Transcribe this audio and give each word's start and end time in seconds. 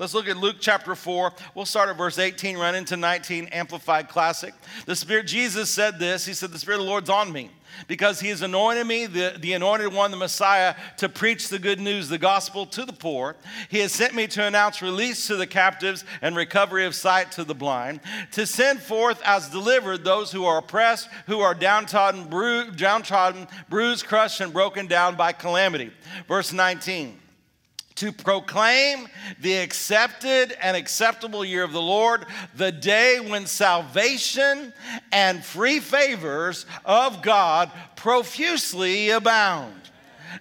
Let's 0.00 0.14
look 0.14 0.28
at 0.30 0.38
Luke 0.38 0.56
chapter 0.60 0.94
4. 0.94 1.30
We'll 1.54 1.66
start 1.66 1.90
at 1.90 1.98
verse 1.98 2.18
18, 2.18 2.56
run 2.56 2.74
into 2.74 2.96
19, 2.96 3.48
Amplified 3.48 4.08
Classic. 4.08 4.54
The 4.86 4.96
Spirit, 4.96 5.26
Jesus 5.26 5.68
said 5.68 5.98
this 5.98 6.24
He 6.24 6.32
said, 6.32 6.52
The 6.52 6.58
Spirit 6.58 6.78
of 6.78 6.84
the 6.84 6.90
Lord's 6.90 7.10
on 7.10 7.30
me 7.30 7.50
because 7.86 8.18
he 8.18 8.28
has 8.28 8.40
anointed 8.40 8.86
me, 8.86 9.04
the, 9.04 9.36
the 9.38 9.52
anointed 9.52 9.92
one, 9.92 10.10
the 10.10 10.16
Messiah, 10.16 10.74
to 10.96 11.10
preach 11.10 11.48
the 11.50 11.58
good 11.58 11.78
news, 11.78 12.08
the 12.08 12.16
gospel 12.16 12.64
to 12.64 12.86
the 12.86 12.94
poor. 12.94 13.36
He 13.68 13.80
has 13.80 13.92
sent 13.92 14.14
me 14.14 14.26
to 14.28 14.46
announce 14.46 14.80
release 14.80 15.26
to 15.26 15.36
the 15.36 15.46
captives 15.46 16.02
and 16.22 16.34
recovery 16.34 16.86
of 16.86 16.94
sight 16.94 17.30
to 17.32 17.44
the 17.44 17.54
blind, 17.54 18.00
to 18.32 18.46
send 18.46 18.80
forth 18.80 19.20
as 19.22 19.50
delivered 19.50 20.02
those 20.02 20.32
who 20.32 20.46
are 20.46 20.60
oppressed, 20.60 21.10
who 21.26 21.40
are 21.40 21.54
downtrodden, 21.54 22.24
bru- 22.24 22.70
downtrodden 22.70 23.46
bruised, 23.68 24.06
crushed, 24.06 24.40
and 24.40 24.54
broken 24.54 24.86
down 24.86 25.14
by 25.14 25.32
calamity. 25.32 25.92
Verse 26.26 26.54
19 26.54 27.20
to 28.00 28.12
proclaim 28.12 29.06
the 29.40 29.58
accepted 29.58 30.56
and 30.62 30.74
acceptable 30.74 31.44
year 31.44 31.62
of 31.62 31.72
the 31.72 31.82
Lord, 31.82 32.24
the 32.54 32.72
day 32.72 33.20
when 33.20 33.44
salvation 33.44 34.72
and 35.12 35.44
free 35.44 35.80
favors 35.80 36.64
of 36.86 37.20
God 37.20 37.70
profusely 37.96 39.10
abound. 39.10 39.79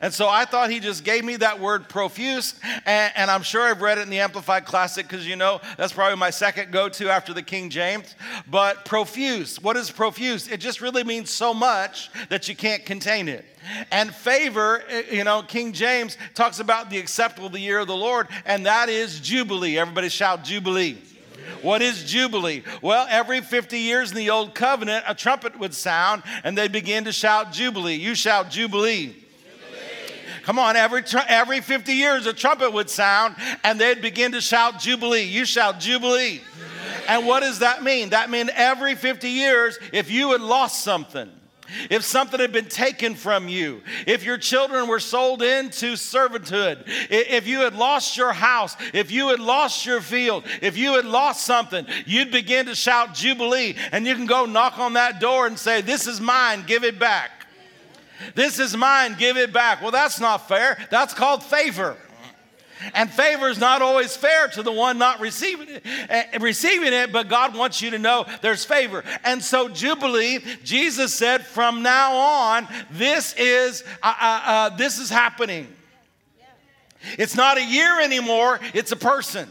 And 0.02 0.14
so 0.14 0.28
I 0.28 0.46
thought 0.46 0.70
he 0.70 0.80
just 0.80 1.04
gave 1.04 1.24
me 1.24 1.38
that 1.38 1.60
word 1.60 1.90
profuse, 1.90 2.54
and, 2.86 3.12
and 3.16 3.32
I'm 3.32 3.44
sure 3.44 3.62
I've 3.62 3.82
read 3.82 3.98
it 3.98 4.02
in 4.02 4.10
the 4.10 4.20
Amplified 4.20 4.66
Classic 4.66 5.08
because 5.08 5.28
you 5.28 5.36
know 5.36 5.62
that's 5.78 5.94
probably 5.94 6.18
my 6.18 6.30
second 6.30 6.72
go 6.72 6.90
to 6.90 7.10
after 7.10 7.34
the 7.34 7.42
King 7.42 7.70
James. 7.70 8.16
But 8.50 8.86
profuse, 8.86 9.62
what 9.62 9.78
is 9.78 9.92
profuse? 9.92 10.48
It 10.48 10.60
just 10.60 10.82
really 10.82 11.04
means 11.04 11.30
so 11.30 11.54
much 11.54 12.10
that 12.30 12.48
you 12.48 12.56
can't 12.56 12.86
contain 12.86 13.28
it. 13.28 13.46
And 13.92 14.14
favor, 14.14 14.84
eh, 14.88 15.04
you 15.12 15.24
know, 15.24 15.44
King 15.44 15.74
James 15.74 16.18
talks 16.34 16.60
about 16.60 16.90
the 16.90 16.98
acceptable 16.98 17.50
the 17.50 17.60
year 17.60 17.80
of 17.80 17.88
the 17.88 17.96
Lord, 17.96 18.28
and 18.46 18.66
that 18.66 18.90
is 18.90 19.20
Jubilee. 19.20 19.78
Everybody 19.78 20.10
shout 20.10 20.44
Jubilee. 20.44 20.98
What 21.62 21.82
is 21.82 22.04
Jubilee? 22.04 22.64
Well, 22.82 23.06
every 23.10 23.42
50 23.42 23.80
years 23.80 24.12
in 24.12 24.18
the 24.18 24.30
Old 24.30 24.56
Covenant, 24.56 25.04
a 25.08 25.16
trumpet 25.16 25.60
would 25.60 25.74
sound 25.74 26.24
and 26.44 26.58
they 26.58 26.68
begin 26.68 27.04
to 27.06 27.12
shout 27.12 27.52
Jubilee. 27.52 27.96
You 27.96 28.16
shout 28.16 28.50
Jubilee. 28.50 29.16
Come 30.44 30.60
on, 30.60 30.76
every, 30.76 31.04
every 31.28 31.62
50 31.62 31.94
years 31.94 32.26
a 32.26 32.34
trumpet 32.34 32.72
would 32.72 32.90
sound 32.90 33.36
and 33.64 33.80
they'd 33.80 34.02
begin 34.02 34.32
to 34.34 34.42
shout 34.42 34.80
Jubilee. 34.80 35.24
You 35.24 35.46
shout 35.46 35.80
Jubilee. 35.80 36.42
And 37.08 37.26
what 37.26 37.42
does 37.42 37.60
that 37.60 37.84
mean? 37.84 38.10
That 38.10 38.30
means 38.30 38.50
every 38.54 38.96
50 38.96 39.30
years, 39.30 39.78
if 39.92 40.12
you 40.12 40.32
had 40.32 40.42
lost 40.42 40.84
something, 40.84 41.30
if 41.90 42.04
something 42.04 42.40
had 42.40 42.52
been 42.52 42.66
taken 42.66 43.16
from 43.16 43.48
you, 43.48 43.82
if 44.08 44.24
your 44.24 44.38
children 44.38 44.88
were 44.88 45.00
sold 45.00 45.42
into 45.42 45.96
servitude, 45.96 46.84
if 46.88 47.48
you 47.48 47.62
had 47.62 47.76
lost 47.76 48.18
your 48.18 48.34
house, 48.34 48.76
if 48.94 49.12
you 49.12 49.30
had 49.30 49.40
lost 49.40 49.86
your 49.86 50.02
field, 50.02 50.46
if 50.62 50.78
you 50.78 50.96
had 50.96 51.06
lost 51.06 51.46
something, 51.46 51.86
you'd 52.06 52.32
begin 52.32 52.66
to 52.68 52.76
shout 52.76 53.14
Jubilee 53.14 53.76
and 53.92 54.06
you 54.08 54.16
can 54.16 54.26
go 54.26 54.46
knock 54.46 54.80
on 54.80 54.94
that 54.94 55.20
door 55.20 55.48
and 55.48 55.58
say, 55.58 55.82
This 55.82 56.08
is 56.08 56.20
mine, 56.20 56.64
give 56.66 56.84
it 56.84 57.00
back. 57.00 57.39
This 58.36 58.60
is 58.60 58.76
mine, 58.76 59.16
give 59.18 59.38
it 59.38 59.54
back. 59.54 59.82
Well, 59.82 59.92
that's 59.92 60.20
not 60.20 60.48
fair. 60.48 60.78
That's 60.90 61.14
called 61.14 61.44
favor. 61.44 61.98
And 62.94 63.12
favor 63.12 63.50
is 63.50 63.60
not 63.60 63.82
always 63.82 64.16
fair 64.16 64.48
to 64.50 64.64
the 64.64 64.72
one 64.72 64.98
not 64.98 65.20
receiving 65.20 65.68
it, 65.70 65.86
uh, 66.10 66.40
receiving 66.40 66.94
it, 66.94 67.12
but 67.12 67.28
God 67.28 67.56
wants 67.56 67.82
you 67.82 67.92
to 67.92 68.00
know 68.00 68.26
there's 68.42 68.64
favor. 68.64 69.04
And 69.26 69.44
so, 69.44 69.68
Jubilee, 69.68 70.40
Jesus 70.64 71.14
said, 71.14 71.46
from 71.46 71.82
now 71.82 72.16
on, 72.16 72.68
this 72.92 73.36
is, 73.38 73.84
uh, 74.02 74.14
uh, 74.20 74.42
uh, 74.46 74.70
this 74.78 74.98
is 74.98 75.10
happening. 75.10 75.68
It's 77.18 77.36
not 77.36 77.58
a 77.58 77.66
year 77.66 78.02
anymore, 78.02 78.60
it's 78.74 78.92
a 78.92 78.98
person. 78.98 79.50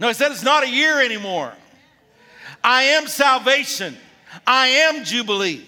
No, 0.00 0.06
he 0.06 0.14
said 0.14 0.30
it's 0.30 0.44
not 0.44 0.62
a 0.62 0.70
year 0.70 1.00
anymore. 1.00 1.52
I 2.62 2.82
am 2.82 3.08
salvation, 3.08 3.96
I 4.46 4.68
am 4.68 5.04
Jubilee. 5.04 5.64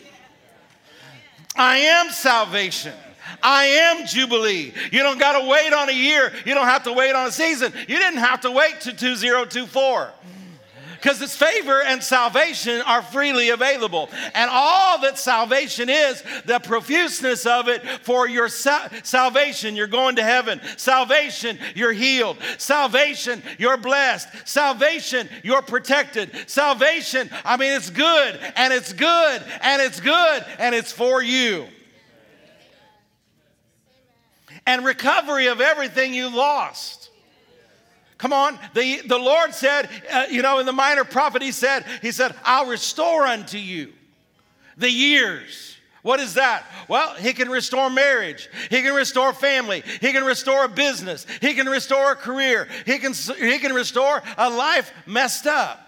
I 1.60 1.76
am 1.76 2.10
salvation. 2.10 2.94
I 3.42 3.66
am 3.66 4.06
Jubilee. 4.06 4.72
You 4.90 5.02
don't 5.02 5.20
got 5.20 5.38
to 5.38 5.46
wait 5.46 5.74
on 5.74 5.90
a 5.90 5.92
year. 5.92 6.32
You 6.46 6.54
don't 6.54 6.66
have 6.66 6.84
to 6.84 6.92
wait 6.94 7.14
on 7.14 7.26
a 7.26 7.30
season. 7.30 7.70
You 7.86 7.98
didn't 7.98 8.20
have 8.20 8.40
to 8.40 8.50
wait 8.50 8.80
to 8.82 8.94
2024 8.94 10.10
because 11.00 11.22
its 11.22 11.34
favor 11.34 11.82
and 11.82 12.02
salvation 12.02 12.82
are 12.82 13.02
freely 13.02 13.48
available. 13.48 14.10
And 14.34 14.50
all 14.52 15.00
that 15.00 15.18
salvation 15.18 15.88
is, 15.88 16.22
the 16.44 16.60
profuseness 16.60 17.46
of 17.46 17.68
it 17.68 17.82
for 18.02 18.28
your 18.28 18.48
sa- 18.48 18.88
salvation, 19.02 19.76
you're 19.76 19.86
going 19.86 20.16
to 20.16 20.22
heaven. 20.22 20.60
Salvation, 20.76 21.58
you're 21.74 21.92
healed. 21.92 22.36
Salvation, 22.58 23.42
you're 23.58 23.78
blessed. 23.78 24.28
Salvation, 24.46 25.28
you're 25.42 25.62
protected. 25.62 26.30
Salvation, 26.46 27.30
I 27.44 27.56
mean, 27.56 27.72
it's 27.72 27.90
good 27.90 28.38
and 28.56 28.72
it's 28.72 28.92
good 28.92 29.42
and 29.62 29.80
it's 29.80 30.00
good 30.00 30.44
and 30.58 30.74
it's 30.74 30.92
for 30.92 31.22
you. 31.22 31.66
And 34.66 34.84
recovery 34.84 35.46
of 35.46 35.62
everything 35.62 36.12
you 36.12 36.28
lost. 36.28 36.99
Come 38.20 38.34
on. 38.34 38.58
The, 38.74 39.00
the 39.06 39.18
Lord 39.18 39.54
said, 39.54 39.88
uh, 40.12 40.26
you 40.30 40.42
know, 40.42 40.58
in 40.58 40.66
the 40.66 40.74
minor 40.74 41.04
prophet, 41.04 41.40
he 41.40 41.52
said, 41.52 41.86
he 42.02 42.12
said, 42.12 42.34
I'll 42.44 42.66
restore 42.66 43.24
unto 43.24 43.56
you 43.56 43.94
the 44.76 44.90
years. 44.90 45.74
What 46.02 46.20
is 46.20 46.34
that? 46.34 46.66
Well, 46.86 47.14
he 47.14 47.32
can 47.32 47.48
restore 47.48 47.88
marriage. 47.88 48.50
He 48.68 48.82
can 48.82 48.92
restore 48.92 49.32
family. 49.32 49.82
He 50.02 50.12
can 50.12 50.24
restore 50.24 50.66
a 50.66 50.68
business. 50.68 51.26
He 51.40 51.54
can 51.54 51.66
restore 51.66 52.12
a 52.12 52.14
career. 52.14 52.68
He 52.84 52.98
can, 52.98 53.14
he 53.14 53.58
can 53.58 53.72
restore 53.72 54.22
a 54.36 54.50
life 54.50 54.92
messed 55.06 55.46
up. 55.46 55.80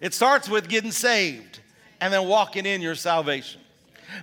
It 0.00 0.14
starts 0.14 0.48
with 0.48 0.68
getting 0.68 0.90
saved 0.90 1.60
and 2.00 2.12
then 2.12 2.26
walking 2.26 2.66
in 2.66 2.82
your 2.82 2.96
salvation. 2.96 3.60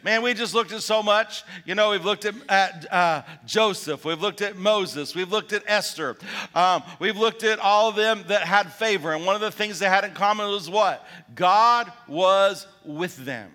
Man, 0.03 0.21
we 0.21 0.33
just 0.33 0.53
looked 0.53 0.71
at 0.71 0.81
so 0.81 1.03
much. 1.03 1.43
You 1.65 1.75
know, 1.75 1.91
we've 1.91 2.05
looked 2.05 2.25
at, 2.25 2.35
at 2.49 2.93
uh, 2.93 3.21
Joseph, 3.45 4.05
we've 4.05 4.21
looked 4.21 4.41
at 4.41 4.57
Moses, 4.57 5.15
we've 5.15 5.31
looked 5.31 5.53
at 5.53 5.63
Esther, 5.65 6.17
um, 6.55 6.83
we've 6.99 7.17
looked 7.17 7.43
at 7.43 7.59
all 7.59 7.89
of 7.89 7.95
them 7.95 8.23
that 8.27 8.43
had 8.43 8.71
favor. 8.71 9.13
And 9.13 9.25
one 9.25 9.35
of 9.35 9.41
the 9.41 9.51
things 9.51 9.79
they 9.79 9.87
had 9.87 10.03
in 10.03 10.11
common 10.13 10.47
was 10.47 10.69
what? 10.69 11.05
God 11.35 11.91
was 12.07 12.67
with 12.85 13.17
them. 13.17 13.51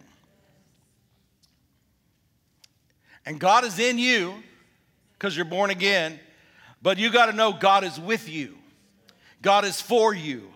And 3.27 3.39
God 3.39 3.65
is 3.65 3.79
in 3.79 3.99
you 3.99 4.35
because 5.13 5.37
you're 5.37 5.45
born 5.45 5.71
again, 5.71 6.19
but 6.81 6.99
you 6.99 7.13
got 7.13 7.27
to 7.27 7.33
know 7.33 7.53
God 7.53 7.85
is 7.85 7.99
with 8.01 8.29
you, 8.29 8.57
God 9.43 9.65
is 9.65 9.81
for 9.81 10.15
you, 10.15 10.49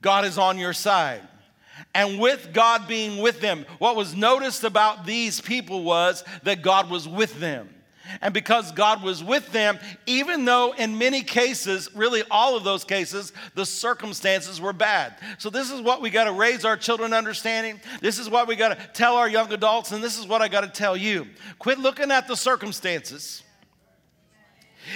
God 0.00 0.24
is 0.24 0.38
on 0.38 0.58
your 0.58 0.72
side 0.72 1.22
and 1.94 2.18
with 2.18 2.50
God 2.52 2.88
being 2.88 3.22
with 3.22 3.40
them. 3.40 3.64
What 3.78 3.96
was 3.96 4.14
noticed 4.14 4.64
about 4.64 5.06
these 5.06 5.40
people 5.40 5.82
was 5.82 6.24
that 6.42 6.62
God 6.62 6.90
was 6.90 7.08
with 7.08 7.38
them. 7.40 7.68
And 8.22 8.32
because 8.32 8.72
God 8.72 9.02
was 9.02 9.22
with 9.22 9.52
them, 9.52 9.78
even 10.06 10.44
though 10.44 10.72
in 10.72 10.96
many 10.96 11.22
cases, 11.22 11.90
really 11.94 12.22
all 12.30 12.56
of 12.56 12.64
those 12.64 12.84
cases, 12.84 13.32
the 13.54 13.66
circumstances 13.66 14.60
were 14.60 14.72
bad. 14.72 15.16
So, 15.36 15.50
this 15.50 15.70
is 15.70 15.80
what 15.82 16.00
we 16.00 16.08
got 16.08 16.24
to 16.24 16.32
raise 16.32 16.64
our 16.64 16.76
children 16.76 17.12
understanding. 17.12 17.80
This 18.00 18.18
is 18.18 18.30
what 18.30 18.48
we 18.48 18.56
got 18.56 18.78
to 18.78 18.86
tell 18.94 19.16
our 19.16 19.28
young 19.28 19.52
adults, 19.52 19.92
and 19.92 20.02
this 20.02 20.18
is 20.18 20.26
what 20.26 20.40
I 20.40 20.48
got 20.48 20.62
to 20.62 20.68
tell 20.68 20.96
you. 20.96 21.26
Quit 21.58 21.78
looking 21.78 22.10
at 22.10 22.26
the 22.28 22.36
circumstances. 22.36 23.42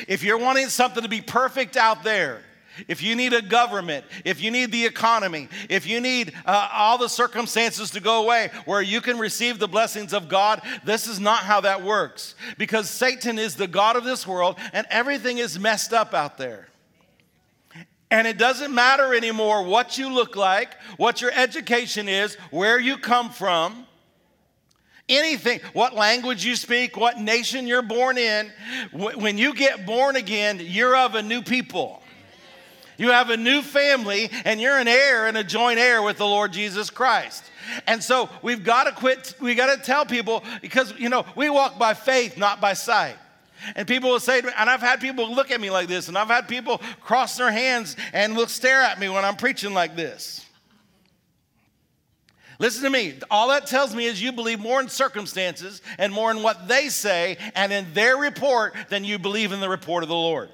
If 0.08 0.22
you're 0.22 0.38
wanting 0.38 0.68
something 0.68 1.02
to 1.02 1.08
be 1.08 1.20
perfect 1.20 1.76
out 1.76 2.02
there, 2.02 2.42
if 2.88 3.02
you 3.02 3.14
need 3.14 3.32
a 3.32 3.42
government, 3.42 4.04
if 4.24 4.42
you 4.42 4.50
need 4.50 4.72
the 4.72 4.86
economy, 4.86 5.48
if 5.68 5.86
you 5.86 6.00
need 6.00 6.32
uh, 6.46 6.68
all 6.72 6.98
the 6.98 7.08
circumstances 7.08 7.90
to 7.90 8.00
go 8.00 8.22
away 8.22 8.50
where 8.64 8.82
you 8.82 9.00
can 9.00 9.18
receive 9.18 9.58
the 9.58 9.68
blessings 9.68 10.12
of 10.12 10.28
God, 10.28 10.62
this 10.84 11.06
is 11.06 11.20
not 11.20 11.40
how 11.40 11.60
that 11.60 11.82
works. 11.82 12.34
Because 12.58 12.88
Satan 12.88 13.38
is 13.38 13.56
the 13.56 13.66
God 13.66 13.96
of 13.96 14.04
this 14.04 14.26
world 14.26 14.56
and 14.72 14.86
everything 14.90 15.38
is 15.38 15.58
messed 15.58 15.92
up 15.92 16.14
out 16.14 16.38
there. 16.38 16.68
And 18.10 18.26
it 18.26 18.36
doesn't 18.36 18.74
matter 18.74 19.14
anymore 19.14 19.62
what 19.64 19.96
you 19.96 20.12
look 20.12 20.36
like, 20.36 20.74
what 20.98 21.22
your 21.22 21.32
education 21.32 22.08
is, 22.08 22.34
where 22.50 22.78
you 22.78 22.98
come 22.98 23.30
from 23.30 23.86
anything, 25.08 25.60
what 25.72 25.94
language 25.94 26.44
you 26.44 26.56
speak, 26.56 26.96
what 26.96 27.18
nation 27.18 27.66
you're 27.66 27.82
born 27.82 28.18
in, 28.18 28.52
when 28.92 29.38
you 29.38 29.54
get 29.54 29.86
born 29.86 30.16
again, 30.16 30.60
you're 30.62 30.96
of 30.96 31.14
a 31.14 31.22
new 31.22 31.42
people. 31.42 32.01
You 32.98 33.10
have 33.10 33.30
a 33.30 33.36
new 33.36 33.62
family 33.62 34.30
and 34.44 34.60
you're 34.60 34.78
an 34.78 34.88
heir 34.88 35.26
and 35.26 35.36
a 35.36 35.44
joint 35.44 35.78
heir 35.78 36.02
with 36.02 36.18
the 36.18 36.26
Lord 36.26 36.52
Jesus 36.52 36.90
Christ. 36.90 37.44
And 37.86 38.02
so 38.02 38.28
we've 38.42 38.64
got 38.64 38.84
to 38.84 38.92
quit, 38.92 39.34
we 39.40 39.54
got 39.54 39.74
to 39.74 39.82
tell 39.82 40.04
people 40.04 40.42
because, 40.60 40.92
you 40.98 41.08
know, 41.08 41.24
we 41.36 41.48
walk 41.50 41.78
by 41.78 41.94
faith, 41.94 42.36
not 42.36 42.60
by 42.60 42.74
sight. 42.74 43.16
And 43.76 43.86
people 43.86 44.10
will 44.10 44.20
say 44.20 44.40
to 44.40 44.46
me, 44.46 44.52
and 44.56 44.68
I've 44.68 44.80
had 44.80 45.00
people 45.00 45.32
look 45.32 45.50
at 45.50 45.60
me 45.60 45.70
like 45.70 45.86
this, 45.88 46.08
and 46.08 46.18
I've 46.18 46.28
had 46.28 46.48
people 46.48 46.80
cross 47.00 47.36
their 47.36 47.50
hands 47.50 47.96
and 48.12 48.34
look 48.34 48.48
stare 48.48 48.82
at 48.82 48.98
me 48.98 49.08
when 49.08 49.24
I'm 49.24 49.36
preaching 49.36 49.72
like 49.72 49.94
this. 49.94 50.44
Listen 52.58 52.84
to 52.84 52.90
me. 52.90 53.14
All 53.30 53.48
that 53.48 53.66
tells 53.66 53.94
me 53.94 54.06
is 54.06 54.22
you 54.22 54.32
believe 54.32 54.60
more 54.60 54.80
in 54.80 54.88
circumstances 54.88 55.82
and 55.98 56.12
more 56.12 56.30
in 56.30 56.42
what 56.42 56.68
they 56.68 56.88
say 56.88 57.36
and 57.54 57.72
in 57.72 57.92
their 57.92 58.16
report 58.16 58.74
than 58.88 59.04
you 59.04 59.18
believe 59.18 59.52
in 59.52 59.60
the 59.60 59.68
report 59.68 60.02
of 60.02 60.08
the 60.08 60.14
Lord. 60.14 60.50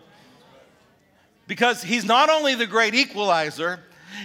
Because 1.48 1.82
he's 1.82 2.04
not 2.04 2.30
only 2.30 2.54
the 2.54 2.66
great 2.66 2.94
equalizer, 2.94 3.80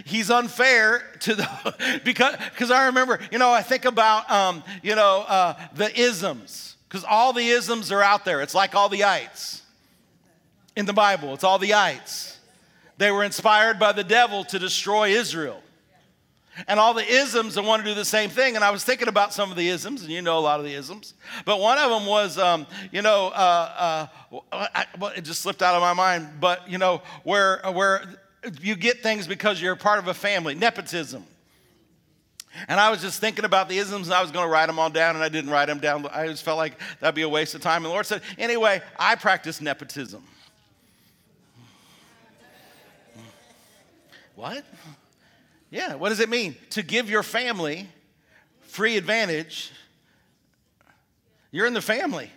he's 0.05 0.29
unfair 0.29 1.03
to 1.21 1.33
the 1.33 2.01
because 2.05 2.35
because 2.51 2.69
I 2.69 2.85
remember, 2.87 3.19
you 3.31 3.39
know, 3.39 3.51
I 3.51 3.63
think 3.63 3.85
about 3.85 4.29
um, 4.29 4.63
you 4.83 4.95
know 4.95 5.25
uh, 5.27 5.55
the 5.73 5.99
isms 5.99 6.75
because 6.87 7.03
all 7.03 7.33
the 7.33 7.47
isms 7.47 7.91
are 7.91 8.03
out 8.03 8.25
there. 8.25 8.41
It's 8.41 8.53
like 8.53 8.75
all 8.75 8.89
the 8.89 9.05
ites 9.05 9.63
in 10.75 10.85
the 10.85 10.93
Bible. 10.93 11.33
It's 11.33 11.43
all 11.43 11.57
the 11.57 11.73
ites. 11.73 12.37
They 12.97 13.09
were 13.09 13.23
inspired 13.23 13.79
by 13.79 13.93
the 13.93 14.03
devil 14.03 14.43
to 14.45 14.59
destroy 14.59 15.09
Israel. 15.09 15.62
And 16.67 16.79
all 16.79 16.93
the 16.93 17.05
isms 17.05 17.55
that 17.55 17.63
want 17.63 17.83
to 17.83 17.89
do 17.89 17.95
the 17.95 18.05
same 18.05 18.29
thing. 18.29 18.55
And 18.55 18.63
I 18.63 18.69
was 18.69 18.83
thinking 18.83 19.07
about 19.07 19.33
some 19.33 19.49
of 19.49 19.57
the 19.57 19.67
isms, 19.67 20.03
and 20.03 20.11
you 20.11 20.21
know 20.21 20.37
a 20.37 20.39
lot 20.39 20.59
of 20.59 20.65
the 20.65 20.73
isms. 20.73 21.15
But 21.45 21.59
one 21.59 21.79
of 21.79 21.89
them 21.89 22.05
was, 22.05 22.37
um, 22.37 22.67
you 22.91 23.01
know, 23.01 23.27
uh, 23.27 24.07
uh, 24.31 24.37
I, 24.51 24.85
well, 24.99 25.11
it 25.15 25.21
just 25.21 25.41
slipped 25.41 25.63
out 25.63 25.73
of 25.73 25.81
my 25.81 25.93
mind. 25.93 26.39
But 26.39 26.69
you 26.69 26.77
know, 26.77 27.01
where 27.23 27.59
where 27.71 28.03
you 28.61 28.75
get 28.75 29.01
things 29.01 29.27
because 29.27 29.61
you're 29.61 29.75
part 29.75 29.99
of 29.99 30.07
a 30.07 30.13
family, 30.13 30.53
nepotism. 30.53 31.25
And 32.67 32.79
I 32.79 32.91
was 32.91 33.01
just 33.01 33.19
thinking 33.19 33.45
about 33.45 33.67
the 33.67 33.77
isms, 33.77 34.07
and 34.07 34.13
I 34.13 34.21
was 34.21 34.29
going 34.29 34.45
to 34.45 34.51
write 34.51 34.67
them 34.67 34.77
all 34.77 34.89
down, 34.89 35.15
and 35.15 35.23
I 35.23 35.29
didn't 35.29 35.49
write 35.49 35.65
them 35.65 35.79
down. 35.79 36.05
I 36.07 36.27
just 36.27 36.43
felt 36.43 36.57
like 36.57 36.79
that'd 36.99 37.15
be 37.15 37.23
a 37.23 37.29
waste 37.29 37.55
of 37.55 37.61
time. 37.61 37.77
And 37.77 37.85
the 37.85 37.89
Lord 37.89 38.05
said, 38.05 38.21
anyway, 38.37 38.81
I 38.97 39.15
practice 39.15 39.59
nepotism. 39.59 40.23
What? 44.35 44.63
Yeah, 45.73 45.95
what 45.95 46.09
does 46.09 46.19
it 46.19 46.29
mean? 46.29 46.55
To 46.69 46.83
give 46.83 47.09
your 47.09 47.23
family 47.23 47.89
free 48.61 48.95
advantage. 48.95 49.71
You're 51.49 51.65
in 51.65 51.73
the 51.73 51.81
family. 51.81 52.29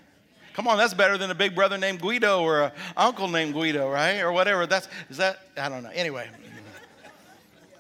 Come 0.55 0.67
on, 0.67 0.79
that's 0.79 0.95
better 0.95 1.19
than 1.19 1.31
a 1.31 1.35
big 1.35 1.55
brother 1.55 1.77
named 1.77 2.01
Guido 2.01 2.41
or 2.41 2.63
an 2.63 2.73
uncle 2.97 3.29
named 3.29 3.53
Guido, 3.53 3.91
right? 3.91 4.23
Or 4.23 4.33
whatever. 4.33 4.67
That's 4.67 4.89
is 5.11 5.19
that 5.19 5.39
I 5.55 5.69
don't 5.69 5.83
know. 5.83 5.91
Anyway, 5.93 6.31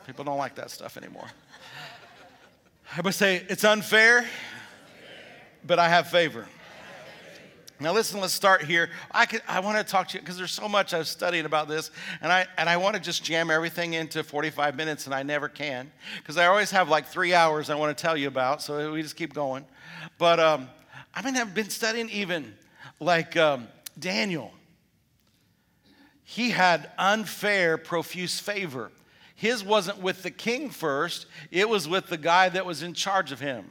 people 0.06 0.26
don't 0.26 0.36
like 0.36 0.56
that 0.56 0.70
stuff 0.70 0.98
anymore. 0.98 1.28
I 2.94 3.00
must 3.00 3.18
say 3.18 3.42
it's 3.48 3.64
unfair, 3.64 4.26
but 5.66 5.78
I 5.78 5.88
have 5.88 6.08
favor. 6.08 6.46
Now, 7.78 7.92
listen, 7.92 8.20
let's 8.20 8.32
start 8.32 8.62
here. 8.62 8.88
I, 9.10 9.26
could, 9.26 9.42
I 9.46 9.60
want 9.60 9.76
to 9.76 9.84
talk 9.84 10.08
to 10.08 10.14
you 10.14 10.20
because 10.20 10.38
there's 10.38 10.52
so 10.52 10.66
much 10.66 10.94
I've 10.94 11.06
studied 11.06 11.44
about 11.44 11.68
this, 11.68 11.90
and 12.22 12.32
I, 12.32 12.46
and 12.56 12.70
I 12.70 12.78
want 12.78 12.96
to 12.96 13.02
just 13.02 13.22
jam 13.22 13.50
everything 13.50 13.92
into 13.92 14.24
45 14.24 14.76
minutes, 14.76 15.04
and 15.04 15.14
I 15.14 15.22
never 15.22 15.48
can 15.48 15.92
because 16.18 16.38
I 16.38 16.46
always 16.46 16.70
have 16.70 16.88
like 16.88 17.06
three 17.06 17.34
hours 17.34 17.68
I 17.68 17.74
want 17.74 17.96
to 17.96 18.00
tell 18.00 18.16
you 18.16 18.28
about, 18.28 18.62
so 18.62 18.92
we 18.92 19.02
just 19.02 19.16
keep 19.16 19.34
going. 19.34 19.66
But 20.16 20.40
um, 20.40 20.70
I 21.14 21.20
mean, 21.20 21.36
I've 21.36 21.54
been 21.54 21.68
studying 21.68 22.08
even 22.08 22.54
like 22.98 23.36
um, 23.36 23.68
Daniel. 23.98 24.52
He 26.24 26.50
had 26.50 26.90
unfair, 26.96 27.76
profuse 27.76 28.40
favor. 28.40 28.90
His 29.34 29.62
wasn't 29.62 29.98
with 29.98 30.22
the 30.22 30.30
king 30.30 30.70
first, 30.70 31.26
it 31.50 31.68
was 31.68 31.86
with 31.86 32.06
the 32.06 32.16
guy 32.16 32.48
that 32.48 32.64
was 32.64 32.82
in 32.82 32.94
charge 32.94 33.32
of 33.32 33.40
him. 33.40 33.70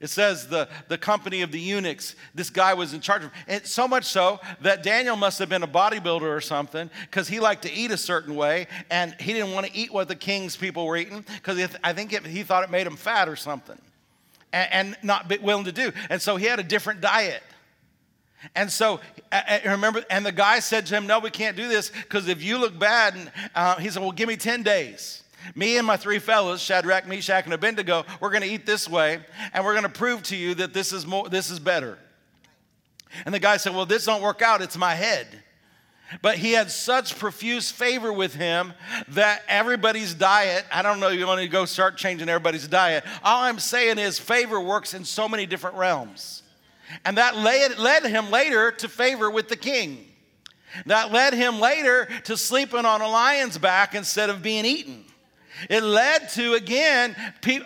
It 0.00 0.10
says 0.10 0.46
the, 0.46 0.68
the 0.86 0.96
company 0.96 1.42
of 1.42 1.50
the 1.50 1.58
eunuchs, 1.58 2.14
this 2.32 2.50
guy 2.50 2.74
was 2.74 2.94
in 2.94 3.00
charge 3.00 3.24
of. 3.24 3.30
And 3.48 3.66
so 3.66 3.88
much 3.88 4.04
so 4.04 4.38
that 4.60 4.84
Daniel 4.84 5.16
must 5.16 5.40
have 5.40 5.48
been 5.48 5.64
a 5.64 5.68
bodybuilder 5.68 6.22
or 6.22 6.40
something 6.40 6.88
because 7.02 7.26
he 7.26 7.40
liked 7.40 7.62
to 7.62 7.72
eat 7.72 7.90
a 7.90 7.96
certain 7.96 8.36
way 8.36 8.68
and 8.90 9.14
he 9.18 9.32
didn't 9.32 9.52
want 9.52 9.66
to 9.66 9.76
eat 9.76 9.92
what 9.92 10.06
the 10.06 10.14
king's 10.14 10.56
people 10.56 10.86
were 10.86 10.96
eating 10.96 11.24
because 11.34 11.76
I 11.82 11.92
think 11.92 12.12
it, 12.12 12.24
he 12.24 12.44
thought 12.44 12.62
it 12.62 12.70
made 12.70 12.86
him 12.86 12.96
fat 12.96 13.28
or 13.28 13.34
something 13.34 13.78
and, 14.52 14.72
and 14.72 14.96
not 15.02 15.28
willing 15.42 15.64
to 15.64 15.72
do. 15.72 15.92
And 16.10 16.22
so 16.22 16.36
he 16.36 16.46
had 16.46 16.60
a 16.60 16.64
different 16.64 17.00
diet. 17.00 17.42
And 18.54 18.70
so, 18.70 19.00
remember, 19.64 20.04
and 20.10 20.24
the 20.24 20.30
guy 20.30 20.60
said 20.60 20.86
to 20.86 20.96
him, 20.96 21.08
No, 21.08 21.18
we 21.18 21.30
can't 21.30 21.56
do 21.56 21.68
this 21.68 21.90
because 21.90 22.28
if 22.28 22.40
you 22.40 22.58
look 22.58 22.78
bad, 22.78 23.16
and 23.16 23.32
uh, 23.54 23.76
he 23.76 23.90
said, 23.90 24.00
Well, 24.00 24.12
give 24.12 24.28
me 24.28 24.36
10 24.36 24.62
days. 24.62 25.24
Me 25.54 25.76
and 25.78 25.86
my 25.86 25.96
three 25.96 26.18
fellows, 26.18 26.60
Shadrach, 26.60 27.06
Meshach, 27.06 27.44
and 27.44 27.54
Abednego, 27.54 28.04
we're 28.20 28.30
going 28.30 28.42
to 28.42 28.48
eat 28.48 28.66
this 28.66 28.88
way, 28.88 29.20
and 29.52 29.64
we're 29.64 29.72
going 29.72 29.84
to 29.84 29.88
prove 29.88 30.22
to 30.24 30.36
you 30.36 30.54
that 30.56 30.72
this 30.72 30.92
is 30.92 31.06
more, 31.06 31.28
this 31.28 31.50
is 31.50 31.58
better. 31.58 31.98
And 33.24 33.34
the 33.34 33.38
guy 33.38 33.56
said, 33.56 33.74
"Well, 33.74 33.86
this 33.86 34.04
don't 34.04 34.22
work 34.22 34.42
out. 34.42 34.62
It's 34.62 34.76
my 34.76 34.94
head." 34.94 35.26
But 36.22 36.38
he 36.38 36.52
had 36.52 36.70
such 36.70 37.18
profuse 37.18 37.70
favor 37.70 38.12
with 38.12 38.34
him 38.34 38.72
that 39.08 39.42
everybody's 39.46 40.14
diet, 40.14 40.64
I 40.72 40.80
don't 40.80 41.00
know, 41.00 41.08
you 41.08 41.26
want 41.26 41.40
to 41.40 41.48
go 41.48 41.66
start 41.66 41.98
changing 41.98 42.30
everybody's 42.30 42.66
diet. 42.66 43.04
All 43.22 43.42
I'm 43.42 43.58
saying 43.58 43.98
is 43.98 44.18
favor 44.18 44.58
works 44.58 44.94
in 44.94 45.04
so 45.04 45.28
many 45.28 45.44
different 45.44 45.76
realms. 45.76 46.42
And 47.04 47.18
that 47.18 47.36
led, 47.36 47.78
led 47.78 48.06
him 48.06 48.30
later 48.30 48.70
to 48.70 48.88
favor 48.88 49.30
with 49.30 49.48
the 49.48 49.56
king. 49.56 50.06
That 50.86 51.12
led 51.12 51.34
him 51.34 51.60
later 51.60 52.08
to 52.24 52.36
sleeping 52.38 52.86
on 52.86 53.02
a 53.02 53.08
lion's 53.08 53.58
back 53.58 53.94
instead 53.94 54.30
of 54.30 54.42
being 54.42 54.64
eaten. 54.64 55.04
It 55.68 55.82
led 55.82 56.28
to, 56.30 56.54
again, 56.54 57.16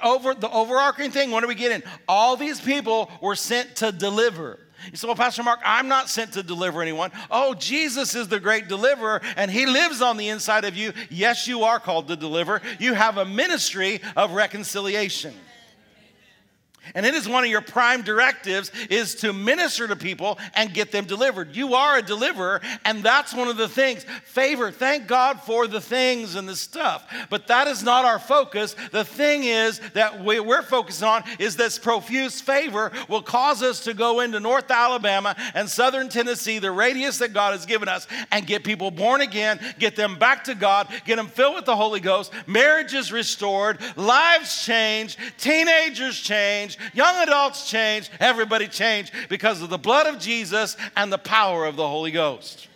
over 0.02 0.34
the 0.34 0.50
overarching 0.50 1.10
thing. 1.10 1.30
What 1.30 1.44
are 1.44 1.48
we 1.48 1.54
getting? 1.54 1.82
All 2.08 2.36
these 2.36 2.60
people 2.60 3.10
were 3.20 3.36
sent 3.36 3.76
to 3.76 3.92
deliver. 3.92 4.58
You 4.90 4.96
say, 4.96 5.06
well, 5.06 5.16
Pastor 5.16 5.42
Mark, 5.44 5.60
I'm 5.64 5.86
not 5.86 6.08
sent 6.08 6.32
to 6.32 6.42
deliver 6.42 6.82
anyone. 6.82 7.12
Oh, 7.30 7.54
Jesus 7.54 8.14
is 8.14 8.26
the 8.28 8.40
great 8.40 8.66
deliverer, 8.66 9.20
and 9.36 9.50
he 9.50 9.66
lives 9.66 10.02
on 10.02 10.16
the 10.16 10.28
inside 10.28 10.64
of 10.64 10.76
you. 10.76 10.92
Yes, 11.08 11.46
you 11.46 11.62
are 11.62 11.78
called 11.78 12.08
to 12.08 12.16
deliver. 12.16 12.60
You 12.80 12.94
have 12.94 13.16
a 13.16 13.24
ministry 13.24 14.00
of 14.16 14.32
reconciliation. 14.32 15.34
And 16.94 17.06
it 17.06 17.14
is 17.14 17.28
one 17.28 17.44
of 17.44 17.50
your 17.50 17.60
prime 17.60 18.02
directives 18.02 18.70
is 18.90 19.14
to 19.16 19.32
minister 19.32 19.88
to 19.88 19.96
people 19.96 20.38
and 20.54 20.74
get 20.74 20.92
them 20.92 21.04
delivered. 21.04 21.54
You 21.56 21.74
are 21.74 21.98
a 21.98 22.02
deliverer, 22.02 22.60
and 22.84 23.02
that's 23.02 23.34
one 23.34 23.48
of 23.48 23.56
the 23.56 23.68
things. 23.68 24.04
Favor, 24.24 24.70
thank 24.70 25.06
God 25.06 25.40
for 25.40 25.66
the 25.66 25.80
things 25.80 26.34
and 26.34 26.48
the 26.48 26.56
stuff. 26.56 27.08
But 27.30 27.46
that 27.48 27.68
is 27.68 27.82
not 27.82 28.04
our 28.04 28.18
focus. 28.18 28.74
The 28.90 29.04
thing 29.04 29.44
is 29.44 29.80
that 29.94 30.22
we're 30.24 30.62
focused 30.62 31.02
on 31.02 31.24
is 31.38 31.56
this 31.56 31.78
profuse 31.78 32.40
favor 32.40 32.92
will 33.08 33.22
cause 33.22 33.62
us 33.62 33.84
to 33.84 33.94
go 33.94 34.20
into 34.20 34.40
North 34.40 34.70
Alabama 34.70 35.36
and 35.54 35.68
Southern 35.68 36.08
Tennessee, 36.08 36.58
the 36.58 36.72
radius 36.72 37.18
that 37.18 37.32
God 37.32 37.52
has 37.52 37.66
given 37.66 37.88
us, 37.88 38.06
and 38.30 38.46
get 38.46 38.64
people 38.64 38.90
born 38.90 39.20
again, 39.20 39.60
get 39.78 39.96
them 39.96 40.18
back 40.18 40.44
to 40.44 40.54
God, 40.54 40.88
get 41.04 41.16
them 41.16 41.26
filled 41.26 41.54
with 41.54 41.64
the 41.64 41.76
Holy 41.76 42.00
Ghost, 42.00 42.32
marriages 42.46 43.12
restored, 43.12 43.78
lives 43.96 44.64
changed, 44.64 45.18
teenagers 45.38 46.18
changed, 46.18 46.71
young 46.94 47.14
adults 47.16 47.70
change, 47.70 48.10
everybody 48.20 48.68
changed 48.68 49.12
because 49.28 49.62
of 49.62 49.70
the 49.70 49.78
blood 49.78 50.06
of 50.06 50.18
Jesus 50.18 50.76
and 50.96 51.12
the 51.12 51.18
power 51.18 51.66
of 51.66 51.76
the 51.76 51.86
Holy 51.86 52.10
Ghost. 52.10 52.68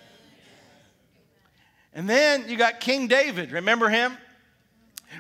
And 1.94 2.08
then 2.08 2.48
you 2.48 2.56
got 2.56 2.81
King 2.81 3.08
David. 3.08 3.53
Remember 3.53 3.88
him? 3.88 4.17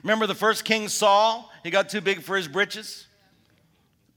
Remember 0.02 0.26
the 0.26 0.34
first 0.34 0.64
king 0.64 0.88
Saul? 0.88 1.50
He 1.62 1.70
got 1.70 1.88
too 1.88 2.00
big 2.02 2.20
for 2.20 2.36
his 2.36 2.48
britches. 2.48 3.06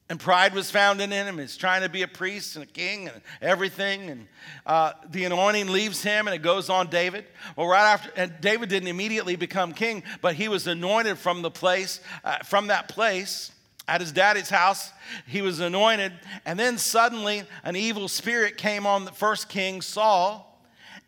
And 0.10 0.20
pride 0.20 0.56
was 0.56 0.72
found 0.72 1.02
in 1.02 1.12
him. 1.12 1.38
He's 1.38 1.56
trying 1.56 1.84
to 1.84 1.90
be 1.90 2.02
a 2.02 2.08
priest 2.08 2.56
and 2.56 2.64
a 2.64 2.68
king 2.68 3.08
and 3.08 3.22
everything. 3.42 4.10
And 4.10 4.28
uh, 4.66 4.94
the 5.10 5.26
anointing 5.26 5.68
leaves 5.68 6.02
him 6.02 6.28
and 6.28 6.36
it 6.36 6.42
goes 6.42 6.70
on 6.70 6.88
David. 6.88 7.26
Well, 7.56 7.68
right 7.68 7.94
after, 7.94 8.12
and 8.16 8.34
David 8.42 8.70
didn't 8.70 8.90
immediately 8.90 9.36
become 9.36 9.72
king, 9.72 10.04
but 10.22 10.34
he 10.34 10.48
was 10.48 10.66
anointed 10.66 11.20
from 11.20 11.44
the 11.44 11.52
place, 11.52 12.02
uh, 12.24 12.40
from 12.40 12.68
that 12.68 12.90
place 12.90 13.52
at 13.90 14.02
his 14.02 14.12
daddy's 14.12 14.50
house. 14.50 14.92
He 15.26 15.42
was 15.42 15.60
anointed. 15.60 16.14
And 16.46 16.60
then 16.60 16.78
suddenly 16.78 17.44
an 17.64 17.76
evil 17.76 18.08
spirit 18.08 18.56
came 18.56 18.86
on 18.86 19.04
the 19.04 19.12
first 19.12 19.50
king, 19.50 19.82
Saul. 19.82 20.46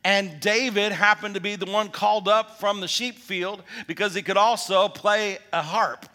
And 0.04 0.40
David 0.40 0.92
happened 0.92 1.36
to 1.36 1.42
be 1.42 1.56
the 1.56 1.72
one 1.72 1.90
called 1.90 2.28
up 2.28 2.60
from 2.60 2.82
the 2.82 2.88
sheep 2.88 3.20
field 3.20 3.62
because 3.86 4.16
he 4.16 4.24
could 4.24 4.38
also 4.38 4.88
play 4.88 5.38
a 5.54 5.62
harp. 5.62 6.08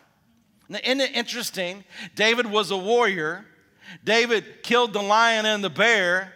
Now, 0.68 0.80
isn't 0.82 1.00
it 1.00 1.12
interesting? 1.14 1.85
David 2.16 2.46
was 2.46 2.73
a 2.73 2.76
warrior. 2.76 3.46
David 4.02 4.64
killed 4.64 4.92
the 4.92 5.02
lion 5.02 5.46
and 5.46 5.62
the 5.62 5.70
bear, 5.70 6.32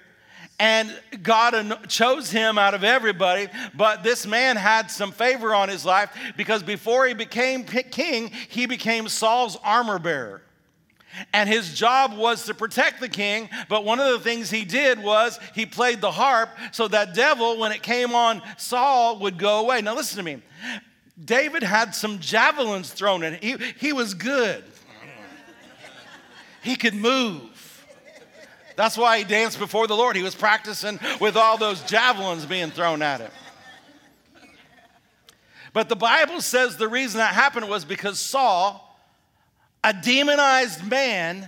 and 0.61 0.95
God 1.23 1.89
chose 1.89 2.31
him 2.31 2.59
out 2.59 2.75
of 2.75 2.85
everybody. 2.85 3.49
But 3.75 4.05
this 4.05 4.27
man 4.27 4.57
had 4.57 4.91
some 4.91 5.11
favor 5.11 5.55
on 5.55 5.71
his 5.71 5.87
life 5.87 6.11
because 6.37 6.63
before 6.63 7.07
he 7.07 7.15
became 7.15 7.65
king, 7.65 8.31
he 8.49 8.67
became 8.67 9.09
Saul's 9.09 9.57
armor 9.65 9.99
bearer. 9.99 10.43
And 11.33 11.49
his 11.49 11.75
job 11.75 12.17
was 12.17 12.45
to 12.45 12.55
protect 12.55 13.01
the 13.01 13.09
king, 13.09 13.49
but 13.69 13.85
one 13.85 13.99
of 13.99 14.13
the 14.13 14.21
things 14.21 14.49
he 14.49 14.65
did 14.65 15.03
was 15.03 15.41
he 15.55 15.67
played 15.67 16.01
the 16.01 16.13
harp 16.13 16.51
so 16.71 16.87
that 16.87 17.15
devil, 17.15 17.59
when 17.59 17.73
it 17.73 17.83
came 17.83 18.15
on 18.15 18.41
Saul, 18.59 19.19
would 19.19 19.39
go 19.39 19.61
away. 19.61 19.81
Now, 19.81 19.97
listen 19.97 20.19
to 20.19 20.23
me. 20.23 20.41
David 21.23 21.63
had 21.63 21.95
some 21.95 22.21
javelins 22.21 22.93
thrown 22.93 23.25
in. 23.25 23.35
He, 23.35 23.57
he 23.79 23.93
was 23.93 24.15
good. 24.15 24.63
He 26.63 26.77
could 26.77 26.95
move. 26.95 27.50
That's 28.81 28.97
why 28.97 29.19
he 29.19 29.25
danced 29.25 29.59
before 29.59 29.87
the 29.87 29.95
Lord. 29.95 30.17
He 30.17 30.23
was 30.23 30.35
practicing 30.35 30.99
with 31.21 31.37
all 31.37 31.59
those 31.59 31.83
javelins 31.83 32.47
being 32.47 32.71
thrown 32.71 33.03
at 33.03 33.21
him. 33.21 33.31
But 35.75 35.91
the 35.91 35.97
Bible 35.97 36.41
says 36.41 36.79
the 36.79 36.89
reason 36.89 37.19
that 37.19 37.35
happened 37.35 37.69
was 37.69 37.85
because 37.85 38.19
Saul, 38.19 38.99
a 39.85 39.93
demonized 39.93 40.83
man, 40.89 41.47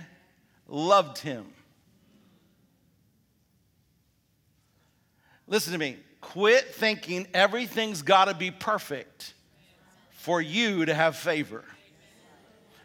loved 0.67 1.17
him. 1.17 1.47
Listen 5.47 5.73
to 5.73 5.79
me. 5.79 5.97
quit 6.21 6.75
thinking 6.75 7.25
everything's 7.33 8.03
got 8.03 8.25
to 8.25 8.35
be 8.35 8.51
perfect 8.51 9.33
for 10.11 10.39
you 10.39 10.85
to 10.85 10.93
have 10.93 11.15
favor. 11.15 11.63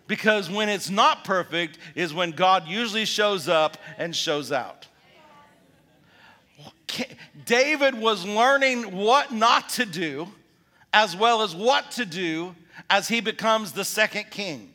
Because 0.09 0.51
when 0.51 0.69
it's 0.69 0.91
not 0.91 1.23
perfect 1.23 1.79
is 1.95 2.13
when 2.13 2.33
God 2.33 2.67
usually 2.67 3.05
shows 3.05 3.47
up 3.47 3.77
and 3.99 4.17
shows 4.17 4.51
out. 4.51 4.89
David 7.45 7.95
was 7.95 8.27
learning 8.27 8.97
what 8.97 9.33
not 9.33 9.69
to 9.71 9.87
do 9.87 10.27
as 10.93 11.15
well 11.15 11.43
as 11.43 11.55
what 11.55 11.91
to 11.93 12.05
do 12.05 12.57
as 12.91 13.07
he 13.07 13.21
becomes 13.21 13.73
the 13.73 13.85
second 13.85 14.31
king. 14.31 14.73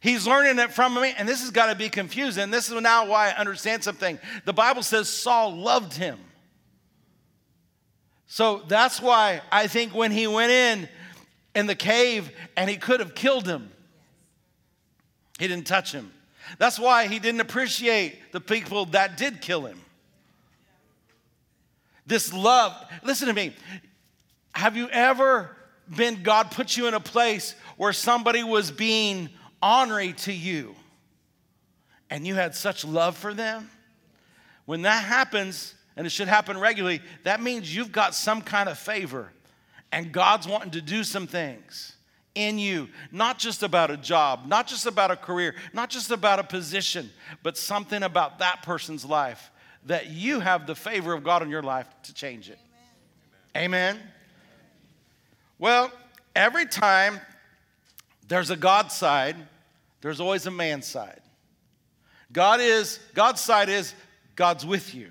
He's 0.00 0.26
learning 0.26 0.58
it 0.58 0.72
from 0.72 0.94
me, 0.94 1.14
and 1.16 1.28
this 1.28 1.40
has 1.40 1.50
got 1.50 1.66
to 1.66 1.76
be 1.76 1.88
confusing. 1.88 2.50
This 2.50 2.68
is 2.68 2.80
now 2.80 3.06
why 3.06 3.30
I 3.30 3.36
understand 3.36 3.84
something. 3.84 4.18
The 4.44 4.52
Bible 4.52 4.82
says 4.82 5.08
Saul 5.08 5.54
loved 5.54 5.94
him. 5.94 6.18
So 8.26 8.62
that's 8.66 9.00
why 9.00 9.42
I 9.52 9.68
think 9.68 9.94
when 9.94 10.10
he 10.10 10.26
went 10.26 10.50
in 10.50 10.88
in 11.54 11.66
the 11.66 11.76
cave 11.76 12.32
and 12.56 12.68
he 12.68 12.76
could 12.76 12.98
have 12.98 13.14
killed 13.14 13.46
him, 13.46 13.71
he 15.38 15.48
didn't 15.48 15.66
touch 15.66 15.92
him. 15.92 16.12
That's 16.58 16.78
why 16.78 17.06
he 17.06 17.18
didn't 17.18 17.40
appreciate 17.40 18.32
the 18.32 18.40
people 18.40 18.86
that 18.86 19.16
did 19.16 19.40
kill 19.40 19.66
him. 19.66 19.80
This 22.06 22.32
love, 22.32 22.74
listen 23.02 23.28
to 23.28 23.34
me. 23.34 23.54
Have 24.54 24.76
you 24.76 24.88
ever 24.90 25.56
been, 25.96 26.22
God 26.22 26.50
put 26.50 26.76
you 26.76 26.88
in 26.88 26.94
a 26.94 27.00
place 27.00 27.54
where 27.76 27.92
somebody 27.92 28.42
was 28.42 28.70
being 28.70 29.28
honorary 29.60 30.12
to 30.12 30.32
you 30.32 30.74
and 32.10 32.26
you 32.26 32.34
had 32.34 32.54
such 32.54 32.84
love 32.84 33.16
for 33.16 33.32
them? 33.32 33.70
When 34.64 34.82
that 34.82 35.04
happens, 35.04 35.74
and 35.96 36.06
it 36.06 36.10
should 36.10 36.28
happen 36.28 36.58
regularly, 36.58 37.00
that 37.24 37.42
means 37.42 37.74
you've 37.74 37.92
got 37.92 38.14
some 38.14 38.42
kind 38.42 38.68
of 38.68 38.78
favor 38.78 39.30
and 39.90 40.12
God's 40.12 40.48
wanting 40.48 40.72
to 40.72 40.80
do 40.80 41.04
some 41.04 41.26
things 41.26 41.91
in 42.34 42.58
you, 42.58 42.88
not 43.10 43.38
just 43.38 43.62
about 43.62 43.90
a 43.90 43.96
job, 43.96 44.46
not 44.46 44.66
just 44.66 44.86
about 44.86 45.10
a 45.10 45.16
career, 45.16 45.54
not 45.72 45.90
just 45.90 46.10
about 46.10 46.38
a 46.38 46.44
position, 46.44 47.10
but 47.42 47.56
something 47.56 48.02
about 48.02 48.38
that 48.38 48.62
person's 48.62 49.04
life 49.04 49.50
that 49.86 50.08
you 50.08 50.40
have 50.40 50.66
the 50.66 50.74
favor 50.74 51.12
of 51.12 51.24
God 51.24 51.42
in 51.42 51.50
your 51.50 51.62
life 51.62 51.88
to 52.04 52.14
change 52.14 52.48
it. 52.48 52.58
Amen. 53.56 53.96
Amen. 53.96 54.02
Well, 55.58 55.92
every 56.34 56.66
time 56.66 57.20
there's 58.28 58.50
a 58.50 58.56
God 58.56 58.92
side, 58.92 59.36
there's 60.00 60.20
always 60.20 60.46
a 60.46 60.50
man 60.50 60.82
side. 60.82 61.20
God 62.32 62.60
is, 62.60 62.98
God's 63.14 63.40
side 63.40 63.68
is 63.68 63.94
God's 64.36 64.64
with 64.64 64.94
you. 64.94 65.10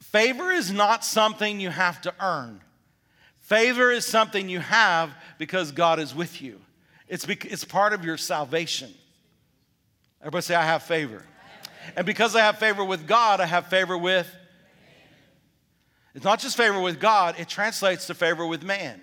Favor 0.00 0.50
is 0.50 0.70
not 0.72 1.04
something 1.04 1.60
you 1.60 1.70
have 1.70 2.00
to 2.02 2.14
earn. 2.20 2.60
Favor 3.44 3.90
is 3.90 4.06
something 4.06 4.48
you 4.48 4.60
have 4.60 5.14
because 5.36 5.70
God 5.70 5.98
is 5.98 6.14
with 6.14 6.40
you. 6.40 6.58
It's, 7.08 7.26
it's 7.28 7.62
part 7.62 7.92
of 7.92 8.02
your 8.02 8.16
salvation. 8.16 8.90
Everybody 10.22 10.42
say, 10.42 10.54
I 10.54 10.64
have 10.64 10.82
favor. 10.84 11.22
And 11.94 12.06
because 12.06 12.34
I 12.34 12.40
have 12.40 12.58
favor 12.58 12.82
with 12.82 13.06
God, 13.06 13.42
I 13.42 13.44
have 13.44 13.66
favor 13.66 13.98
with. 13.98 14.34
It's 16.14 16.24
not 16.24 16.40
just 16.40 16.56
favor 16.56 16.80
with 16.80 16.98
God, 16.98 17.34
it 17.38 17.46
translates 17.46 18.06
to 18.06 18.14
favor 18.14 18.46
with 18.46 18.62
man. 18.62 18.98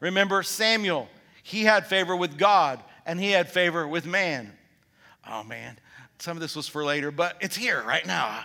Remember 0.00 0.42
Samuel, 0.42 1.08
he 1.42 1.62
had 1.62 1.86
favor 1.86 2.14
with 2.14 2.36
God 2.36 2.78
and 3.06 3.18
he 3.18 3.30
had 3.30 3.48
favor 3.48 3.88
with 3.88 4.04
man. 4.04 4.52
Oh 5.26 5.44
man, 5.44 5.78
some 6.18 6.36
of 6.36 6.42
this 6.42 6.54
was 6.54 6.68
for 6.68 6.84
later, 6.84 7.10
but 7.10 7.38
it's 7.40 7.56
here 7.56 7.82
right 7.86 8.06
now. 8.06 8.44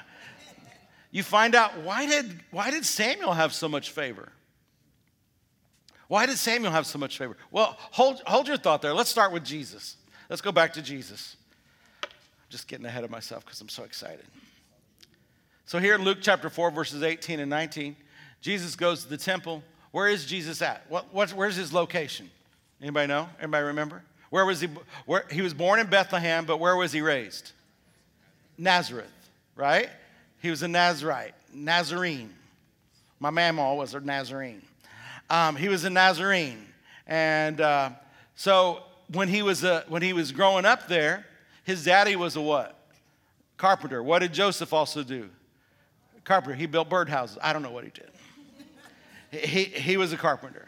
You 1.11 1.23
find 1.23 1.53
out 1.53 1.79
why 1.79 2.05
did, 2.05 2.39
why 2.51 2.71
did 2.71 2.85
Samuel 2.85 3.33
have 3.33 3.51
so 3.51 3.67
much 3.67 3.91
favor? 3.91 4.31
Why 6.07 6.25
did 6.25 6.37
Samuel 6.37 6.71
have 6.71 6.85
so 6.85 6.97
much 6.97 7.17
favor? 7.17 7.35
Well, 7.51 7.75
hold, 7.79 8.21
hold 8.25 8.47
your 8.47 8.57
thought 8.57 8.81
there. 8.81 8.93
Let's 8.93 9.09
start 9.09 9.31
with 9.31 9.43
Jesus. 9.43 9.97
Let's 10.29 10.41
go 10.41 10.51
back 10.51 10.73
to 10.73 10.81
Jesus. 10.81 11.35
I'm 12.03 12.09
just 12.49 12.67
getting 12.67 12.85
ahead 12.85 13.03
of 13.03 13.11
myself 13.11 13.45
because 13.45 13.59
I'm 13.59 13.69
so 13.69 13.83
excited. 13.83 14.25
So, 15.65 15.79
here 15.79 15.95
in 15.95 16.03
Luke 16.03 16.19
chapter 16.21 16.49
4, 16.49 16.71
verses 16.71 17.03
18 17.03 17.41
and 17.41 17.49
19, 17.49 17.95
Jesus 18.39 18.75
goes 18.75 19.03
to 19.03 19.09
the 19.09 19.17
temple. 19.17 19.63
Where 19.91 20.07
is 20.07 20.25
Jesus 20.25 20.61
at? 20.61 20.85
What, 20.87 21.13
what, 21.13 21.31
where's 21.31 21.57
his 21.57 21.73
location? 21.73 22.29
Anybody 22.81 23.07
know? 23.07 23.27
Anybody 23.41 23.65
remember? 23.65 24.03
Where 24.29 24.45
was 24.45 24.61
he? 24.61 24.69
Where, 25.05 25.25
he 25.29 25.41
was 25.41 25.53
born 25.53 25.79
in 25.79 25.87
Bethlehem, 25.87 26.45
but 26.45 26.59
where 26.59 26.75
was 26.75 26.91
he 26.91 27.01
raised? 27.01 27.51
Nazareth, 28.57 29.11
right? 29.55 29.89
He 30.41 30.49
was 30.49 30.63
a 30.63 30.67
Nazarite, 30.67 31.33
Nazarene. 31.53 32.33
My 33.19 33.29
mama 33.29 33.75
was 33.75 33.93
a 33.93 33.99
Nazarene. 33.99 34.61
Um, 35.29 35.55
he 35.55 35.69
was 35.69 35.83
a 35.83 35.89
Nazarene. 35.89 36.65
And 37.05 37.61
uh, 37.61 37.91
so 38.35 38.83
when 39.11 39.27
he, 39.27 39.41
was 39.41 39.63
a, 39.63 39.85
when 39.87 40.01
he 40.01 40.13
was 40.13 40.31
growing 40.31 40.65
up 40.65 40.87
there, 40.87 41.25
his 41.63 41.83
daddy 41.83 42.15
was 42.15 42.35
a 42.35 42.41
what? 42.41 42.77
Carpenter. 43.57 44.01
What 44.03 44.19
did 44.19 44.33
Joseph 44.33 44.73
also 44.73 45.03
do? 45.03 45.29
Carpenter. 46.23 46.55
He 46.55 46.65
built 46.65 46.89
birdhouses. 46.89 47.37
I 47.41 47.53
don't 47.53 47.61
know 47.61 47.71
what 47.71 47.83
he 47.83 47.89
did. 47.89 48.09
He, 49.31 49.63
he 49.65 49.97
was 49.97 50.13
a 50.13 50.17
carpenter. 50.17 50.67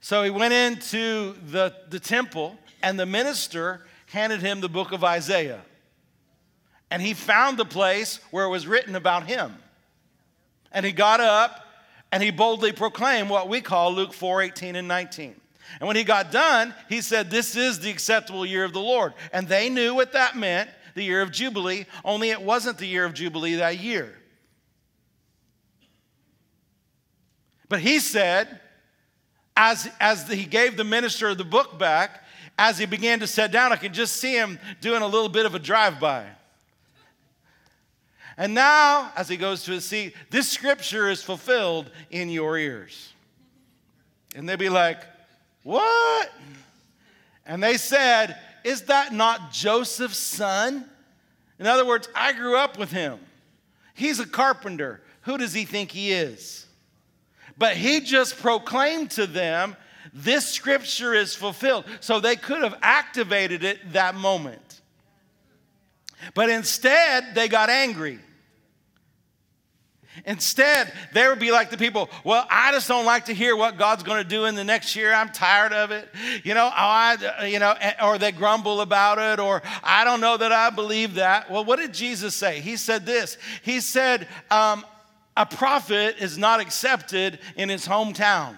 So 0.00 0.22
he 0.22 0.30
went 0.30 0.54
into 0.54 1.34
the, 1.50 1.74
the 1.90 2.00
temple, 2.00 2.56
and 2.82 2.98
the 2.98 3.06
minister 3.06 3.82
handed 4.06 4.40
him 4.40 4.60
the 4.60 4.68
book 4.68 4.92
of 4.92 5.04
Isaiah. 5.04 5.60
And 6.90 7.02
he 7.02 7.14
found 7.14 7.58
the 7.58 7.64
place 7.64 8.20
where 8.30 8.44
it 8.44 8.48
was 8.48 8.66
written 8.66 8.96
about 8.96 9.26
him. 9.26 9.54
And 10.72 10.86
he 10.86 10.92
got 10.92 11.20
up 11.20 11.64
and 12.10 12.22
he 12.22 12.30
boldly 12.30 12.72
proclaimed 12.72 13.30
what 13.30 13.48
we 13.48 13.60
call 13.60 13.92
Luke 13.92 14.12
4 14.12 14.42
18 14.42 14.76
and 14.76 14.88
19. 14.88 15.34
And 15.80 15.86
when 15.86 15.96
he 15.96 16.04
got 16.04 16.32
done, 16.32 16.74
he 16.88 17.00
said, 17.00 17.30
This 17.30 17.56
is 17.56 17.80
the 17.80 17.90
acceptable 17.90 18.46
year 18.46 18.64
of 18.64 18.72
the 18.72 18.80
Lord. 18.80 19.14
And 19.32 19.46
they 19.46 19.68
knew 19.68 19.94
what 19.94 20.12
that 20.12 20.36
meant 20.36 20.70
the 20.94 21.04
year 21.04 21.22
of 21.22 21.30
Jubilee, 21.30 21.86
only 22.04 22.30
it 22.30 22.42
wasn't 22.42 22.78
the 22.78 22.86
year 22.86 23.04
of 23.04 23.14
Jubilee 23.14 23.56
that 23.56 23.78
year. 23.78 24.14
But 27.68 27.80
he 27.80 28.00
said, 28.00 28.60
as, 29.56 29.88
as 30.00 30.28
he 30.28 30.44
gave 30.44 30.76
the 30.76 30.84
minister 30.84 31.34
the 31.34 31.44
book 31.44 31.78
back, 31.78 32.24
as 32.58 32.78
he 32.78 32.86
began 32.86 33.20
to 33.20 33.26
sit 33.26 33.52
down, 33.52 33.72
I 33.72 33.76
can 33.76 33.92
just 33.92 34.16
see 34.16 34.34
him 34.34 34.58
doing 34.80 35.02
a 35.02 35.06
little 35.06 35.28
bit 35.28 35.46
of 35.46 35.54
a 35.54 35.58
drive 35.58 36.00
by. 36.00 36.26
And 38.38 38.54
now, 38.54 39.10
as 39.16 39.28
he 39.28 39.36
goes 39.36 39.64
to 39.64 39.72
his 39.72 39.84
seat, 39.84 40.14
this 40.30 40.48
scripture 40.48 41.10
is 41.10 41.20
fulfilled 41.20 41.90
in 42.08 42.30
your 42.30 42.56
ears. 42.56 43.12
And 44.36 44.48
they'd 44.48 44.60
be 44.60 44.68
like, 44.68 45.02
What? 45.64 46.30
And 47.44 47.60
they 47.60 47.76
said, 47.76 48.38
Is 48.62 48.82
that 48.82 49.12
not 49.12 49.50
Joseph's 49.50 50.18
son? 50.18 50.84
In 51.58 51.66
other 51.66 51.84
words, 51.84 52.08
I 52.14 52.32
grew 52.32 52.56
up 52.56 52.78
with 52.78 52.92
him. 52.92 53.18
He's 53.94 54.20
a 54.20 54.26
carpenter. 54.26 55.02
Who 55.22 55.36
does 55.36 55.52
he 55.52 55.64
think 55.64 55.90
he 55.90 56.12
is? 56.12 56.64
But 57.58 57.76
he 57.76 57.98
just 57.98 58.38
proclaimed 58.38 59.10
to 59.12 59.26
them, 59.26 59.74
This 60.14 60.46
scripture 60.46 61.12
is 61.12 61.34
fulfilled. 61.34 61.86
So 61.98 62.20
they 62.20 62.36
could 62.36 62.62
have 62.62 62.78
activated 62.82 63.64
it 63.64 63.94
that 63.94 64.14
moment. 64.14 64.80
But 66.34 66.50
instead, 66.50 67.34
they 67.34 67.48
got 67.48 67.68
angry. 67.68 68.20
Instead, 70.24 70.92
they 71.12 71.26
would 71.28 71.38
be 71.38 71.50
like 71.50 71.70
the 71.70 71.76
people, 71.76 72.10
well, 72.24 72.46
I 72.50 72.72
just 72.72 72.88
don't 72.88 73.04
like 73.04 73.26
to 73.26 73.34
hear 73.34 73.56
what 73.56 73.76
God's 73.76 74.02
going 74.02 74.22
to 74.22 74.28
do 74.28 74.44
in 74.44 74.54
the 74.54 74.64
next 74.64 74.96
year. 74.96 75.12
I'm 75.12 75.30
tired 75.30 75.72
of 75.72 75.90
it. 75.90 76.08
You 76.44 76.54
know, 76.54 76.70
I, 76.72 77.46
you 77.46 77.58
know, 77.58 77.74
or 78.02 78.18
they 78.18 78.32
grumble 78.32 78.80
about 78.80 79.18
it, 79.18 79.40
or 79.40 79.62
I 79.82 80.04
don't 80.04 80.20
know 80.20 80.36
that 80.36 80.52
I 80.52 80.70
believe 80.70 81.14
that. 81.14 81.50
Well, 81.50 81.64
what 81.64 81.78
did 81.78 81.94
Jesus 81.94 82.34
say? 82.34 82.60
He 82.60 82.76
said 82.76 83.06
this. 83.06 83.38
He 83.62 83.80
said, 83.80 84.28
um, 84.50 84.84
a 85.36 85.46
prophet 85.46 86.16
is 86.18 86.36
not 86.36 86.60
accepted 86.60 87.38
in 87.56 87.68
his 87.68 87.86
hometown 87.86 88.56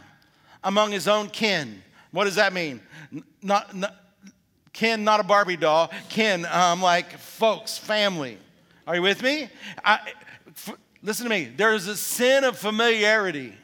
among 0.65 0.93
his 0.93 1.07
own 1.07 1.29
kin. 1.29 1.83
What 2.11 2.25
does 2.25 2.37
that 2.37 2.53
mean? 2.53 2.81
Not, 3.43 3.75
not 3.77 3.97
kin, 4.73 5.05
not 5.05 5.21
a 5.21 5.23
Barbie 5.23 5.57
doll. 5.57 5.91
Kin, 6.09 6.47
um, 6.47 6.81
like 6.81 7.19
folks, 7.19 7.77
family. 7.77 8.39
Are 8.87 8.97
you 8.97 9.03
with 9.03 9.23
me? 9.23 9.49
I, 9.85 10.01
Listen 11.03 11.25
to 11.25 11.31
me. 11.31 11.45
There 11.45 11.75
is 11.75 11.87
a 11.87 11.97
sin 11.97 12.45
of 12.45 12.59
familiarity. 12.59 13.55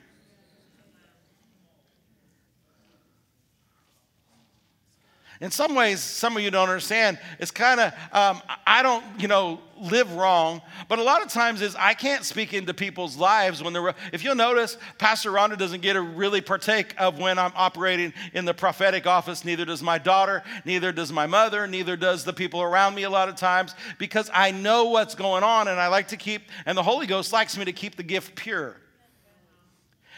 In 5.41 5.51
some 5.51 5.75
ways, 5.75 6.01
some 6.01 6.37
of 6.37 6.43
you 6.43 6.51
don't 6.51 6.69
understand. 6.69 7.19
It's 7.39 7.51
kind 7.51 7.79
of, 7.79 7.93
um, 8.13 8.41
I 8.67 8.83
don't, 8.83 9.05
you 9.19 9.29
know, 9.29 9.61
live 9.79 10.11
wrong, 10.15 10.63
but 10.89 10.99
a 10.99 11.03
lot 11.03 11.23
of 11.23 11.29
times 11.29 11.61
is 11.61 11.77
I 11.77 11.93
can't 11.93 12.25
speak 12.25 12.55
into 12.55 12.73
people's 12.73 13.17
lives 13.17 13.63
when 13.63 13.75
they're, 13.75 13.95
if 14.13 14.25
you'll 14.25 14.35
notice, 14.35 14.79
Pastor 14.97 15.31
Rhonda 15.31 15.59
doesn't 15.59 15.83
get 15.83 15.93
to 15.93 16.01
really 16.01 16.41
partake 16.41 16.95
of 16.99 17.19
when 17.19 17.39
I'm 17.39 17.53
operating 17.55 18.15
in 18.33 18.47
the 18.47 18.55
prophetic 18.55 19.07
office. 19.07 19.45
Neither 19.45 19.67
does 19.67 19.83
my 19.83 19.99
daughter, 19.99 20.43
neither 20.65 20.93
does 20.93 21.13
my 21.13 21.27
mother, 21.27 21.67
neither 21.67 21.97
does 21.97 22.25
the 22.25 22.33
people 22.33 22.63
around 22.63 22.95
me 22.95 23.03
a 23.03 23.11
lot 23.11 23.29
of 23.29 23.37
times 23.37 23.75
because 23.99 24.31
I 24.33 24.53
know 24.53 24.87
what's 24.87 25.15
going 25.15 25.43
on 25.43 25.69
and 25.69 25.79
I 25.79 25.89
like 25.89 26.09
to 26.09 26.17
keep, 26.17 26.43
and 26.65 26.79
the 26.79 26.83
Holy 26.83 27.07
Ghost 27.07 27.33
likes 27.33 27.59
me 27.59 27.67
to 27.67 27.73
keep 27.73 27.97
the 27.97 28.03
gift 28.03 28.35
pure. 28.37 28.77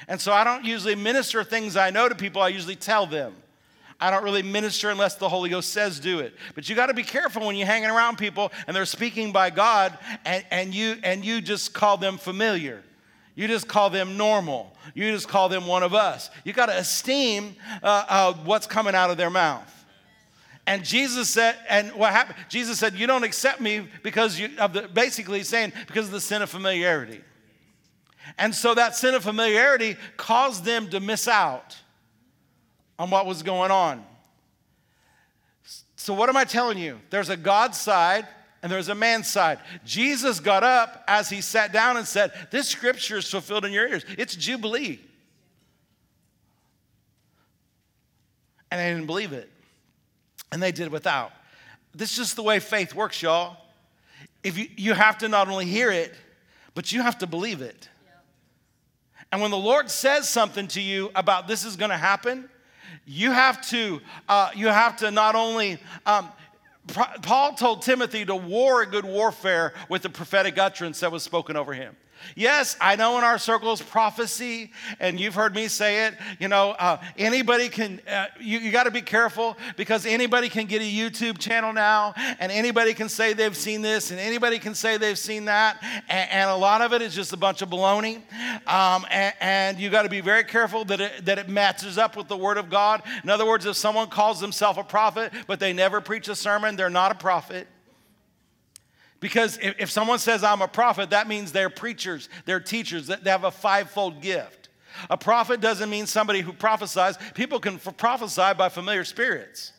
And 0.06 0.20
so 0.20 0.32
I 0.32 0.44
don't 0.44 0.64
usually 0.64 0.94
minister 0.94 1.42
things 1.42 1.76
I 1.76 1.90
know 1.90 2.08
to 2.08 2.14
people, 2.14 2.40
I 2.40 2.48
usually 2.48 2.76
tell 2.76 3.06
them. 3.06 3.34
I 4.00 4.10
don't 4.10 4.22
really 4.22 4.42
minister 4.42 4.90
unless 4.90 5.16
the 5.16 5.28
Holy 5.28 5.50
Ghost 5.50 5.72
says 5.72 5.98
do 5.98 6.20
it. 6.20 6.34
But 6.54 6.68
you 6.68 6.76
got 6.76 6.86
to 6.86 6.94
be 6.94 7.02
careful 7.02 7.44
when 7.46 7.56
you're 7.56 7.66
hanging 7.66 7.90
around 7.90 8.16
people 8.16 8.52
and 8.66 8.76
they're 8.76 8.86
speaking 8.86 9.32
by 9.32 9.50
God 9.50 9.98
and, 10.24 10.44
and, 10.50 10.74
you, 10.74 10.96
and 11.02 11.24
you 11.24 11.40
just 11.40 11.74
call 11.74 11.96
them 11.96 12.16
familiar. 12.16 12.82
You 13.34 13.48
just 13.48 13.66
call 13.66 13.90
them 13.90 14.16
normal. 14.16 14.76
You 14.94 15.10
just 15.10 15.28
call 15.28 15.48
them 15.48 15.66
one 15.66 15.82
of 15.82 15.94
us. 15.94 16.30
You 16.44 16.52
got 16.52 16.66
to 16.66 16.76
esteem 16.76 17.56
uh, 17.82 18.04
uh, 18.08 18.32
what's 18.44 18.66
coming 18.66 18.94
out 18.94 19.10
of 19.10 19.16
their 19.16 19.30
mouth. 19.30 19.74
And 20.66 20.84
Jesus 20.84 21.30
said, 21.30 21.56
and 21.68 21.92
what 21.92 22.12
happened? 22.12 22.36
Jesus 22.48 22.78
said, 22.78 22.94
You 22.94 23.06
don't 23.06 23.24
accept 23.24 23.60
me 23.60 23.88
because 24.02 24.38
you, 24.38 24.50
of 24.58 24.74
the, 24.74 24.82
basically 24.82 25.42
saying, 25.42 25.72
because 25.86 26.06
of 26.06 26.10
the 26.10 26.20
sin 26.20 26.42
of 26.42 26.50
familiarity. 26.50 27.22
And 28.38 28.54
so 28.54 28.74
that 28.74 28.94
sin 28.94 29.14
of 29.14 29.22
familiarity 29.22 29.96
caused 30.16 30.64
them 30.64 30.90
to 30.90 31.00
miss 31.00 31.26
out 31.26 31.76
on 32.98 33.10
what 33.10 33.26
was 33.26 33.42
going 33.42 33.70
on. 33.70 34.04
So, 35.96 36.14
what 36.14 36.28
am 36.28 36.36
I 36.36 36.44
telling 36.44 36.78
you? 36.78 36.98
There's 37.10 37.28
a 37.28 37.36
God 37.36 37.74
side 37.74 38.26
and 38.62 38.72
there's 38.72 38.88
a 38.88 38.94
man 38.94 39.22
side. 39.22 39.58
Jesus 39.84 40.40
got 40.40 40.64
up 40.64 41.04
as 41.06 41.30
he 41.30 41.40
sat 41.40 41.72
down 41.72 41.96
and 41.96 42.06
said, 42.06 42.32
This 42.50 42.68
scripture 42.68 43.18
is 43.18 43.30
fulfilled 43.30 43.64
in 43.64 43.72
your 43.72 43.86
ears. 43.86 44.04
It's 44.16 44.34
Jubilee. 44.34 45.00
And 48.70 48.80
they 48.80 48.92
didn't 48.92 49.06
believe 49.06 49.32
it. 49.32 49.50
And 50.50 50.62
they 50.62 50.72
did 50.72 50.90
without. 50.90 51.32
This 51.94 52.12
is 52.12 52.16
just 52.16 52.36
the 52.36 52.42
way 52.42 52.60
faith 52.60 52.94
works, 52.94 53.22
y'all. 53.22 53.56
If 54.42 54.58
you, 54.58 54.68
you 54.76 54.94
have 54.94 55.18
to 55.18 55.28
not 55.28 55.48
only 55.48 55.66
hear 55.66 55.90
it, 55.90 56.14
but 56.74 56.92
you 56.92 57.02
have 57.02 57.18
to 57.18 57.26
believe 57.26 57.60
it. 57.62 57.88
And 59.30 59.42
when 59.42 59.50
the 59.50 59.58
Lord 59.58 59.90
says 59.90 60.28
something 60.28 60.68
to 60.68 60.80
you 60.80 61.10
about 61.14 61.48
this 61.48 61.64
is 61.64 61.76
going 61.76 61.90
to 61.90 61.96
happen, 61.96 62.48
you 63.06 63.32
have 63.32 63.66
to 63.68 64.00
uh, 64.28 64.50
you 64.54 64.68
have 64.68 64.96
to 64.98 65.10
not 65.10 65.34
only 65.34 65.78
um, 66.06 66.28
Paul 67.22 67.54
told 67.54 67.82
Timothy 67.82 68.24
to 68.24 68.34
war 68.34 68.82
a 68.82 68.86
good 68.86 69.04
warfare 69.04 69.74
with 69.88 70.02
the 70.02 70.08
prophetic 70.10 70.58
utterance 70.58 71.00
that 71.00 71.12
was 71.12 71.22
spoken 71.22 71.56
over 71.56 71.74
him. 71.74 71.96
Yes, 72.34 72.76
I 72.80 72.96
know 72.96 73.18
in 73.18 73.24
our 73.24 73.38
circles 73.38 73.82
prophecy, 73.82 74.70
and 75.00 75.18
you've 75.18 75.34
heard 75.34 75.54
me 75.54 75.68
say 75.68 76.06
it. 76.06 76.14
You 76.38 76.48
know, 76.48 76.70
uh, 76.70 77.00
anybody 77.16 77.68
can, 77.68 78.00
uh, 78.08 78.26
you, 78.40 78.58
you 78.58 78.70
got 78.70 78.84
to 78.84 78.90
be 78.90 79.02
careful 79.02 79.56
because 79.76 80.06
anybody 80.06 80.48
can 80.48 80.66
get 80.66 80.82
a 80.82 80.84
YouTube 80.84 81.38
channel 81.38 81.72
now, 81.72 82.14
and 82.38 82.52
anybody 82.52 82.94
can 82.94 83.08
say 83.08 83.32
they've 83.32 83.56
seen 83.56 83.82
this, 83.82 84.10
and 84.10 84.20
anybody 84.20 84.58
can 84.58 84.74
say 84.74 84.96
they've 84.96 85.18
seen 85.18 85.46
that, 85.46 85.82
and, 86.08 86.30
and 86.30 86.50
a 86.50 86.56
lot 86.56 86.80
of 86.80 86.92
it 86.92 87.02
is 87.02 87.14
just 87.14 87.32
a 87.32 87.36
bunch 87.36 87.62
of 87.62 87.70
baloney. 87.70 88.16
Um, 88.66 89.06
and, 89.10 89.34
and, 89.40 89.78
you 89.78 89.90
got 89.90 90.02
to 90.02 90.08
be 90.08 90.20
very 90.20 90.44
careful 90.44 90.84
that 90.86 91.00
it, 91.00 91.24
that 91.26 91.38
it 91.38 91.48
matches 91.48 91.98
up 91.98 92.16
with 92.16 92.26
the 92.26 92.36
Word 92.36 92.56
of 92.56 92.68
God. 92.68 93.02
In 93.22 93.30
other 93.30 93.46
words, 93.46 93.64
if 93.64 93.76
someone 93.76 94.08
calls 94.08 94.40
themselves 94.40 94.78
a 94.78 94.82
prophet, 94.82 95.32
but 95.46 95.60
they 95.60 95.72
never 95.72 96.00
preach 96.00 96.28
a 96.28 96.34
sermon, 96.34 96.74
they're 96.74 96.90
not 96.90 97.12
a 97.12 97.14
prophet. 97.14 97.68
Because 99.20 99.58
if, 99.60 99.90
someone 99.90 100.20
says, 100.20 100.44
I'm 100.44 100.62
a 100.62 100.68
prophet, 100.68 101.10
that 101.10 101.26
means 101.26 101.50
they're 101.50 101.70
preachers, 101.70 102.28
they're 102.44 102.60
teachers, 102.60 103.08
that 103.08 103.24
they 103.24 103.30
have 103.30 103.44
a 103.44 103.50
fivefold 103.50 104.20
gift. 104.22 104.68
A 105.10 105.16
prophet 105.16 105.60
doesn't 105.60 105.90
mean 105.90 106.06
somebody 106.06 106.40
who 106.40 106.52
prophesies. 106.52 107.16
People 107.34 107.58
can 107.58 107.78
prophesy 107.78 108.54
by 108.56 108.68
familiar 108.68 109.04
spirits. 109.04 109.72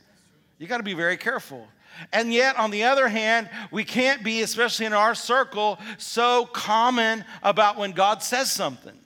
You 0.58 0.67
got 0.67 0.77
to 0.77 0.84
be 0.84 0.93
very 0.93 1.17
careful. 1.17 1.67
And 2.13 2.34
yet, 2.34 2.58
on 2.58 2.72
the 2.72 2.84
other 2.84 3.08
hand, 3.08 3.50
we 3.72 3.84
can't 3.84 4.24
be, 4.24 4.41
especially 4.41 4.86
in 4.86 4.93
our 4.93 5.15
circle, 5.15 5.79
so 5.98 6.46
common 6.46 7.25
about 7.43 7.77
when 7.77 7.91
God 7.91 8.24
says 8.24 8.51
something. 8.51 8.98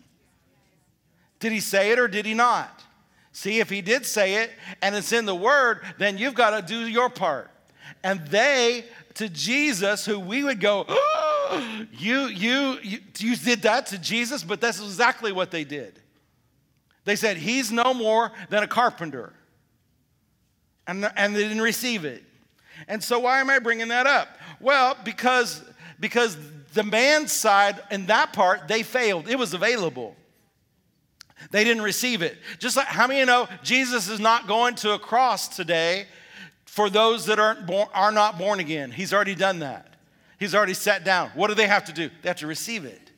Did 1.39 1.51
he 1.51 1.59
say 1.59 1.91
it 1.91 1.99
or 1.99 2.07
did 2.07 2.25
he 2.25 2.33
not? 2.33 2.83
See, 3.31 3.59
if 3.59 3.69
he 3.69 3.81
did 3.81 4.05
say 4.05 4.43
it 4.43 4.51
and 4.81 4.95
it's 4.95 5.12
in 5.12 5.25
the 5.25 5.36
word, 5.36 5.81
then 5.97 6.17
you've 6.17 6.36
got 6.36 6.51
to 6.51 6.62
do 6.62 6.88
your 6.88 7.10
part. 7.10 7.49
And 8.03 8.25
they 8.27 8.86
to 9.15 9.30
Jesus, 9.30 10.06
who 10.06 10.19
we 10.19 10.43
would 10.43 10.60
go, 10.60 10.86
oh, 10.88 11.86
you, 11.97 12.26
you, 12.26 12.80
you, 12.82 12.99
you 13.17 13.36
did 13.36 13.63
that 13.63 13.88
to 13.88 13.97
Jesus? 13.97 14.43
But 14.43 14.62
that's 14.62 14.80
exactly 14.80 15.32
what 15.32 15.52
they 15.52 15.63
did. 15.63 15.99
They 17.06 17.15
said, 17.15 17.38
He's 17.38 17.71
no 17.71 17.93
more 17.93 18.32
than 18.49 18.63
a 18.63 18.67
carpenter. 18.67 19.34
And, 20.88 21.10
and 21.15 21.36
they 21.36 21.43
didn't 21.43 21.62
receive 21.62 22.06
it. 22.06 22.23
And 22.88 23.04
so, 23.04 23.19
why 23.19 23.39
am 23.39 23.49
I 23.49 23.60
bringing 23.60 23.89
that 23.89 24.08
up? 24.08 24.28
Well, 24.60 24.97
because, 25.04 25.63
because 25.99 26.38
the 26.73 26.84
man's 26.84 27.32
side, 27.32 27.82
in 27.91 28.08
that 28.08 28.34
part, 28.34 28.67
they 28.67 28.84
failed. 28.84 29.30
It 29.30 29.38
was 29.38 29.54
available. 29.54 30.15
They 31.52 31.63
didn't 31.63 31.84
receive 31.84 32.21
it. 32.21 32.38
Just 32.60 32.78
like, 32.78 32.88
how 32.88 33.08
many 33.08 33.19
you 33.19 33.26
know 33.26 33.47
Jesus 33.63 34.10
is 34.10 34.19
not 34.19 34.47
going 34.47 34.76
to 34.76 34.93
a 34.93 34.99
cross 34.99 35.49
today 35.49 36.08
for 36.73 36.89
those 36.89 37.27
that 37.27 37.38
aren't 37.38 37.67
born, 37.67 37.88
are 37.93 38.12
not 38.12 38.39
born 38.39 38.59
again. 38.59 38.89
He's 38.89 39.13
already 39.13 39.36
done 39.36 39.59
that. 39.59 39.93
He's 40.39 40.55
already 40.55 40.73
sat 40.73 41.03
down. 41.03 41.29
What 41.36 41.49
do 41.49 41.53
they 41.53 41.67
have 41.67 41.86
to 41.86 41.93
do? 41.93 42.09
They 42.23 42.29
have 42.29 42.38
to 42.38 42.47
receive 42.47 42.83
it. 42.83 43.12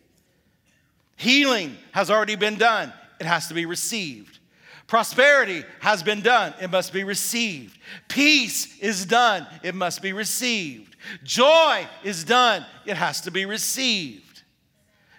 Healing 1.16 1.78
has 1.94 2.12
already 2.12 2.36
been 2.36 2.58
done. 2.58 2.92
It 3.18 3.26
has 3.26 3.48
to 3.48 3.54
be 3.54 3.66
received. 3.66 4.40
Prosperity 4.88 5.64
has 5.80 6.04
been 6.04 6.20
done. 6.20 6.54
It 6.62 6.70
must 6.70 6.92
be 6.92 7.06
received. 7.06 7.80
Peace 8.10 8.78
is 8.80 9.06
done. 9.06 9.48
It 9.64 9.74
must 9.74 10.02
be 10.02 10.12
received. 10.12 10.98
Joy 11.24 11.88
is 12.04 12.26
done. 12.26 12.66
It 12.86 12.98
has 12.98 13.22
to 13.22 13.32
be 13.32 13.46
received. 13.46 14.25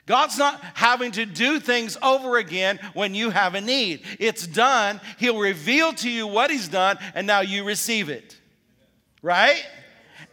God's 0.06 0.38
not 0.38 0.62
having 0.74 1.10
to 1.12 1.26
do 1.26 1.58
things 1.58 1.98
over 2.00 2.38
again 2.38 2.78
when 2.94 3.14
you 3.14 3.30
have 3.30 3.56
a 3.56 3.60
need. 3.60 4.02
It's 4.20 4.46
done. 4.46 5.00
He'll 5.18 5.38
reveal 5.38 5.92
to 5.94 6.10
you 6.10 6.28
what 6.28 6.50
He's 6.50 6.68
done, 6.68 6.98
and 7.14 7.26
now 7.26 7.40
you 7.40 7.64
receive 7.64 8.08
it. 8.08 8.38
Right? 9.20 9.64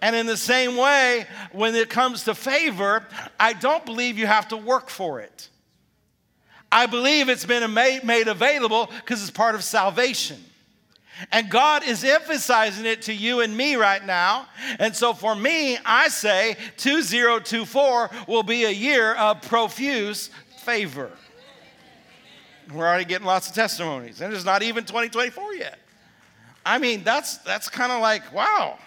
And 0.02 0.16
in 0.16 0.28
the 0.28 0.38
same 0.38 0.78
way, 0.78 1.26
when 1.54 1.76
it 1.76 1.90
comes 1.90 2.26
to 2.26 2.36
favor, 2.36 3.06
I 3.40 3.54
don't 3.54 3.86
believe 3.86 4.18
you 4.20 4.28
have 4.28 4.50
to 4.50 4.58
work 4.58 4.90
for 4.90 5.22
it. 5.22 5.50
I 6.72 6.88
believe 6.88 7.30
it's 7.30 7.46
been 7.46 7.74
made, 7.74 8.28
available 8.28 8.90
because 8.98 9.22
it's 9.22 9.32
part 9.32 9.56
of 9.56 9.64
salvation. 9.64 10.44
And 11.32 11.50
God 11.50 11.84
is 11.84 12.04
emphasizing 12.04 12.86
it 12.86 13.04
to 13.04 13.14
you 13.14 13.42
and 13.42 13.56
me 13.56 13.76
right 13.76 14.04
now. 14.06 14.48
And 14.80 14.96
so 14.96 15.14
for 15.14 15.36
me, 15.36 15.78
I 15.86 16.08
say 16.10 16.58
2024 16.78 18.10
will 18.28 18.44
be 18.44 18.66
a 18.66 18.72
year 18.72 19.14
of 19.14 19.42
profuse 19.42 20.30
favor. 20.64 21.12
We're 22.74 22.88
already 22.88 23.06
getting 23.06 23.28
lots 23.28 23.50
of 23.50 23.56
testimonies, 23.56 24.22
and 24.22 24.34
it's 24.34 24.46
not 24.46 24.64
even 24.64 24.86
2024 24.86 25.56
yet. 25.56 25.80
I 26.66 26.78
mean, 26.78 27.04
that's 27.04 27.38
that's 27.40 27.70
kind 27.70 27.92
of 27.92 28.02
like 28.02 28.34
wow. 28.34 28.80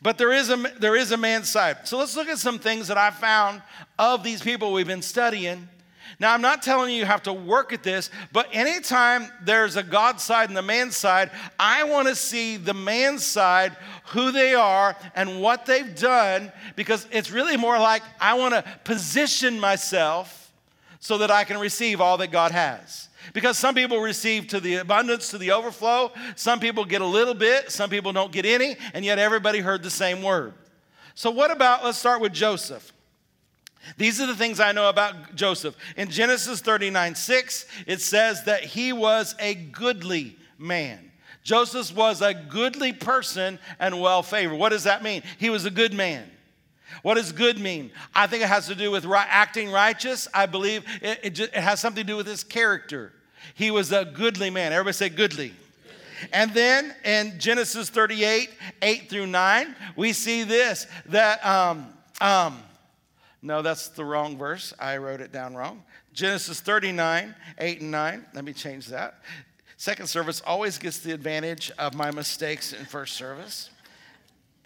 But 0.00 0.16
there 0.16 0.32
is 0.32 0.48
a 0.48 0.56
there 0.78 0.96
is 0.96 1.12
a 1.12 1.16
man's 1.16 1.50
side. 1.50 1.86
So 1.86 1.98
let's 1.98 2.16
look 2.16 2.28
at 2.28 2.38
some 2.38 2.58
things 2.58 2.88
that 2.88 2.96
I 2.96 3.10
found 3.10 3.62
of 3.98 4.24
these 4.24 4.40
people 4.40 4.72
we've 4.72 4.86
been 4.86 5.02
studying 5.02 5.68
now, 6.18 6.34
I'm 6.34 6.40
not 6.40 6.62
telling 6.62 6.92
you 6.92 6.98
you 6.98 7.04
have 7.04 7.22
to 7.24 7.32
work 7.32 7.72
at 7.72 7.82
this, 7.82 8.10
but 8.32 8.48
anytime 8.52 9.28
there's 9.42 9.76
a 9.76 9.82
God 9.82 10.20
side 10.20 10.48
and 10.48 10.56
the 10.56 10.62
man 10.62 10.90
side, 10.90 11.30
I 11.58 11.84
want 11.84 12.08
to 12.08 12.14
see 12.14 12.56
the 12.56 12.74
man 12.74 13.18
side, 13.18 13.76
who 14.08 14.32
they 14.32 14.54
are, 14.54 14.96
and 15.14 15.40
what 15.40 15.66
they've 15.66 15.94
done, 15.94 16.52
because 16.76 17.06
it's 17.10 17.30
really 17.30 17.56
more 17.56 17.78
like 17.78 18.02
I 18.20 18.34
want 18.34 18.54
to 18.54 18.64
position 18.84 19.60
myself 19.60 20.52
so 21.00 21.18
that 21.18 21.30
I 21.30 21.44
can 21.44 21.58
receive 21.58 22.00
all 22.00 22.16
that 22.18 22.32
God 22.32 22.50
has. 22.50 23.08
Because 23.32 23.58
some 23.58 23.74
people 23.74 24.00
receive 24.00 24.48
to 24.48 24.60
the 24.60 24.76
abundance, 24.76 25.28
to 25.30 25.38
the 25.38 25.52
overflow. 25.52 26.12
Some 26.34 26.60
people 26.60 26.84
get 26.84 27.02
a 27.02 27.06
little 27.06 27.34
bit, 27.34 27.70
some 27.70 27.90
people 27.90 28.12
don't 28.12 28.32
get 28.32 28.46
any, 28.46 28.76
and 28.94 29.04
yet 29.04 29.18
everybody 29.18 29.60
heard 29.60 29.82
the 29.82 29.90
same 29.90 30.22
word. 30.22 30.54
So, 31.14 31.30
what 31.30 31.50
about, 31.50 31.84
let's 31.84 31.98
start 31.98 32.20
with 32.20 32.32
Joseph. 32.32 32.92
These 33.96 34.20
are 34.20 34.26
the 34.26 34.36
things 34.36 34.60
I 34.60 34.72
know 34.72 34.88
about 34.88 35.34
Joseph. 35.34 35.76
In 35.96 36.10
Genesis 36.10 36.60
39 36.60 37.14
6, 37.14 37.66
it 37.86 38.00
says 38.00 38.44
that 38.44 38.64
he 38.64 38.92
was 38.92 39.34
a 39.38 39.54
goodly 39.54 40.36
man. 40.58 41.10
Joseph 41.42 41.96
was 41.96 42.20
a 42.20 42.34
goodly 42.34 42.92
person 42.92 43.58
and 43.78 44.00
well 44.00 44.22
favored. 44.22 44.56
What 44.56 44.70
does 44.70 44.84
that 44.84 45.02
mean? 45.02 45.22
He 45.38 45.48
was 45.48 45.64
a 45.64 45.70
good 45.70 45.94
man. 45.94 46.30
What 47.02 47.14
does 47.14 47.32
good 47.32 47.58
mean? 47.58 47.90
I 48.14 48.26
think 48.26 48.42
it 48.42 48.48
has 48.48 48.66
to 48.66 48.74
do 48.74 48.90
with 48.90 49.06
acting 49.06 49.70
righteous. 49.70 50.26
I 50.34 50.46
believe 50.46 50.84
it, 51.00 51.20
it, 51.22 51.30
just, 51.30 51.52
it 51.52 51.60
has 51.60 51.80
something 51.80 52.04
to 52.04 52.06
do 52.06 52.16
with 52.16 52.26
his 52.26 52.44
character. 52.44 53.12
He 53.54 53.70
was 53.70 53.92
a 53.92 54.04
goodly 54.04 54.50
man. 54.50 54.72
Everybody 54.72 54.94
say 54.94 55.08
goodly. 55.08 55.52
And 56.32 56.52
then 56.52 56.94
in 57.04 57.38
Genesis 57.38 57.90
38, 57.90 58.50
8 58.82 59.08
through 59.08 59.26
9, 59.26 59.76
we 59.96 60.12
see 60.12 60.42
this 60.42 60.86
that 61.06 61.44
um, 61.46 61.86
um, 62.20 62.58
no, 63.40 63.62
that's 63.62 63.88
the 63.88 64.04
wrong 64.04 64.36
verse. 64.36 64.74
I 64.78 64.96
wrote 64.96 65.20
it 65.20 65.32
down 65.32 65.54
wrong. 65.54 65.84
Genesis 66.12 66.60
39, 66.60 67.34
8 67.58 67.80
and 67.80 67.90
9. 67.90 68.26
Let 68.34 68.44
me 68.44 68.52
change 68.52 68.88
that. 68.88 69.20
Second 69.76 70.08
service 70.08 70.42
always 70.44 70.76
gets 70.76 70.98
the 70.98 71.12
advantage 71.12 71.70
of 71.78 71.94
my 71.94 72.10
mistakes 72.10 72.72
in 72.72 72.84
first 72.84 73.14
service. 73.14 73.70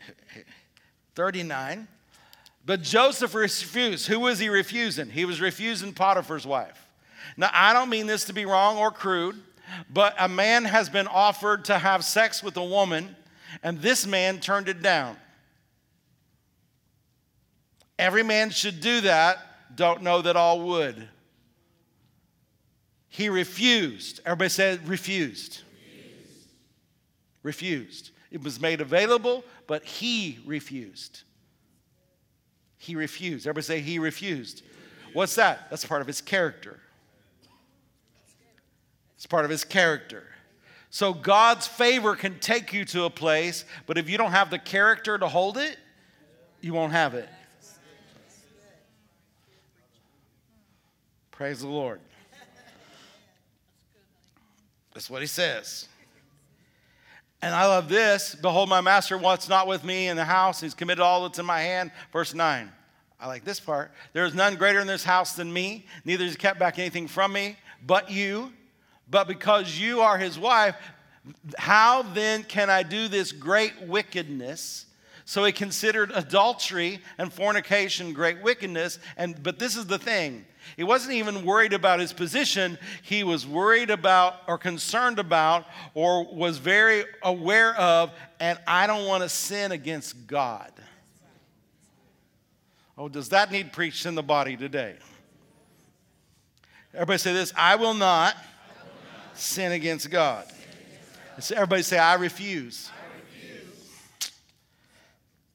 39. 1.15 1.87
But 2.65 2.81
Joseph 2.83 3.35
refused. 3.35 4.07
Who 4.07 4.21
was 4.21 4.39
he 4.39 4.49
refusing? 4.49 5.11
He 5.11 5.27
was 5.27 5.41
refusing 5.41 5.93
Potiphar's 5.93 6.47
wife. 6.47 6.89
Now, 7.37 7.51
I 7.53 7.73
don't 7.73 7.91
mean 7.91 8.07
this 8.07 8.25
to 8.25 8.33
be 8.33 8.47
wrong 8.47 8.79
or 8.79 8.91
crude, 8.91 9.37
but 9.91 10.15
a 10.19 10.29
man 10.29 10.65
has 10.65 10.89
been 10.89 11.07
offered 11.07 11.67
to 11.67 11.79
have 11.79 12.05
sex 12.05 12.43
with 12.43 12.57
a 12.57 12.65
woman, 12.65 13.17
and 13.63 13.81
this 13.81 14.07
man 14.07 14.41
turned 14.41 14.69
it 14.69 14.81
down. 14.81 15.17
Every 17.98 18.22
man 18.22 18.50
should 18.50 18.81
do 18.81 19.02
that. 19.02 19.38
Don't 19.74 20.02
know 20.02 20.22
that 20.22 20.37
all 20.37 20.61
would. 20.61 21.09
He 23.09 23.28
refused. 23.28 24.20
Everybody 24.24 24.48
said 24.48 24.88
refused. 24.88 25.62
Refused. 25.83 26.48
refused. 27.42 28.11
It 28.31 28.42
was 28.42 28.61
made 28.61 28.81
available, 28.81 29.44
but 29.66 29.85
he 29.85 30.38
refused. 30.46 31.22
He 32.78 32.96
refused. 32.96 33.46
Everybody 33.46 33.64
say 33.64 33.81
he 33.81 33.98
refused. 33.98 34.62
What's 35.12 35.35
that? 35.35 35.68
That's 35.68 35.85
part 35.85 36.00
of 36.00 36.07
his 36.07 36.20
character. 36.20 36.81
It's 39.16 39.26
part 39.26 39.44
of 39.44 39.50
his 39.50 39.62
character. 39.62 40.24
So 40.90 41.14
God's 41.14 41.66
favor 41.66 42.16
can 42.16 42.38
take 42.38 42.72
you 42.72 42.85
to 42.87 43.05
a 43.05 43.11
place, 43.11 43.64
but 43.87 43.98
if 43.98 44.11
you 44.11 44.18
don't 44.18 44.33
have 44.33 44.50
the 44.50 44.59
character 44.59 45.16
to 45.16 45.28
hold 45.28 45.59
it, 45.59 45.76
you 46.61 46.72
won't 46.74 46.92
have 46.92 47.14
it. 47.14 47.28
Praise 51.42 51.59
the 51.59 51.66
Lord. 51.66 51.98
That's 54.94 55.11
what 55.11 55.22
he 55.22 55.26
says. 55.26 55.88
And 57.42 57.52
I 57.52 57.66
love 57.66 57.88
this. 57.88 58.37
Behold, 58.37 58.68
my 58.68 58.81
master 58.81 59.18
wants 59.18 59.48
not 59.48 59.66
with 59.66 59.83
me 59.83 60.07
in 60.07 60.16
the 60.16 60.24
house. 60.24 60.61
He's 60.61 60.72
committed 60.72 61.02
all 61.02 61.24
that's 61.24 61.40
in 61.40 61.44
my 61.44 61.61
hand. 61.61 61.90
Verse 62.12 62.33
9. 62.33 62.70
I 63.18 63.26
like 63.26 63.44
this 63.44 63.59
part. 63.59 63.90
There 64.12 64.24
is 64.24 64.35
none 64.35 64.55
greater 64.55 64.78
in 64.78 64.87
this 64.87 65.02
house 65.02 65.35
than 65.35 65.52
me, 65.52 65.85
neither 66.05 66.24
has 66.26 66.37
kept 66.37 66.61
back 66.61 66.78
anything 66.78 67.09
from 67.09 67.33
me, 67.33 67.57
but 67.85 68.09
you. 68.09 68.52
But 69.11 69.26
because 69.26 69.76
you 69.76 70.00
are 70.00 70.18
his 70.18 70.38
wife, 70.38 70.76
how 71.59 72.02
then 72.02 72.44
can 72.44 72.70
I 72.70 72.85
do 72.85 73.09
this 73.09 73.33
great 73.33 73.83
wickedness? 73.83 74.87
So 75.24 75.42
he 75.42 75.50
considered 75.50 76.12
adultery 76.14 77.00
and 77.18 77.33
fornication 77.33 78.12
great 78.12 78.40
wickedness. 78.42 79.00
And 79.16 79.42
but 79.42 79.59
this 79.59 79.74
is 79.74 79.87
the 79.87 79.98
thing. 79.98 80.44
He 80.77 80.85
wasn't 80.85 81.14
even 81.14 81.44
worried 81.44 81.72
about 81.72 82.01
his 82.01 82.12
position. 82.12 82.79
He 83.03 83.25
was 83.25 83.46
worried 83.46 83.90
about 83.90 84.37
or 84.46 84.59
concerned 84.59 85.18
about 85.18 85.66
or 85.94 86.25
was 86.25 86.59
very 86.59 87.05
aware 87.22 87.75
of, 87.77 88.11
and 88.40 88.59
I 88.66 88.87
don't 88.87 89.07
want 89.07 89.22
to 89.22 89.29
sin 89.29 89.72
against 89.72 90.27
God. 90.27 90.72
Oh, 92.96 93.09
does 93.09 93.31
that 93.31 93.51
need 93.51 93.72
preached 93.72 94.07
in 94.07 94.14
the 94.14 94.22
body 94.22 94.57
today? 94.57 94.96
Everybody 96.94 97.18
say 97.18 97.33
this 97.33 97.53
I 97.57 97.77
will 97.77 97.94
not, 97.94 98.35
I 98.35 98.85
will 98.85 98.92
not 99.29 99.38
sin 99.38 99.72
against 99.72 100.11
God. 100.11 100.46
Everybody 101.51 101.83
say, 101.83 101.98
I 101.98 102.14
refuse. 102.14 102.90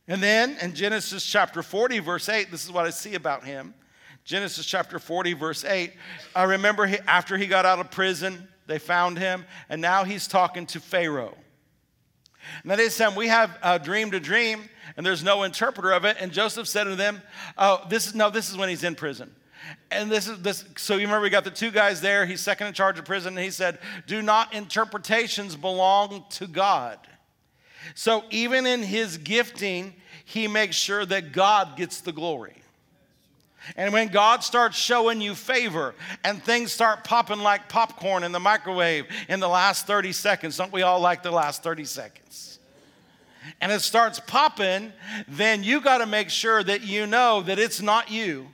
And 0.07 0.23
then 0.23 0.57
in 0.61 0.73
Genesis 0.73 1.25
chapter 1.25 1.61
40, 1.61 1.99
verse 1.99 2.29
8, 2.29 2.49
this 2.49 2.63
is 2.63 2.71
what 2.71 2.85
I 2.85 2.91
see 2.91 3.15
about 3.15 3.43
him. 3.43 3.73
Genesis 4.27 4.65
chapter 4.65 4.99
40, 4.99 5.33
verse 5.33 5.63
8. 5.63 5.93
I 6.35 6.43
remember 6.43 6.85
he, 6.85 6.97
after 7.07 7.37
he 7.37 7.47
got 7.47 7.65
out 7.65 7.79
of 7.79 7.89
prison, 7.89 8.49
they 8.65 8.77
found 8.77 9.17
him, 9.17 9.45
and 9.69 9.81
now 9.81 10.03
he's 10.03 10.27
talking 10.27 10.65
to 10.65 10.81
Pharaoh. 10.81 11.37
Now 12.65 12.75
they 12.75 12.89
said, 12.89 13.15
We 13.15 13.29
have 13.29 13.57
a 13.63 13.79
dream 13.79 14.11
to 14.11 14.19
dream, 14.19 14.63
and 14.97 15.05
there's 15.05 15.23
no 15.23 15.43
interpreter 15.43 15.93
of 15.93 16.03
it. 16.03 16.17
And 16.19 16.33
Joseph 16.33 16.67
said 16.67 16.83
to 16.83 16.95
them, 16.97 17.21
Oh, 17.57 17.85
this 17.87 18.05
is 18.05 18.15
no, 18.15 18.29
this 18.29 18.49
is 18.49 18.57
when 18.57 18.67
he's 18.67 18.83
in 18.83 18.95
prison. 18.95 19.33
And 19.91 20.11
this 20.11 20.27
is 20.27 20.41
this, 20.41 20.65
so 20.75 20.95
you 20.95 21.03
remember 21.03 21.21
we 21.21 21.29
got 21.29 21.45
the 21.45 21.49
two 21.49 21.71
guys 21.71 22.01
there. 22.01 22.25
He's 22.25 22.41
second 22.41 22.67
in 22.67 22.73
charge 22.73 22.99
of 22.99 23.05
prison, 23.05 23.37
and 23.37 23.43
he 23.45 23.51
said, 23.51 23.79
Do 24.07 24.21
not 24.21 24.53
interpretations 24.53 25.55
belong 25.55 26.25
to 26.31 26.47
God? 26.47 26.99
So 27.95 28.25
even 28.29 28.65
in 28.65 28.83
his 28.83 29.17
gifting, 29.17 29.93
he 30.25 30.49
makes 30.49 30.75
sure 30.75 31.05
that 31.05 31.31
God 31.31 31.77
gets 31.77 32.01
the 32.01 32.11
glory. 32.11 32.61
And 33.75 33.91
when 33.93 34.07
God 34.07 34.43
starts 34.43 34.77
showing 34.77 35.21
you 35.21 35.35
favor 35.35 35.93
and 36.23 36.41
things 36.41 36.71
start 36.71 37.03
popping 37.03 37.39
like 37.39 37.69
popcorn 37.69 38.23
in 38.23 38.31
the 38.31 38.39
microwave 38.39 39.05
in 39.27 39.39
the 39.39 39.47
last 39.47 39.87
30 39.87 40.11
seconds, 40.13 40.57
don't 40.57 40.71
we 40.71 40.81
all 40.81 40.99
like 40.99 41.23
the 41.23 41.31
last 41.31 41.63
30 41.63 41.85
seconds? 41.85 42.59
And 43.61 43.71
it 43.71 43.81
starts 43.81 44.19
popping, 44.19 44.91
then 45.27 45.63
you 45.63 45.81
got 45.81 45.99
to 45.99 46.05
make 46.05 46.29
sure 46.29 46.63
that 46.63 46.83
you 46.83 47.07
know 47.07 47.41
that 47.41 47.59
it's 47.59 47.81
not 47.81 48.11
you 48.11 48.47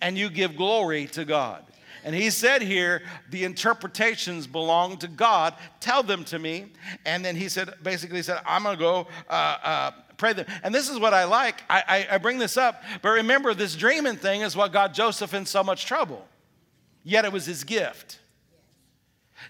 and 0.00 0.16
you 0.16 0.30
give 0.30 0.56
glory 0.56 1.06
to 1.08 1.24
God. 1.24 1.62
And 2.04 2.14
he 2.14 2.30
said 2.30 2.62
here, 2.62 3.02
the 3.30 3.42
interpretations 3.42 4.46
belong 4.46 4.96
to 4.98 5.08
God. 5.08 5.54
Tell 5.80 6.04
them 6.04 6.22
to 6.26 6.38
me. 6.38 6.66
And 7.04 7.24
then 7.24 7.34
he 7.34 7.48
said, 7.48 7.74
basically 7.82 8.18
he 8.18 8.22
said, 8.22 8.40
I'm 8.46 8.62
going 8.62 8.76
to 8.76 8.80
go 8.80 9.08
uh, 9.28 9.32
uh, 9.32 9.90
pray 10.16 10.32
them. 10.32 10.46
And 10.62 10.74
this 10.74 10.88
is 10.88 10.98
what 10.98 11.14
I 11.14 11.24
like. 11.24 11.62
I, 11.68 11.82
I, 11.86 12.14
I 12.14 12.18
bring 12.18 12.38
this 12.38 12.56
up, 12.56 12.82
but 13.02 13.10
remember, 13.10 13.54
this 13.54 13.74
dreaming 13.74 14.16
thing 14.16 14.42
is 14.42 14.56
what 14.56 14.72
got 14.72 14.94
Joseph 14.94 15.34
in 15.34 15.46
so 15.46 15.62
much 15.62 15.86
trouble. 15.86 16.26
Yet 17.04 17.24
it 17.24 17.32
was 17.32 17.46
his 17.46 17.64
gift. 17.64 18.18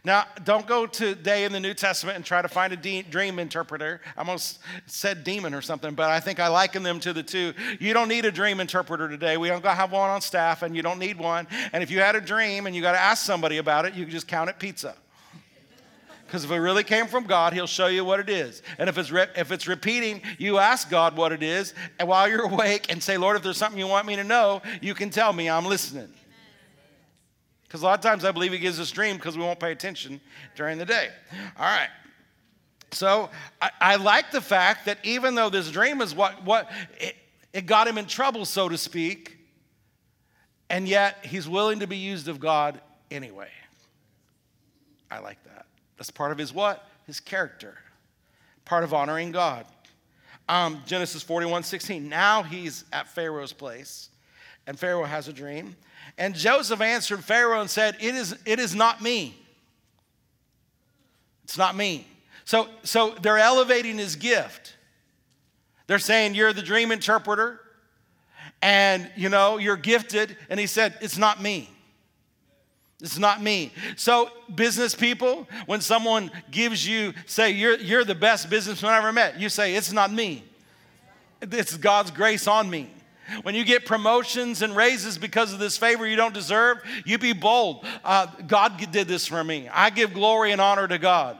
Now, 0.05 0.25
don't 0.45 0.67
go 0.67 0.87
today 0.87 1.45
in 1.45 1.53
the 1.53 1.61
New 1.61 1.75
Testament 1.75 2.17
and 2.17 2.25
try 2.25 2.43
to 2.43 2.49
find 2.49 2.73
a 2.73 2.77
de- 2.77 3.03
dream 3.03 3.39
interpreter. 3.39 4.01
I 4.17 4.21
almost 4.21 4.59
said 4.87 5.25
demon 5.25 5.55
or 5.55 5.63
something, 5.63 5.95
but 5.95 6.11
I 6.11 6.21
think 6.21 6.41
I 6.41 6.49
liken 6.49 6.83
them 6.83 7.01
to 7.01 7.13
the 7.13 7.23
two. 7.23 7.55
You 7.81 7.95
don't 7.95 8.09
need 8.09 8.25
a 8.25 8.33
dream 8.33 8.61
interpreter 8.61 9.09
today. 9.09 9.37
We 9.37 9.49
don't 9.49 9.65
have 9.65 9.93
one 9.93 10.11
on 10.11 10.21
staff, 10.21 10.63
and 10.63 10.77
you 10.77 10.83
don't 10.83 10.99
need 10.99 11.19
one. 11.19 11.47
And 11.73 11.83
if 11.83 11.91
you 11.91 12.01
had 12.01 12.17
a 12.17 12.21
dream 12.21 12.67
and 12.67 12.75
you 12.75 12.83
got 12.83 12.93
to 12.93 13.01
ask 13.01 13.25
somebody 13.25 13.59
about 13.59 13.85
it, 13.85 13.95
you 13.95 14.05
can 14.05 14.13
just 14.13 14.29
count 14.29 14.51
it 14.51 14.59
pizza. 14.59 14.97
Because 16.27 16.45
if 16.45 16.51
it 16.51 16.59
really 16.59 16.85
came 16.85 17.07
from 17.07 17.25
God, 17.25 17.53
He'll 17.53 17.67
show 17.67 17.87
you 17.87 18.05
what 18.05 18.21
it 18.21 18.29
is. 18.29 18.63
And 18.79 18.89
if 18.89 18.99
it's, 18.99 19.11
re- 19.11 19.29
if 19.37 19.53
it's 19.53 19.69
repeating, 19.69 20.23
you 20.39 20.59
ask 20.59 20.91
God 20.91 21.17
what 21.17 21.33
it 21.33 21.43
is, 21.43 21.73
and 21.99 22.09
while 22.09 22.29
you're 22.29 22.47
awake, 22.53 22.91
and 22.91 23.03
say, 23.03 23.17
Lord, 23.17 23.37
if 23.37 23.43
there's 23.43 23.57
something 23.57 23.79
you 23.79 23.87
want 23.87 24.07
me 24.07 24.17
to 24.17 24.25
know, 24.25 24.63
you 24.81 24.95
can 24.95 25.11
tell 25.11 25.33
me. 25.33 25.49
I'm 25.49 25.67
listening. 25.67 26.09
Because 27.65 27.83
a 27.83 27.85
lot 27.85 27.99
of 27.99 28.01
times 28.01 28.25
I 28.25 28.33
believe 28.33 28.53
he 28.53 28.59
gives 28.59 28.79
us 28.79 28.91
dream 28.91 29.17
because 29.17 29.37
we 29.37 29.43
won't 29.43 29.59
pay 29.59 29.73
attention 29.73 30.21
during 30.55 30.79
the 30.79 30.85
day. 30.85 31.09
All 31.59 31.65
right. 31.65 31.89
So 32.93 33.31
I, 33.61 33.71
I, 33.81 33.97
like 33.97 34.31
the 34.31 34.41
fact 34.41 34.87
that 34.87 34.99
even 35.03 35.35
though 35.35 35.51
this 35.51 35.71
dream 35.71 36.01
is 36.01 36.15
what, 36.15 36.45
what 36.45 36.71
it, 36.99 37.17
it 37.53 37.67
got 37.67 37.89
him 37.89 37.99
in 37.99 38.07
trouble, 38.07 38.45
so 38.45 38.69
to 38.69 38.79
speak, 38.79 39.37
and 40.71 40.87
yet 40.87 41.25
he's 41.25 41.49
willing 41.49 41.81
to 41.81 41.87
be 41.87 41.97
used 41.97 42.29
of 42.29 42.39
God 42.39 42.81
anyway. 43.11 43.51
I 45.11 45.19
like 45.19 45.43
that. 45.45 45.56
That's 45.97 46.11
part 46.11 46.33
of 46.33 46.39
his 46.39 46.53
what? 46.53 46.87
His 47.07 47.21
character. 47.21 47.77
Part 48.65 48.85
of 48.85 48.93
honoring 48.93 49.33
God. 49.33 49.67
Um, 50.49 50.83
Genesis 50.87 51.23
41 51.23 51.63
16. 51.63 52.09
Now 52.09 52.43
he's 52.43 52.85
at 52.93 53.09
Pharaoh's 53.09 53.53
place, 53.53 54.11
and 54.67 54.79
Pharaoh 54.79 55.05
has 55.05 55.29
a 55.29 55.33
dream. 55.33 55.77
And 56.19 56.35
Joseph 56.35 56.81
answered 56.81 57.25
Pharaoh 57.25 57.61
and 57.61 57.71
said, 57.71 57.97
It 58.01 58.15
is, 58.15 58.37
it 58.45 58.59
is 58.59 58.75
not 58.75 59.03
me. 59.03 59.37
It's 61.45 61.59
not 61.59 61.77
me. 61.77 62.07
So, 62.45 62.69
so 62.85 63.15
they're 63.21 63.39
elevating 63.39 63.99
his 63.99 64.17
gift. 64.17 64.77
They're 65.87 65.99
saying, 65.99 66.35
You're 66.35 66.53
the 66.53 66.63
dream 66.63 66.93
interpreter, 66.93 67.61
and 68.63 69.11
you 69.17 69.29
know, 69.29 69.59
you're 69.59 69.77
gifted. 69.77 70.37
And 70.49 70.61
he 70.61 70.67
said, 70.67 70.97
It's 71.01 71.19
not 71.19 71.43
me. 71.43 71.71
It's 73.01 73.19
not 73.19 73.43
me. 73.43 73.73
So, 73.97 74.31
business 74.55 74.95
people, 74.95 75.47
when 75.67 75.83
someone 75.83 76.31
gives 76.51 76.87
you, 76.89 77.13
say, 77.27 77.51
you're, 77.51 77.77
you're 77.77 78.05
the 78.05 78.15
best 78.15 78.49
businessman 78.49 78.93
I 78.93 78.99
ever 78.99 79.13
met, 79.13 79.39
you 79.39 79.49
say, 79.49 79.75
It's 79.75 79.93
not 79.93 80.13
me. 80.13 80.45
It's 81.43 81.77
God's 81.77 82.11
grace 82.11 82.47
on 82.47 82.71
me. 82.71 82.91
When 83.43 83.55
you 83.55 83.65
get 83.65 83.85
promotions 83.85 84.63
and 84.63 84.75
raises 84.75 85.19
because 85.19 85.53
of 85.53 85.59
this 85.59 85.77
favor 85.77 86.07
you 86.07 86.17
don't 86.17 86.33
deserve, 86.33 86.79
you 87.05 87.19
be 87.19 87.33
bold. 87.33 87.85
Uh, 88.05 88.27
God 88.47 88.79
did 88.93 89.09
this 89.09 89.27
for 89.27 89.43
me. 89.43 89.69
I 89.69 89.91
give 89.91 90.15
glory 90.15 90.53
and 90.53 90.61
honor 90.61 90.87
to 90.87 90.99
God. 90.99 91.37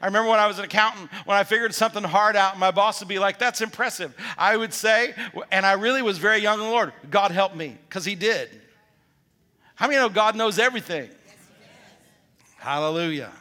I 0.00 0.06
remember 0.06 0.30
when 0.30 0.40
I 0.40 0.48
was 0.48 0.58
an 0.58 0.64
accountant, 0.64 1.10
when 1.26 1.36
I 1.36 1.44
figured 1.44 1.72
something 1.74 2.02
hard 2.02 2.34
out, 2.34 2.58
my 2.58 2.72
boss 2.72 3.00
would 3.00 3.08
be 3.08 3.20
like, 3.20 3.38
That's 3.38 3.62
impressive. 3.62 4.14
I 4.36 4.58
would 4.58 4.74
say, 4.74 5.14
and 5.50 5.64
I 5.64 5.72
really 5.72 6.02
was 6.02 6.18
very 6.18 6.38
young 6.38 6.58
in 6.58 6.66
the 6.66 6.70
Lord, 6.70 6.92
God 7.08 7.30
help 7.30 7.54
me, 7.54 7.78
because 7.88 8.04
He 8.04 8.14
did. 8.14 8.61
How 9.82 9.88
many 9.88 9.98
know 9.98 10.08
God 10.08 10.36
knows 10.36 10.60
everything? 10.60 11.10
Hallelujah. 12.56 13.32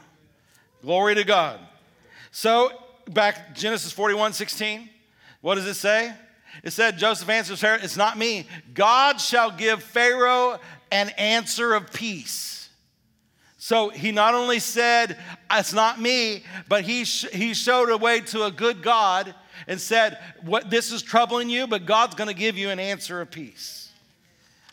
Glory 0.81 1.13
to 1.13 1.23
God. 1.23 1.59
So, 2.31 2.71
back 3.07 3.53
Genesis 3.53 3.91
41 3.91 4.33
16, 4.33 4.89
what 5.41 5.53
does 5.53 5.67
it 5.67 5.75
say? 5.75 6.11
It 6.63 6.71
said, 6.71 6.97
Joseph 6.97 7.29
answers 7.29 7.59
Pharaoh, 7.59 7.77
It's 7.83 7.95
not 7.95 8.17
me. 8.17 8.47
God 8.73 9.21
shall 9.21 9.51
give 9.51 9.83
Pharaoh 9.83 10.59
an 10.91 11.09
answer 11.09 11.75
of 11.75 11.93
peace. 11.93 12.69
So 13.59 13.89
he 13.89 14.11
not 14.11 14.33
only 14.33 14.57
said, 14.57 15.19
It's 15.51 15.73
not 15.73 16.01
me, 16.01 16.41
but 16.67 16.85
he, 16.85 17.05
sh- 17.05 17.29
he 17.31 17.53
showed 17.53 17.91
a 17.91 17.97
way 17.97 18.19
to 18.19 18.45
a 18.45 18.51
good 18.51 18.81
God 18.81 19.35
and 19.67 19.79
said, 19.79 20.17
what, 20.41 20.71
This 20.71 20.91
is 20.91 21.03
troubling 21.03 21.51
you, 21.51 21.67
but 21.67 21.85
God's 21.85 22.15
going 22.15 22.29
to 22.29 22.33
give 22.33 22.57
you 22.57 22.71
an 22.71 22.79
answer 22.79 23.21
of 23.21 23.29
peace. 23.29 23.90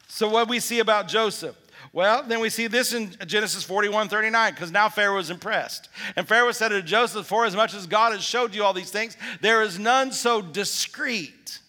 So, 0.09 0.29
what 0.29 0.49
we 0.49 0.59
see 0.59 0.81
about 0.81 1.07
Joseph, 1.07 1.57
Well, 1.93 2.23
then 2.23 2.41
we 2.41 2.51
see 2.51 2.67
this 2.67 2.93
in 2.93 3.15
Genesis 3.27 3.63
41 3.63 4.09
39, 4.09 4.55
because 4.55 4.73
now 4.73 4.89
Pharaoh 4.89 5.19
is 5.19 5.31
impressed. 5.31 5.89
And 6.17 6.27
Pharaoh 6.27 6.53
said 6.53 6.71
to 6.71 6.83
Joseph, 6.83 7.27
For 7.27 7.45
as 7.45 7.55
much 7.55 7.75
as 7.75 7.87
God 7.87 8.13
has 8.13 8.23
showed 8.23 8.55
you 8.55 8.65
all 8.65 8.73
these 8.73 8.91
things, 8.91 9.17
there 9.41 9.63
is 9.63 9.79
none 9.79 10.13
so 10.13 10.43
discreet 10.43 11.61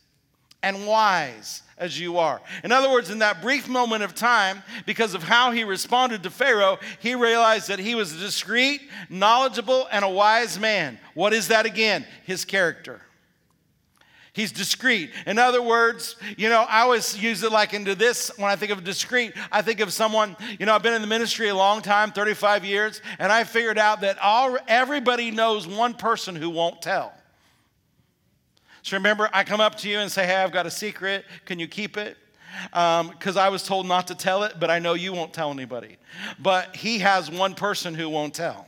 and 0.64 0.88
wise 0.88 1.62
as 1.78 2.00
you 2.00 2.18
are. 2.18 2.42
In 2.64 2.72
other 2.72 2.90
words, 2.90 3.10
in 3.10 3.20
that 3.20 3.42
brief 3.42 3.70
moment 3.70 4.04
of 4.04 4.14
time, 4.14 4.64
because 4.86 5.14
of 5.14 5.24
how 5.24 5.52
he 5.52 5.64
responded 5.64 6.24
to 6.24 6.30
Pharaoh, 6.30 6.78
he 7.00 7.16
realized 7.16 7.70
that 7.70 7.80
he 7.80 7.96
was 7.96 8.14
a 8.14 8.20
discreet, 8.20 8.82
knowledgeable, 9.10 9.88
and 9.92 10.04
a 10.04 10.10
wise 10.10 10.60
man. 10.60 11.00
What 11.14 11.34
is 11.34 11.48
that 11.48 11.66
again? 11.66 12.06
His 12.26 12.44
character. 12.46 13.02
He's 14.40 14.54
discreet. 14.54 15.12
In 15.26 15.38
other 15.38 15.62
words, 15.62 16.16
you 16.38 16.48
know, 16.48 16.66
I 16.70 16.80
always 16.80 17.22
use 17.22 17.44
it 17.44 17.52
like 17.52 17.74
into 17.74 17.94
this 17.94 18.32
when 18.38 18.50
I 18.50 18.56
think 18.56 18.72
of 18.72 18.86
discreet. 18.86 19.34
I 19.52 19.62
think 19.62 19.82
of 19.82 19.92
someone, 19.92 20.38
you 20.58 20.66
know, 20.66 20.74
I've 20.74 20.82
been 20.82 20.94
in 20.94 21.02
the 21.02 21.10
ministry 21.10 21.50
a 21.50 21.56
long 21.56 21.82
time, 21.82 22.14
35 22.14 22.64
years, 22.64 23.02
and 23.20 23.34
I 23.34 23.44
figured 23.44 23.78
out 23.78 24.00
that 24.00 24.18
all, 24.20 24.58
everybody 24.66 25.30
knows 25.30 25.68
one 25.68 25.94
person 25.94 26.38
who 26.38 26.50
won't 26.50 26.82
tell. 26.82 27.12
So 28.82 28.96
remember, 28.96 29.30
I 29.34 29.44
come 29.44 29.60
up 29.60 29.76
to 29.80 29.90
you 29.90 30.00
and 30.00 30.10
say, 30.10 30.26
Hey, 30.26 30.38
I've 30.38 30.54
got 30.54 30.66
a 30.66 30.72
secret. 30.72 31.26
Can 31.44 31.60
you 31.60 31.68
keep 31.68 31.98
it? 31.98 32.16
Because 32.72 33.36
um, 33.36 33.44
I 33.44 33.50
was 33.50 33.64
told 33.64 33.88
not 33.88 34.08
to 34.08 34.16
tell 34.16 34.44
it, 34.44 34.54
but 34.58 34.72
I 34.72 34.80
know 34.80 34.94
you 34.94 35.12
won't 35.12 35.34
tell 35.34 35.52
anybody. 35.52 35.98
But 36.40 36.78
he 36.78 37.00
has 37.00 37.30
one 37.30 37.56
person 37.56 37.94
who 37.94 38.08
won't 38.08 38.34
tell. 38.34 38.68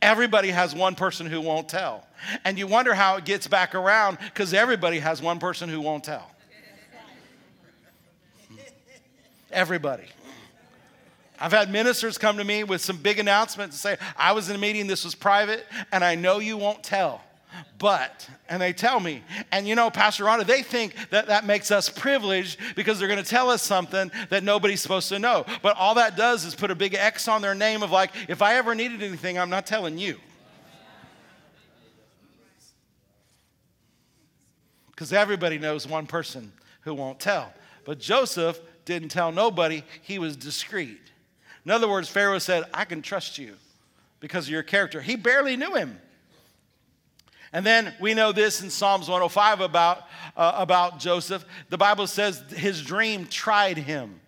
Everybody 0.00 0.50
has 0.50 0.76
one 0.76 0.94
person 0.94 1.26
who 1.26 1.40
won't 1.40 1.68
tell. 1.68 2.06
And 2.44 2.58
you 2.58 2.66
wonder 2.66 2.94
how 2.94 3.16
it 3.16 3.24
gets 3.24 3.46
back 3.46 3.74
around 3.74 4.18
because 4.18 4.54
everybody 4.54 4.98
has 4.98 5.22
one 5.22 5.38
person 5.38 5.68
who 5.68 5.80
won't 5.80 6.04
tell. 6.04 6.30
Everybody. 9.50 10.04
I've 11.40 11.52
had 11.52 11.70
ministers 11.70 12.18
come 12.18 12.36
to 12.36 12.44
me 12.44 12.64
with 12.64 12.82
some 12.82 12.98
big 12.98 13.18
announcements 13.18 13.74
and 13.74 13.98
say, 13.98 14.06
I 14.16 14.32
was 14.32 14.50
in 14.50 14.56
a 14.56 14.58
meeting, 14.58 14.86
this 14.86 15.04
was 15.04 15.14
private, 15.14 15.64
and 15.90 16.04
I 16.04 16.14
know 16.14 16.38
you 16.38 16.56
won't 16.56 16.82
tell. 16.82 17.22
But, 17.78 18.28
and 18.48 18.60
they 18.60 18.72
tell 18.72 19.00
me, 19.00 19.24
and 19.50 19.66
you 19.66 19.74
know, 19.74 19.90
Pastor 19.90 20.24
Rhonda, 20.24 20.46
they 20.46 20.62
think 20.62 20.94
that 21.10 21.26
that 21.28 21.46
makes 21.46 21.70
us 21.70 21.88
privileged 21.88 22.60
because 22.76 22.98
they're 22.98 23.08
going 23.08 23.22
to 23.22 23.28
tell 23.28 23.50
us 23.50 23.62
something 23.62 24.12
that 24.28 24.44
nobody's 24.44 24.80
supposed 24.82 25.08
to 25.08 25.18
know. 25.18 25.44
But 25.62 25.76
all 25.76 25.94
that 25.94 26.16
does 26.16 26.44
is 26.44 26.54
put 26.54 26.70
a 26.70 26.74
big 26.74 26.94
X 26.94 27.26
on 27.26 27.42
their 27.42 27.54
name 27.54 27.82
of 27.82 27.90
like, 27.90 28.12
if 28.28 28.42
I 28.42 28.54
ever 28.56 28.74
needed 28.74 29.02
anything, 29.02 29.38
I'm 29.38 29.50
not 29.50 29.66
telling 29.66 29.98
you. 29.98 30.18
Because 35.00 35.14
everybody 35.14 35.56
knows 35.56 35.86
one 35.86 36.06
person 36.06 36.52
who 36.82 36.92
won't 36.92 37.18
tell. 37.18 37.54
But 37.86 37.98
Joseph 37.98 38.60
didn't 38.84 39.08
tell 39.08 39.32
nobody, 39.32 39.82
he 40.02 40.18
was 40.18 40.36
discreet. 40.36 41.00
In 41.64 41.70
other 41.70 41.88
words, 41.88 42.10
Pharaoh 42.10 42.38
said, 42.38 42.64
I 42.74 42.84
can 42.84 43.00
trust 43.00 43.38
you 43.38 43.54
because 44.20 44.44
of 44.44 44.50
your 44.50 44.62
character. 44.62 45.00
He 45.00 45.16
barely 45.16 45.56
knew 45.56 45.72
him. 45.72 45.98
And 47.50 47.64
then 47.64 47.94
we 47.98 48.12
know 48.12 48.30
this 48.32 48.60
in 48.60 48.68
Psalms 48.68 49.08
105 49.08 49.62
about, 49.62 50.06
uh, 50.36 50.52
about 50.56 50.98
Joseph. 50.98 51.46
The 51.70 51.78
Bible 51.78 52.06
says 52.06 52.44
his 52.54 52.82
dream 52.82 53.24
tried 53.24 53.78
him. 53.78 54.20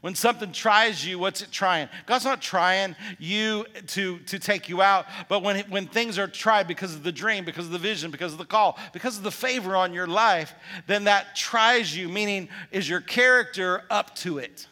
When 0.00 0.14
something 0.14 0.52
tries 0.52 1.04
you, 1.04 1.18
what's 1.18 1.42
it 1.42 1.50
trying? 1.50 1.88
God's 2.06 2.24
not 2.24 2.40
trying 2.40 2.94
you 3.18 3.66
to, 3.88 4.18
to 4.20 4.38
take 4.38 4.68
you 4.68 4.80
out, 4.80 5.06
but 5.28 5.42
when, 5.42 5.60
when 5.70 5.86
things 5.86 6.18
are 6.18 6.28
tried 6.28 6.68
because 6.68 6.94
of 6.94 7.02
the 7.02 7.12
dream, 7.12 7.44
because 7.44 7.66
of 7.66 7.72
the 7.72 7.78
vision, 7.78 8.10
because 8.10 8.32
of 8.32 8.38
the 8.38 8.44
call, 8.44 8.78
because 8.92 9.16
of 9.16 9.24
the 9.24 9.30
favor 9.30 9.74
on 9.74 9.92
your 9.92 10.06
life, 10.06 10.54
then 10.86 11.04
that 11.04 11.34
tries 11.34 11.96
you, 11.96 12.08
meaning, 12.08 12.48
is 12.70 12.88
your 12.88 13.00
character 13.00 13.82
up 13.90 14.14
to 14.16 14.38
it? 14.38 14.66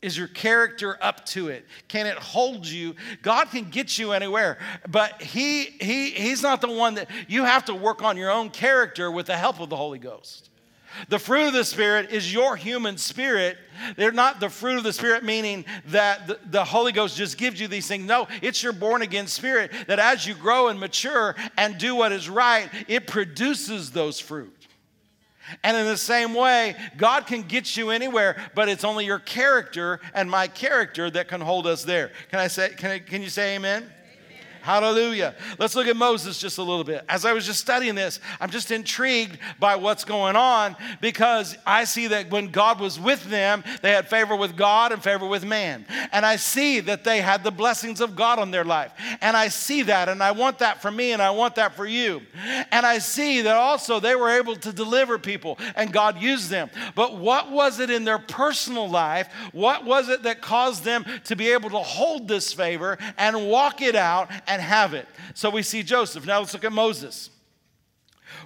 Is 0.00 0.16
your 0.16 0.28
character 0.28 0.96
up 1.02 1.26
to 1.26 1.48
it? 1.48 1.66
Can 1.88 2.06
it 2.06 2.16
hold 2.16 2.66
you? 2.66 2.94
God 3.22 3.50
can 3.50 3.68
get 3.68 3.98
you 3.98 4.12
anywhere, 4.12 4.58
but 4.88 5.20
he, 5.20 5.64
he, 5.64 6.10
He's 6.10 6.40
not 6.40 6.60
the 6.60 6.70
one 6.70 6.94
that 6.94 7.10
you 7.26 7.44
have 7.44 7.64
to 7.64 7.74
work 7.74 8.02
on 8.02 8.16
your 8.16 8.30
own 8.30 8.50
character 8.50 9.10
with 9.10 9.26
the 9.26 9.36
help 9.36 9.58
of 9.58 9.70
the 9.70 9.76
Holy 9.76 9.98
Ghost. 9.98 10.50
The 11.08 11.18
fruit 11.18 11.46
of 11.46 11.52
the 11.52 11.64
Spirit 11.64 12.10
is 12.10 12.32
your 12.32 12.56
human 12.56 12.98
spirit. 12.98 13.58
They're 13.96 14.12
not 14.12 14.40
the 14.40 14.50
fruit 14.50 14.78
of 14.78 14.84
the 14.84 14.92
Spirit, 14.92 15.24
meaning 15.24 15.64
that 15.86 16.50
the, 16.50 16.64
Holy 16.64 16.92
Ghost 16.92 17.16
just 17.16 17.38
gives 17.38 17.60
you 17.60 17.68
these 17.68 17.86
things. 17.86 18.04
No, 18.04 18.26
it's 18.42 18.62
your 18.62 18.72
born 18.72 19.02
again 19.02 19.26
spirit 19.26 19.70
that 19.86 19.98
as 19.98 20.26
you 20.26 20.34
grow 20.34 20.68
and 20.68 20.78
mature 20.78 21.34
and 21.56 21.78
do 21.78 21.94
what 21.94 22.12
is 22.12 22.28
right, 22.28 22.68
it 22.88 23.06
produces 23.06 23.90
those 23.90 24.20
fruit. 24.20 24.54
And 25.62 25.76
in 25.76 25.86
the 25.86 25.96
same 25.96 26.34
way, 26.34 26.76
God 26.96 27.26
can 27.26 27.42
get 27.42 27.76
you 27.76 27.90
anywhere, 27.90 28.36
but 28.54 28.68
it's 28.68 28.84
only 28.84 29.06
your 29.06 29.18
character 29.18 30.00
and 30.12 30.30
my 30.30 30.46
character 30.46 31.10
that 31.10 31.28
can 31.28 31.40
hold 31.40 31.66
us 31.66 31.84
there. 31.84 32.12
Can 32.30 32.40
I 32.40 32.48
say, 32.48 32.70
can, 32.76 32.90
I, 32.90 32.98
can 32.98 33.22
you 33.22 33.30
say 33.30 33.56
amen? 33.56 33.90
Hallelujah. 34.62 35.34
Let's 35.58 35.74
look 35.74 35.86
at 35.86 35.96
Moses 35.96 36.38
just 36.38 36.58
a 36.58 36.62
little 36.62 36.84
bit. 36.84 37.04
As 37.08 37.24
I 37.24 37.32
was 37.32 37.46
just 37.46 37.60
studying 37.60 37.94
this, 37.94 38.20
I'm 38.40 38.50
just 38.50 38.70
intrigued 38.70 39.38
by 39.58 39.76
what's 39.76 40.04
going 40.04 40.36
on 40.36 40.76
because 41.00 41.56
I 41.66 41.84
see 41.84 42.08
that 42.08 42.30
when 42.30 42.48
God 42.48 42.80
was 42.80 42.98
with 42.98 43.24
them, 43.24 43.64
they 43.82 43.92
had 43.92 44.08
favor 44.08 44.36
with 44.36 44.56
God 44.56 44.92
and 44.92 45.02
favor 45.02 45.26
with 45.26 45.44
man. 45.44 45.86
And 46.12 46.24
I 46.24 46.36
see 46.36 46.80
that 46.80 47.04
they 47.04 47.20
had 47.20 47.44
the 47.44 47.50
blessings 47.50 48.00
of 48.00 48.16
God 48.16 48.38
on 48.38 48.50
their 48.50 48.64
life. 48.64 48.92
And 49.20 49.36
I 49.36 49.48
see 49.48 49.82
that, 49.82 50.08
and 50.08 50.22
I 50.22 50.32
want 50.32 50.58
that 50.58 50.82
for 50.82 50.90
me, 50.90 51.12
and 51.12 51.22
I 51.22 51.30
want 51.30 51.54
that 51.56 51.74
for 51.74 51.86
you. 51.86 52.22
And 52.70 52.84
I 52.86 52.98
see 52.98 53.42
that 53.42 53.56
also 53.56 54.00
they 54.00 54.14
were 54.14 54.30
able 54.30 54.56
to 54.56 54.72
deliver 54.72 55.18
people, 55.18 55.58
and 55.76 55.92
God 55.92 56.20
used 56.20 56.50
them. 56.50 56.70
But 56.94 57.16
what 57.16 57.50
was 57.50 57.80
it 57.80 57.90
in 57.90 58.04
their 58.04 58.18
personal 58.18 58.88
life? 58.88 59.28
What 59.52 59.84
was 59.84 60.08
it 60.08 60.22
that 60.24 60.40
caused 60.40 60.84
them 60.84 61.04
to 61.24 61.36
be 61.36 61.52
able 61.52 61.70
to 61.70 61.78
hold 61.78 62.28
this 62.28 62.52
favor 62.52 62.98
and 63.16 63.48
walk 63.48 63.82
it 63.82 63.94
out 63.94 64.30
and 64.48 64.60
have 64.60 64.94
it. 64.94 65.06
So 65.34 65.50
we 65.50 65.62
see 65.62 65.82
Joseph. 65.82 66.26
Now 66.26 66.40
let's 66.40 66.54
look 66.54 66.64
at 66.64 66.72
Moses. 66.72 67.30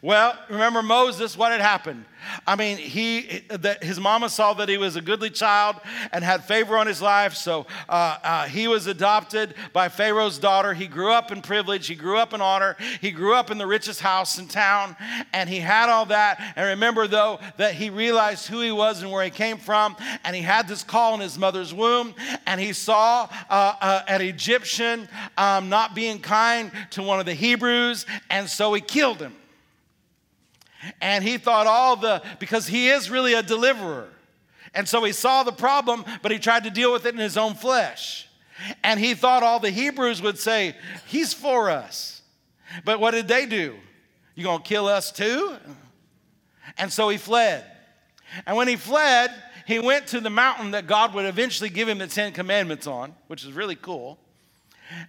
Well, 0.01 0.37
remember 0.49 0.83
Moses, 0.83 1.37
what 1.37 1.53
had 1.53 1.61
happened? 1.61 2.05
I 2.47 2.57
mean, 2.57 2.77
he, 2.77 3.43
that 3.49 3.83
his 3.83 3.99
mama 3.99 4.29
saw 4.29 4.55
that 4.55 4.69
he 4.69 4.79
was 4.79 4.97
a 4.97 5.01
goodly 5.01 5.31
child 5.31 5.77
and 6.13 6.25
had 6.25 6.45
favor 6.45 6.77
on 6.77 6.87
his 6.87 7.03
life, 7.03 7.35
so 7.35 7.67
uh, 7.89 8.19
uh, 8.23 8.45
he 8.47 8.69
was 8.69 8.87
adopted 8.87 9.55
by 9.73 9.89
Pharaoh's 9.89 10.39
daughter. 10.39 10.75
He 10.75 10.87
grew 10.87 11.13
up 11.13 11.33
in 11.33 11.43
privilege, 11.43 11.87
he 11.87 11.95
grew 11.95 12.19
up 12.19 12.33
in 12.33 12.41
honor, 12.41 12.77
he 13.01 13.11
grew 13.11 13.35
up 13.35 13.51
in 13.51 13.59
the 13.59 13.67
richest 13.67 14.01
house 14.01 14.39
in 14.39 14.49
town, 14.49 14.97
and 15.33 15.49
he 15.49 15.59
had 15.59 15.89
all 15.89 16.07
that. 16.07 16.41
And 16.57 16.67
remember, 16.67 17.07
though, 17.07 17.41
that 17.57 17.75
he 17.75 17.91
realized 17.91 18.47
who 18.47 18.61
he 18.61 18.73
was 18.73 19.03
and 19.03 19.11
where 19.11 19.25
he 19.25 19.31
came 19.31 19.59
from, 19.59 19.97
and 20.25 20.35
he 20.35 20.43
had 20.43 20.69
this 20.69 20.83
call 20.83 21.15
in 21.15 21.21
his 21.21 21.39
mother's 21.39 21.75
womb, 21.75 22.15
and 22.47 22.61
he 22.61 22.73
saw 22.73 23.29
uh, 23.51 23.75
uh 23.81 24.03
an 24.09 24.21
Egyptian 24.21 25.09
um, 25.37 25.69
not 25.69 25.95
being 25.95 26.21
kind 26.21 26.71
to 26.91 27.03
one 27.03 27.21
of 27.21 27.27
the 27.27 27.35
Hebrews, 27.35 28.07
and 28.31 28.49
so 28.49 28.73
he 28.75 28.81
killed 28.81 29.19
him. 29.19 29.35
And 31.01 31.23
he 31.23 31.39
thought 31.39 31.67
all 31.67 31.97
the, 31.97 32.23
because 32.39 32.67
he 32.67 32.89
is 32.89 33.11
really 33.11 33.35
a 33.35 33.43
deliverer. 33.43 34.09
And 34.75 34.89
so 34.89 35.05
he 35.05 35.13
saw 35.13 35.43
the 35.43 35.53
problem, 35.53 36.05
but 36.23 36.33
he 36.33 36.39
tried 36.39 36.65
to 36.65 36.71
deal 36.71 36.93
with 36.93 37.07
it 37.07 37.15
in 37.15 37.21
his 37.21 37.37
own 37.37 37.55
flesh. 37.55 38.29
And 38.83 38.99
he 38.99 39.15
thought 39.15 39.43
all 39.43 39.61
the 39.61 39.71
Hebrews 39.71 40.23
would 40.23 40.39
say, 40.39 40.77
He's 41.07 41.33
for 41.33 41.71
us. 41.71 42.23
But 42.85 43.01
what 43.01 43.11
did 43.11 43.29
they 43.29 43.47
do? 43.47 43.77
You 44.35 44.45
gonna 44.45 44.63
kill 44.63 44.87
us 44.87 45.13
too? 45.13 45.57
And 46.79 46.93
so 46.93 47.09
he 47.09 47.19
fled. 47.19 47.65
And 48.47 48.57
when 48.57 48.69
he 48.69 48.77
fled, 48.77 49.31
he 49.67 49.79
went 49.79 50.07
to 50.09 50.21
the 50.21 50.31
mountain 50.31 50.71
that 50.73 50.87
God 50.87 51.15
would 51.15 51.27
eventually 51.27 51.69
give 51.69 51.89
him 51.89 51.99
the 51.99 52.07
Ten 52.07 52.33
Commandments 52.33 52.87
on, 52.87 53.15
which 53.27 53.45
is 53.45 53.53
really 53.53 53.77
cool. 53.77 54.19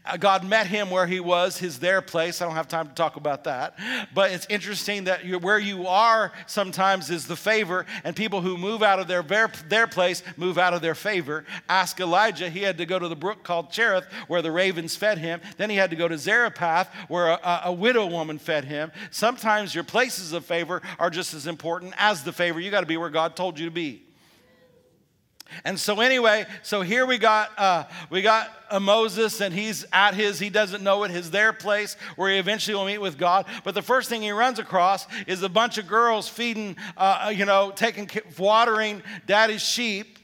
Uh, 0.06 0.18
God 0.18 0.48
met 0.48 0.68
him 0.68 0.90
where 0.90 1.08
he 1.08 1.20
was, 1.20 1.58
his 1.58 1.80
their 1.80 2.02
place. 2.02 2.42
I 2.42 2.46
don't 2.46 2.56
have 2.56 2.68
time 2.68 2.88
to 2.88 2.94
talk 2.94 3.16
about 3.16 3.44
that. 3.46 3.78
But 4.14 4.32
it's 4.32 4.46
interesting 4.50 5.06
that 5.06 5.24
where 5.42 5.60
you 5.60 5.88
are 5.88 6.32
sometimes 6.48 7.10
is 7.10 7.28
the 7.28 7.36
favor, 7.36 7.86
and 8.04 8.16
people 8.16 8.42
who 8.42 8.58
move 8.58 8.84
out 8.84 9.00
of 9.00 9.08
their, 9.08 9.22
their, 9.24 9.88
place 9.88 10.24
move 10.38 10.58
out 10.58 10.74
of 10.74 10.82
their 10.82 10.96
favor. 10.96 11.46
Ask 11.70 12.00
Elijah. 12.00 12.50
He 12.50 12.62
had 12.62 12.78
to 12.78 12.86
go 12.86 13.00
to 13.00 13.08
the 13.08 13.16
brook 13.16 13.44
called 13.44 13.72
Cherith 13.72 14.06
where 14.28 14.42
the 14.42 14.52
ravens 14.52 14.96
fed 14.96 15.18
him. 15.18 15.42
Then 15.58 15.70
he 15.70 15.76
had 15.76 15.90
to 15.90 15.96
go 15.96 16.08
to 16.08 16.18
Zarephath 16.18 16.90
where 17.08 17.28
a, 17.28 17.62
a 17.66 17.72
widow 17.72 18.06
woman 18.06 18.40
fed 18.40 18.66
him. 18.66 18.92
Sometimes 19.12 19.76
your 19.76 19.84
places 19.84 20.34
of 20.34 20.46
favor 20.46 20.82
are 21.00 21.10
just 21.10 21.34
as 21.34 21.48
important 21.48 21.94
as 21.98 22.24
the 22.24 22.32
favor. 22.32 22.60
You 22.60 22.72
got 22.72 22.82
to 22.82 22.88
be 22.88 22.98
where 22.98 23.10
God 23.10 23.36
told 23.36 23.60
you 23.60 23.66
to 23.66 23.72
be. 23.72 24.04
And 25.64 25.80
so 25.80 26.00
anyway, 26.02 26.46
so 26.62 26.82
here 26.82 27.06
we 27.06 27.18
got 27.18 27.52
uh, 27.58 27.86
we 28.10 28.22
got 28.22 28.50
a 28.70 28.80
Moses, 28.80 29.42
and 29.42 29.54
he's 29.54 29.86
at 29.94 30.14
his 30.14 30.40
he 30.40 30.50
doesn't 30.50 30.84
know 30.84 31.04
it 31.04 31.12
his 31.12 31.32
their 31.32 31.54
place 31.54 31.96
where 32.16 32.32
he 32.32 32.38
eventually 32.38 32.76
will 32.76 32.86
meet 32.86 32.98
with 33.00 33.18
God. 33.18 33.46
But 33.64 33.76
the 33.76 33.82
first 33.82 34.10
thing 34.10 34.22
he 34.22 34.32
runs 34.32 34.60
across 34.60 35.08
is 35.28 35.44
a 35.44 35.50
bunch 35.50 35.78
of 35.78 35.88
girls 35.88 36.28
feeding, 36.28 36.76
uh, 36.98 37.32
you 37.36 37.46
know, 37.46 37.72
taking 37.72 38.10
watering 38.38 39.04
daddy's 39.28 39.62
sheep, 39.62 40.20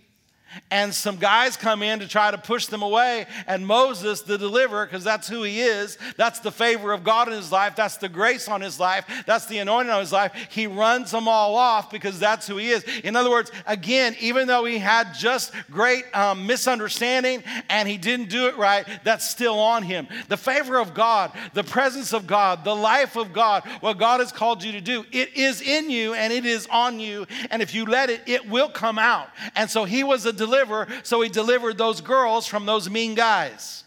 and 0.72 0.94
some 0.94 1.18
guys 1.18 1.58
come 1.58 1.84
in 1.84 2.00
to 2.00 2.08
try 2.08 2.32
to 2.32 2.38
push 2.38 2.68
them 2.68 2.82
away. 2.82 3.26
And 3.48 3.66
Moses, 3.66 4.22
the 4.22 4.38
deliverer, 4.38 4.86
because 4.86 5.04
that's 5.04 5.28
who 5.28 5.44
he 5.44 5.62
is, 5.62 5.98
that's 6.18 6.40
the 6.40 6.52
favor 6.52 6.92
of 6.92 7.04
God 7.04 7.28
in 7.28 7.34
his 7.34 7.52
life, 7.52 7.76
that's 7.76 7.98
the 7.98 8.10
grace 8.10 8.48
on 8.48 8.62
his 8.62 8.80
life, 8.80 9.06
that's 9.26 9.46
the 9.48 9.60
anointing 9.60 9.92
on 9.92 10.00
his 10.00 10.12
life, 10.12 10.34
he 10.50 10.68
runs 10.68 11.12
them 11.12 11.28
all 11.28 11.56
off 11.56 11.92
because 11.92 12.20
that's 12.20 12.48
who 12.48 12.58
he 12.58 12.70
is. 12.70 12.84
In 13.04 13.16
other 13.16 13.30
words, 13.30 13.52
again, 13.66 14.16
even 14.20 14.48
though 14.48 14.66
he 14.66 14.78
had 14.78 15.14
just 15.14 15.54
great 15.72 16.06
um, 16.16 16.46
misunderstanding 16.46 17.44
and 17.70 17.88
he 17.88 17.98
didn't 17.98 18.30
do 18.30 18.48
it 18.48 18.58
right, 18.58 18.86
that's 19.04 19.28
still 19.28 19.60
on 19.60 19.84
him. 19.84 20.08
The 20.28 20.38
favor 20.38 20.80
of 20.80 20.94
God, 20.94 21.32
the 21.54 21.64
presence 21.64 22.14
of 22.14 22.28
God, 22.28 22.64
the 22.64 22.76
life 22.76 23.16
of 23.16 23.34
God, 23.34 23.64
what 23.82 23.98
God 23.98 24.20
has 24.20 24.32
called 24.32 24.64
you 24.64 24.72
to 24.74 24.82
do, 24.82 25.06
it 25.12 25.36
is 25.36 25.62
in 25.62 25.90
you 25.90 26.14
and 26.14 26.32
it 26.34 26.46
is 26.46 26.68
on 26.72 27.00
you. 27.00 27.26
And 27.52 27.62
if 27.62 27.74
you 27.74 27.86
let 27.86 28.10
it, 28.10 28.22
it 28.26 28.50
will 28.50 28.70
come 28.70 29.00
out. 29.00 29.30
And 29.56 29.70
so 29.70 29.86
he 29.86 30.04
was 30.04 30.26
a 30.26 30.34
deliver, 30.40 30.88
so 31.04 31.22
he 31.22 31.30
delivered 31.30 31.78
those 31.78 32.02
girls 32.02 32.48
from 32.48 32.66
those 32.66 32.90
mean 32.90 33.14
guys. 33.14 33.84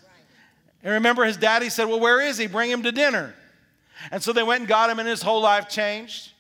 And 0.84 0.92
remember, 0.94 1.24
his 1.24 1.36
daddy 1.36 1.68
said, 1.68 1.88
Well, 1.88 2.00
where 2.00 2.20
is 2.20 2.38
he? 2.38 2.46
Bring 2.46 2.70
him 2.70 2.82
to 2.82 2.92
dinner. 2.92 3.34
And 4.10 4.22
so 4.22 4.32
they 4.32 4.42
went 4.42 4.60
and 4.60 4.68
got 4.68 4.90
him, 4.90 4.98
and 4.98 5.08
his 5.08 5.22
whole 5.22 5.40
life 5.40 5.68
changed. 5.68 6.32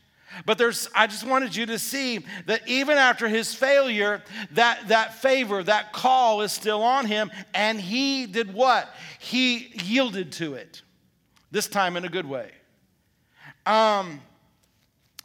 But 0.46 0.58
there's, 0.58 0.88
I 0.94 1.06
just 1.06 1.24
wanted 1.26 1.54
you 1.54 1.66
to 1.66 1.78
see 1.78 2.20
that 2.46 2.66
even 2.66 2.96
after 2.96 3.28
his 3.28 3.54
failure, 3.54 4.22
that, 4.52 4.88
that 4.88 5.14
favor, 5.14 5.62
that 5.62 5.92
call 5.92 6.40
is 6.42 6.52
still 6.52 6.82
on 6.82 7.06
him. 7.06 7.30
And 7.52 7.80
he 7.80 8.26
did 8.26 8.54
what? 8.54 8.88
He 9.18 9.72
yielded 9.84 10.32
to 10.32 10.54
it, 10.54 10.82
this 11.50 11.68
time 11.68 11.96
in 11.96 12.04
a 12.04 12.08
good 12.08 12.26
way. 12.26 12.50
Um, 13.66 14.20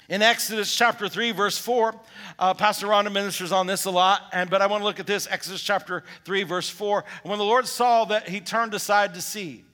in 0.09 0.21
Exodus 0.21 0.73
chapter 0.73 1.09
3, 1.09 1.31
verse 1.31 1.57
4, 1.57 1.93
uh, 2.39 2.53
Pastor 2.53 2.87
Rhonda 2.87 3.11
ministers 3.11 3.51
on 3.51 3.67
this 3.67 3.85
a 3.85 3.91
lot, 3.91 4.21
and, 4.31 4.49
but 4.49 4.61
I 4.61 4.67
want 4.67 4.81
to 4.81 4.85
look 4.85 4.99
at 4.99 5.07
this 5.07 5.27
Exodus 5.29 5.61
chapter 5.61 6.03
3, 6.23 6.43
verse 6.43 6.69
4. 6.69 7.03
When 7.23 7.37
the 7.37 7.45
Lord 7.45 7.67
saw 7.67 8.05
that 8.05 8.29
he 8.29 8.39
turned 8.39 8.73
aside 8.73 9.13
to 9.15 9.21
see, 9.21 9.65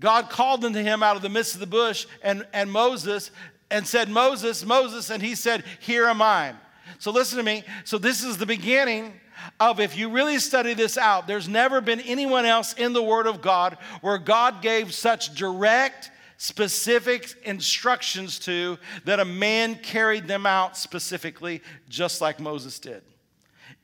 God 0.00 0.30
called 0.30 0.64
unto 0.64 0.80
him 0.80 1.02
out 1.02 1.16
of 1.16 1.22
the 1.22 1.28
midst 1.28 1.54
of 1.54 1.60
the 1.60 1.66
bush 1.66 2.06
and, 2.22 2.46
and 2.52 2.72
Moses 2.72 3.30
and 3.70 3.86
said, 3.86 4.08
Moses, 4.08 4.64
Moses, 4.64 5.10
and 5.10 5.22
he 5.22 5.34
said, 5.34 5.62
Here 5.78 6.06
am 6.06 6.22
I. 6.22 6.54
So 6.98 7.12
listen 7.12 7.38
to 7.38 7.44
me. 7.44 7.62
So 7.84 7.98
this 7.98 8.24
is 8.24 8.36
the 8.36 8.46
beginning 8.46 9.12
of 9.58 9.78
if 9.78 9.96
you 9.96 10.08
really 10.10 10.38
study 10.38 10.74
this 10.74 10.98
out, 10.98 11.26
there's 11.26 11.48
never 11.48 11.80
been 11.80 12.00
anyone 12.00 12.44
else 12.44 12.72
in 12.74 12.92
the 12.92 13.02
Word 13.02 13.26
of 13.26 13.40
God 13.40 13.78
where 14.00 14.18
God 14.18 14.60
gave 14.62 14.92
such 14.92 15.34
direct, 15.34 16.10
specific 16.40 17.34
instructions 17.44 18.38
to 18.38 18.78
that 19.04 19.20
a 19.20 19.24
man 19.26 19.74
carried 19.74 20.26
them 20.26 20.46
out 20.46 20.74
specifically, 20.74 21.60
just 21.90 22.22
like 22.22 22.40
Moses 22.40 22.78
did. 22.78 23.02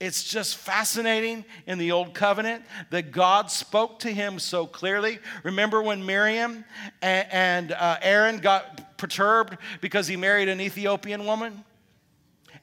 It's 0.01 0.25
just 0.25 0.57
fascinating 0.57 1.45
in 1.66 1.77
the 1.77 1.92
Old 1.92 2.14
Covenant 2.14 2.64
that 2.88 3.12
God 3.12 3.51
spoke 3.51 3.99
to 4.01 4.11
him 4.11 4.38
so 4.38 4.66
clearly. 4.66 5.19
Remember 5.42 5.83
when 5.83 6.07
Miriam 6.07 6.64
and, 7.03 7.73
uh, 7.73 7.99
Aaron 8.01 8.38
got 8.38 8.97
perturbed 8.97 9.59
because 9.83 10.07
he 10.07 10.16
married 10.16 10.49
an 10.49 10.59
Ethiopian 10.59 11.27
woman? 11.27 11.62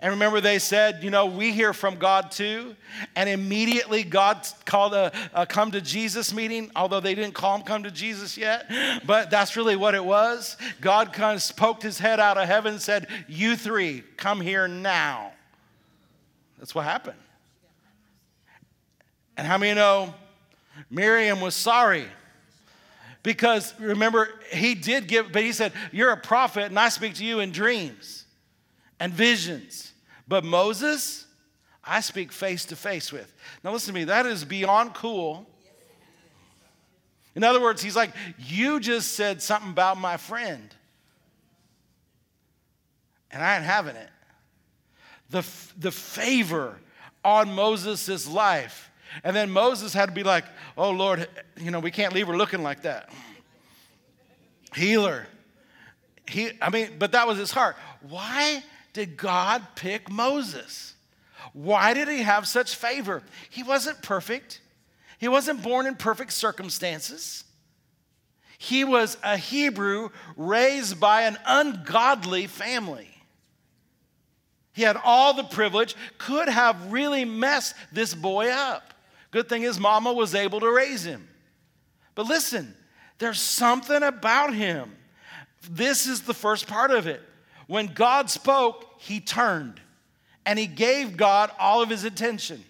And 0.03 0.11
remember, 0.11 0.41
they 0.41 0.59
said, 0.59 1.01
you 1.01 1.09
know, 1.09 1.27
we 1.27 1.53
hear 1.53 1.71
from 1.71 1.95
God 1.95 2.29
too. 2.29 2.75
And 3.15 3.29
immediately 3.29 4.03
God 4.03 4.45
called 4.65 4.93
a, 4.93 5.13
a, 5.33 5.45
come 5.45 5.71
to 5.71 5.79
Jesus 5.79 6.33
meeting, 6.33 6.69
although 6.75 6.99
they 6.99 7.15
didn't 7.15 7.35
call 7.35 7.55
him 7.55 7.61
come 7.61 7.83
to 7.83 7.91
Jesus 7.91 8.37
yet. 8.37 8.69
But 9.07 9.31
that's 9.31 9.55
really 9.55 9.77
what 9.77 9.95
it 9.95 10.03
was. 10.03 10.57
God 10.81 11.13
kind 11.13 11.39
of 11.39 11.55
poked 11.55 11.83
his 11.83 11.99
head 11.99 12.19
out 12.19 12.37
of 12.37 12.49
heaven 12.49 12.73
and 12.73 12.81
said, 12.81 13.07
You 13.29 13.55
three, 13.55 14.03
come 14.17 14.41
here 14.41 14.67
now. 14.67 15.31
That's 16.59 16.75
what 16.75 16.83
happened. 16.83 17.17
And 19.37 19.47
how 19.47 19.57
many 19.57 19.73
know 19.73 20.13
Miriam 20.89 21.39
was 21.39 21.55
sorry? 21.55 22.07
Because 23.23 23.73
remember, 23.79 24.27
he 24.51 24.75
did 24.75 25.07
give, 25.07 25.31
but 25.31 25.43
he 25.43 25.53
said, 25.53 25.71
You're 25.93 26.11
a 26.11 26.17
prophet, 26.17 26.65
and 26.65 26.77
I 26.77 26.89
speak 26.89 27.13
to 27.15 27.25
you 27.25 27.39
in 27.39 27.53
dreams 27.53 28.25
and 28.99 29.13
visions. 29.13 29.91
But 30.27 30.43
Moses, 30.43 31.25
I 31.83 31.99
speak 31.99 32.31
face 32.31 32.65
to 32.65 32.75
face 32.75 33.11
with. 33.11 33.33
Now, 33.63 33.71
listen 33.71 33.93
to 33.93 33.99
me, 33.99 34.05
that 34.05 34.25
is 34.25 34.45
beyond 34.45 34.93
cool. 34.93 35.45
In 37.35 37.43
other 37.43 37.61
words, 37.61 37.81
he's 37.81 37.95
like, 37.95 38.11
You 38.37 38.79
just 38.79 39.13
said 39.13 39.41
something 39.41 39.71
about 39.71 39.97
my 39.97 40.17
friend, 40.17 40.73
and 43.31 43.43
I 43.43 43.55
ain't 43.55 43.65
having 43.65 43.95
it. 43.95 44.09
The, 45.29 45.45
the 45.79 45.91
favor 45.91 46.77
on 47.25 47.53
Moses' 47.53 48.29
life. 48.29 48.91
And 49.23 49.35
then 49.35 49.51
Moses 49.51 49.93
had 49.93 50.07
to 50.07 50.11
be 50.11 50.23
like, 50.23 50.45
Oh 50.77 50.91
Lord, 50.91 51.27
you 51.57 51.71
know, 51.71 51.79
we 51.79 51.91
can't 51.91 52.13
leave 52.13 52.27
her 52.27 52.37
looking 52.37 52.63
like 52.63 52.83
that. 52.83 53.11
Healer. 54.75 55.27
He, 56.27 56.51
I 56.61 56.69
mean, 56.69 56.91
but 56.97 57.11
that 57.11 57.27
was 57.27 57.37
his 57.37 57.51
heart. 57.51 57.75
Why 58.07 58.63
did 58.93 59.17
God 59.17 59.61
pick 59.75 60.09
Moses? 60.09 60.93
Why 61.51 61.93
did 61.93 62.07
he 62.07 62.21
have 62.21 62.47
such 62.47 62.75
favor? 62.75 63.21
He 63.49 63.63
wasn't 63.63 64.01
perfect, 64.01 64.61
he 65.19 65.27
wasn't 65.27 65.63
born 65.63 65.85
in 65.85 65.95
perfect 65.95 66.33
circumstances. 66.33 67.43
He 68.57 68.85
was 68.85 69.17
a 69.23 69.35
Hebrew 69.35 70.09
raised 70.37 70.97
by 70.97 71.23
an 71.23 71.37
ungodly 71.45 72.47
family. 72.47 73.09
He 74.71 74.83
had 74.83 74.97
all 75.03 75.33
the 75.33 75.43
privilege, 75.43 75.95
could 76.17 76.47
have 76.47 76.91
really 76.91 77.25
messed 77.25 77.75
this 77.91 78.15
boy 78.15 78.49
up. 78.49 78.93
Good 79.31 79.49
thing 79.49 79.63
his 79.63 79.79
mama 79.79 80.13
was 80.13 80.33
able 80.33 80.61
to 80.61 80.71
raise 80.71 81.03
him. 81.03 81.27
But 82.15 82.27
listen, 82.27 82.73
there's 83.19 83.39
something 83.39 84.01
about 84.01 84.53
him. 84.53 84.95
This 85.69 86.07
is 86.07 86.21
the 86.21 86.33
first 86.33 86.67
part 86.67 86.91
of 86.91 87.05
it. 87.05 87.21
When 87.73 87.87
God 87.87 88.29
spoke, 88.29 88.85
he 88.99 89.19
turned 89.19 89.81
and 90.45 90.59
he 90.59 90.67
gave 90.67 91.17
God 91.17 91.49
all 91.57 91.81
of 91.81 91.89
his 91.89 92.03
attention. 92.03 92.63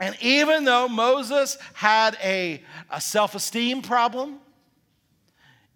And 0.00 0.16
even 0.20 0.64
though 0.64 0.88
Moses 0.88 1.56
had 1.74 2.18
a, 2.20 2.60
a 2.90 3.00
self 3.00 3.36
esteem 3.36 3.82
problem, 3.82 4.40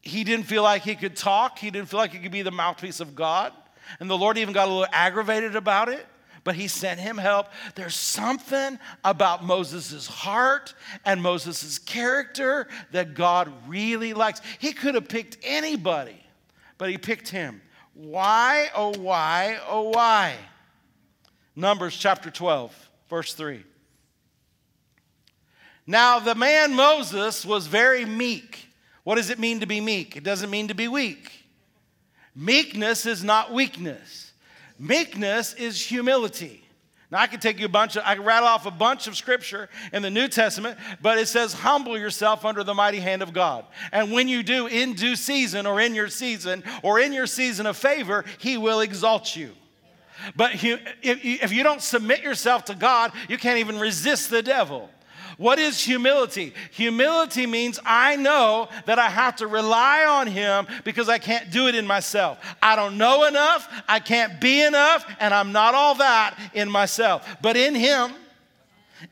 he 0.03 0.25
didn't 0.25 0.47
feel 0.47 0.65
like 0.65 0.83
he 0.83 0.97
could 0.97 1.15
talk, 1.15 1.61
he 1.61 1.71
didn't 1.71 1.89
feel 1.89 2.01
like 2.01 2.11
he 2.11 2.19
could 2.19 2.33
be 2.33 2.43
the 2.43 2.51
mouthpiece 2.51 2.99
of 2.99 3.15
God. 3.15 3.53
And 4.01 4.11
the 4.11 4.19
Lord 4.19 4.37
even 4.37 4.53
got 4.53 4.67
a 4.67 4.73
little 4.73 4.89
aggravated 4.91 5.55
about 5.55 5.89
it, 5.89 6.05
but 6.43 6.57
he 6.57 6.67
sent 6.67 6.99
him 6.99 7.17
help. 7.17 7.47
There's 7.77 7.95
something 7.95 8.81
about 9.05 9.45
Moses' 9.45 10.09
heart 10.09 10.75
and 11.05 11.23
Moses' 11.23 11.79
character 11.79 12.67
that 12.91 13.15
God 13.15 13.53
really 13.69 14.13
likes. 14.13 14.41
He 14.59 14.73
could 14.73 14.97
have 14.97 15.07
picked 15.07 15.39
anybody, 15.45 16.21
but 16.79 16.91
he 16.91 16.99
picked 16.99 17.29
him. 17.29 17.61
Why, 17.95 18.71
oh, 18.75 18.99
why, 18.99 19.59
oh, 19.69 19.91
why? 19.91 20.35
Numbers 21.55 21.97
chapter 21.97 22.31
12, 22.31 22.91
verse 23.09 23.35
3. 23.35 23.63
Now, 25.87 26.19
the 26.19 26.35
man 26.35 26.75
Moses 26.75 27.45
was 27.45 27.67
very 27.67 28.05
meek. 28.05 28.69
What 29.05 29.17
does 29.17 29.31
it 29.31 29.39
mean 29.39 29.61
to 29.61 29.67
be 29.67 29.81
meek? 29.81 30.17
It 30.17 30.25
doesn't 30.25 30.51
mean 30.51 30.69
to 30.69 30.75
be 30.75 30.89
weak. 30.89 31.31
Meekness 32.35 33.07
is 33.07 33.23
not 33.23 33.53
weakness, 33.53 34.33
meekness 34.79 35.55
is 35.55 35.81
humility. 35.81 36.64
Now, 37.15 37.21
I 37.21 37.29
could 37.29 37.41
take 37.41 37.61
you 37.61 37.67
a 37.67 37.69
bunch 37.69 37.95
of, 37.95 38.03
I 38.05 38.17
could 38.17 38.27
rattle 38.27 38.49
off 38.49 38.67
a 38.67 38.73
bunch 38.73 39.07
of 39.07 39.17
scripture 39.17 39.69
in 39.93 40.03
the 40.03 40.11
New 40.11 40.27
Testament, 40.27 40.77
but 41.01 41.17
it 41.17 41.29
says, 41.29 41.53
humble 41.53 41.97
yourself 41.97 42.45
under 42.45 42.65
the 42.65 42.75
mighty 42.75 42.99
hand 42.99 43.23
of 43.23 43.33
God. 43.33 43.67
And 43.93 44.11
when 44.11 44.27
you 44.27 44.43
do 44.43 44.67
in 44.67 44.95
due 44.95 45.15
season 45.15 45.65
or 45.65 45.81
in 45.81 45.95
your 45.95 46.09
season 46.09 46.65
or 46.83 46.99
in 46.99 47.13
your 47.13 47.29
season 47.29 47.67
of 47.67 47.77
favor, 47.77 48.25
He 48.39 48.57
will 48.57 48.81
exalt 48.81 49.37
you. 49.37 49.53
But 50.35 50.55
if 50.55 51.53
you 51.53 51.63
don't 51.63 51.81
submit 51.81 52.25
yourself 52.25 52.65
to 52.65 52.75
God, 52.75 53.13
you 53.29 53.39
can't 53.39 53.61
even 53.61 53.79
resist 53.79 54.29
the 54.29 54.43
devil. 54.43 54.91
What 55.37 55.59
is 55.59 55.81
humility? 55.81 56.55
Humility 56.73 57.47
means 57.47 57.81
I 57.85 58.17
know 58.17 58.69
that 58.87 58.99
I 58.99 59.09
have 59.09 59.37
to 59.37 59.47
rely 59.47 60.05
on 60.05 60.27
Him 60.27 60.67
because 60.85 61.09
I 61.09 61.19
can't 61.19 61.51
do 61.51 61.67
it 61.67 61.75
in 61.75 61.87
myself. 61.87 62.39
I 62.63 62.77
don't 62.77 62.97
know 62.99 63.25
enough, 63.25 63.69
I 63.89 64.01
can't 64.01 64.41
be 64.41 64.63
enough, 64.63 65.05
and 65.19 65.35
I'm 65.35 65.53
not 65.53 65.75
all 65.75 65.97
that 65.97 66.39
in 66.55 66.71
myself. 66.71 67.27
But 67.43 67.57
in 67.57 67.75
Him, 67.75 68.13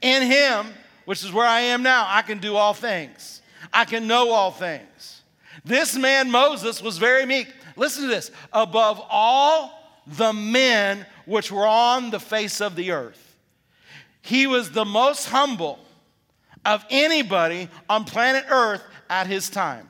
in 0.00 0.22
Him, 0.22 0.66
which 1.04 1.24
is 1.24 1.32
where 1.32 1.46
I 1.46 1.60
am 1.60 1.82
now, 1.82 2.06
I 2.08 2.22
can 2.22 2.38
do 2.38 2.56
all 2.56 2.74
things. 2.74 3.42
I 3.72 3.84
can 3.84 4.06
know 4.06 4.30
all 4.30 4.50
things. 4.50 5.22
This 5.64 5.96
man, 5.96 6.30
Moses, 6.30 6.82
was 6.82 6.98
very 6.98 7.26
meek. 7.26 7.52
Listen 7.76 8.02
to 8.02 8.08
this 8.08 8.30
above 8.52 9.04
all 9.10 9.78
the 10.06 10.32
men 10.32 11.06
which 11.26 11.50
were 11.50 11.66
on 11.66 12.10
the 12.10 12.20
face 12.20 12.60
of 12.60 12.76
the 12.76 12.90
earth. 12.90 13.36
He 14.20 14.46
was 14.46 14.70
the 14.70 14.84
most 14.84 15.28
humble 15.28 15.78
of 16.64 16.84
anybody 16.90 17.68
on 17.88 18.04
planet 18.04 18.44
Earth 18.48 18.82
at 19.10 19.26
his 19.26 19.50
time. 19.50 19.88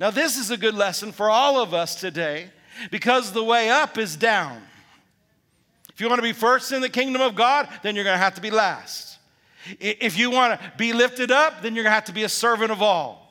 Now, 0.00 0.10
this 0.10 0.36
is 0.36 0.50
a 0.50 0.56
good 0.56 0.74
lesson 0.74 1.12
for 1.12 1.30
all 1.30 1.60
of 1.60 1.74
us 1.74 1.94
today 1.94 2.50
because 2.90 3.32
the 3.32 3.44
way 3.44 3.70
up 3.70 3.98
is 3.98 4.16
down. 4.16 4.62
If 5.92 6.00
you 6.00 6.08
want 6.08 6.18
to 6.18 6.22
be 6.22 6.32
first 6.32 6.72
in 6.72 6.82
the 6.82 6.88
kingdom 6.88 7.22
of 7.22 7.34
God, 7.34 7.68
then 7.82 7.94
you're 7.94 8.04
going 8.04 8.18
to 8.18 8.22
have 8.22 8.34
to 8.34 8.40
be 8.40 8.50
last. 8.50 9.18
If 9.80 10.18
you 10.18 10.30
want 10.30 10.60
to 10.60 10.72
be 10.76 10.92
lifted 10.92 11.30
up, 11.30 11.62
then 11.62 11.74
you're 11.74 11.84
going 11.84 11.92
to 11.92 11.94
have 11.94 12.04
to 12.04 12.12
be 12.12 12.24
a 12.24 12.28
servant 12.28 12.70
of 12.70 12.82
all. 12.82 13.22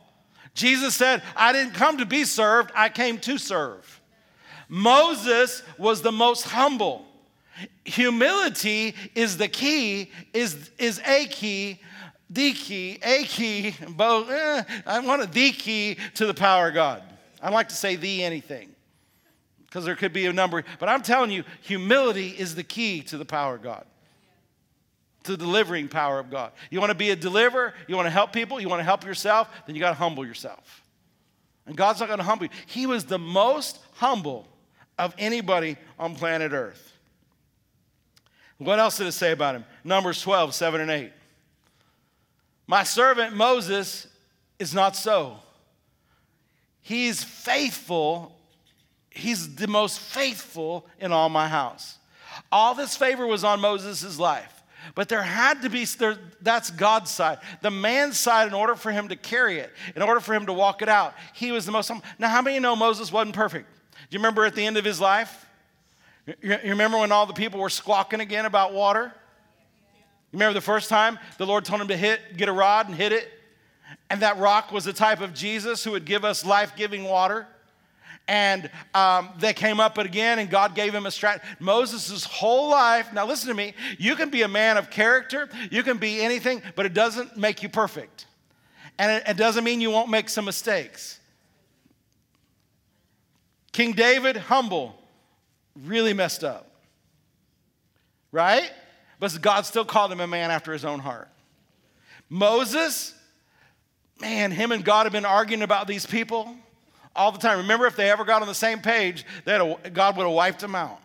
Jesus 0.53 0.95
said, 0.95 1.21
I 1.35 1.51
didn't 1.51 1.73
come 1.73 1.97
to 1.97 2.05
be 2.05 2.23
served, 2.23 2.71
I 2.75 2.89
came 2.89 3.19
to 3.19 3.37
serve. 3.37 4.01
Moses 4.67 5.61
was 5.77 6.01
the 6.01 6.11
most 6.11 6.43
humble. 6.43 7.05
Humility 7.83 8.95
is 9.13 9.37
the 9.37 9.47
key, 9.47 10.11
is, 10.33 10.71
is 10.77 11.01
a 11.05 11.27
key, 11.27 11.79
the 12.30 12.53
key, 12.53 12.99
a 13.03 13.23
key, 13.23 13.76
both. 13.89 14.30
Eh, 14.30 14.63
I 14.86 14.99
want 14.99 15.21
a 15.21 15.28
the 15.28 15.51
key 15.51 15.97
to 16.15 16.26
the 16.26 16.34
power 16.34 16.69
of 16.69 16.73
God. 16.73 17.03
I 17.41 17.49
like 17.49 17.69
to 17.69 17.76
say 17.76 17.95
the 17.95 18.23
anything 18.23 18.69
because 19.65 19.86
there 19.86 19.95
could 19.95 20.13
be 20.13 20.26
a 20.26 20.34
number, 20.34 20.63
but 20.80 20.89
I'm 20.89 21.01
telling 21.01 21.32
you, 21.32 21.43
humility 21.61 22.30
is 22.30 22.55
the 22.55 22.63
key 22.63 23.01
to 23.03 23.17
the 23.17 23.26
power 23.26 23.55
of 23.55 23.61
God 23.61 23.86
to 25.26 25.32
the 25.32 25.38
delivering 25.38 25.88
power 25.88 26.19
of 26.19 26.30
God. 26.30 26.51
You 26.69 26.80
want 26.80 26.91
to 26.91 26.97
be 26.97 27.09
a 27.09 27.15
deliverer, 27.15 27.73
you 27.88 27.95
want 27.95 28.05
to 28.05 28.11
help 28.11 28.32
people, 28.32 28.59
you 28.61 28.69
want 28.69 28.80
to 28.80 28.84
help 28.84 29.03
yourself, 29.03 29.49
then 29.65 29.76
you 29.76 29.82
got 29.82 29.89
to 29.89 29.95
humble 29.95 30.26
yourself. 30.26 30.84
And 31.65 31.76
God's 31.76 31.99
not 31.99 32.07
going 32.07 32.19
to 32.19 32.23
humble 32.23 32.45
you. 32.45 32.51
He 32.67 32.86
was 32.86 33.05
the 33.05 33.17
most 33.17 33.80
humble 33.93 34.47
of 34.97 35.15
anybody 35.17 35.78
on 35.99 36.15
planet 36.15 36.53
Earth. 36.53 36.93
What 38.57 38.80
else 38.80 38.97
did 38.97 39.07
it 39.07 39.13
say 39.13 39.32
about 39.32 39.55
him? 39.55 39.65
Numbers 39.84 40.21
12, 40.21 40.53
7 40.53 40.80
and 40.80 40.91
8. 40.91 41.11
My 42.68 42.84
servant 42.84 43.36
Moses 43.36 44.07
is 44.59 44.74
not 44.74 44.95
so. 44.95 45.38
He's 46.82 47.24
faithful. 47.24 48.36
He's 49.09 49.55
the 49.55 49.68
most 49.68 49.99
faithful 49.99 50.86
in 50.99 51.11
all 51.11 51.30
my 51.30 51.47
house. 51.47 51.97
All 52.51 52.76
this 52.76 52.95
favor 52.95 53.26
was 53.26 53.43
on 53.43 53.59
Moses' 53.59 54.20
life. 54.20 54.51
But 54.93 55.09
there 55.09 55.24
had 55.24 55.63
to 55.63 55.70
be, 55.70 55.86
there, 55.86 56.18
that's 56.41 56.70
God's 56.70 57.09
side. 57.09 57.39
The 57.61 57.72
man's 57.72 58.20
side, 58.20 58.47
in 58.47 58.53
order 58.53 58.76
for 58.76 58.91
him 58.91 59.07
to 59.07 59.16
carry 59.16 59.57
it, 59.57 59.72
in 59.95 60.03
order 60.03 60.20
for 60.20 60.36
him 60.36 60.45
to 60.45 60.53
walk 60.53 60.82
it 60.84 60.89
out, 60.89 61.16
he 61.34 61.51
was 61.51 61.66
the 61.66 61.72
most 61.72 61.88
humble. 61.88 62.05
Now, 62.20 62.30
how 62.30 62.41
many 62.41 62.59
know 62.59 62.76
Moses 62.76 63.11
wasn't 63.11 63.36
perfect? 63.36 63.68
Do 63.91 63.97
you 64.11 64.20
remember 64.20 64.45
at 64.45 64.53
the 64.53 64.63
end 64.63 64.78
of 64.78 64.86
his 64.86 65.01
life? 65.01 65.45
You 66.41 66.57
remember 66.63 66.99
when 66.99 67.11
all 67.11 67.26
the 67.26 67.34
people 67.34 67.59
were 67.59 67.70
squawking 67.70 68.20
again 68.20 68.45
about 68.45 68.74
water? 68.74 69.11
Remember 70.36 70.53
the 70.53 70.59
first 70.59 70.89
time 70.89 71.17
the 71.38 71.45
Lord 71.45 71.63
told 71.63 71.79
him 71.79 71.88
to 71.88 71.95
hit, 71.95 72.36
get 72.36 72.49
a 72.49 72.51
rod 72.51 72.88
and 72.88 72.95
hit 72.95 73.13
it? 73.13 73.31
And 74.09 74.21
that 74.21 74.38
rock 74.38 74.69
was 74.69 74.86
a 74.86 74.91
type 74.91 75.21
of 75.21 75.33
Jesus 75.33 75.81
who 75.81 75.91
would 75.91 76.03
give 76.03 76.25
us 76.25 76.43
life 76.43 76.75
giving 76.75 77.05
water. 77.05 77.47
And 78.27 78.69
um, 78.93 79.29
they 79.39 79.53
came 79.53 79.79
up 79.79 79.97
again 79.97 80.39
and 80.39 80.49
god 80.49 80.73
gave 80.73 80.93
him 80.95 81.05
a 81.05 81.11
strategy 81.11 81.45
moses' 81.59 82.23
whole 82.23 82.71
life 82.71 83.13
now 83.13 83.23
listen 83.23 83.49
to 83.49 83.53
me 83.53 83.75
you 83.99 84.15
can 84.15 84.31
be 84.31 84.41
a 84.41 84.47
man 84.47 84.77
of 84.77 84.89
character 84.89 85.47
you 85.69 85.83
can 85.83 85.99
be 85.99 86.19
anything 86.21 86.63
but 86.75 86.88
it 86.88 86.93
doesn't 86.95 87.38
make 87.38 87.61
you 87.61 87.69
perfect. 87.69 88.25
And 88.97 89.11
it, 89.11 89.23
it 89.27 89.38
doesn't 89.38 89.63
mean 89.63 89.79
you 89.79 89.91
won't 89.91 90.09
make 90.09 90.27
some 90.27 90.45
mistakes. 90.45 91.19
King 93.71 93.93
david 93.93 94.36
humble 94.36 94.95
really 95.75 96.13
messed 96.13 96.43
up. 96.43 96.71
Right 98.31 98.71
but 99.20 99.38
god 99.41 99.66
still 99.66 99.86
called 99.86 100.11
him 100.11 100.20
a 100.20 100.28
man 100.28 100.51
after 100.51 100.74
his 100.74 100.86
own 100.86 100.99
heart 100.99 101.30
moses 102.30 103.13
man 104.22 104.51
him 104.51 104.72
and 104.72 104.84
god 104.84 105.05
have 105.05 105.13
been 105.13 105.26
arguing 105.26 105.61
about 105.61 105.88
these 105.88 106.05
people 106.05 106.55
all 107.16 107.32
the 107.32 107.39
time. 107.39 107.59
Remember, 107.59 107.88
if 107.88 107.95
they 107.95 108.11
ever 108.11 108.26
got 108.26 108.41
on 108.41 108.47
the 108.47 108.55
same 108.55 108.80
page, 108.80 109.26
a, 109.45 109.78
God 109.93 110.18
would 110.18 110.26
have 110.26 110.34
wiped 110.34 110.59
them 110.59 110.76
out. 110.76 110.99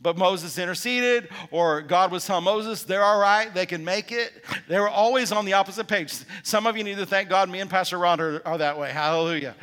But 0.00 0.18
Moses 0.18 0.58
interceded, 0.58 1.30
or 1.50 1.80
God 1.80 2.12
was 2.12 2.24
telling 2.26 2.44
Moses, 2.44 2.84
they're 2.84 3.02
all 3.02 3.18
right, 3.18 3.52
they 3.52 3.66
can 3.66 3.84
make 3.84 4.12
it. 4.12 4.30
They 4.68 4.78
were 4.78 4.90
always 4.90 5.32
on 5.32 5.46
the 5.46 5.54
opposite 5.54 5.88
page. 5.88 6.14
Some 6.42 6.66
of 6.66 6.76
you 6.76 6.84
need 6.84 6.98
to 6.98 7.06
thank 7.06 7.28
God, 7.28 7.48
me 7.48 7.60
and 7.60 7.70
Pastor 7.70 7.98
Ron 7.98 8.20
are, 8.20 8.42
are 8.44 8.58
that 8.58 8.78
way. 8.78 8.92
Hallelujah. 8.92 9.54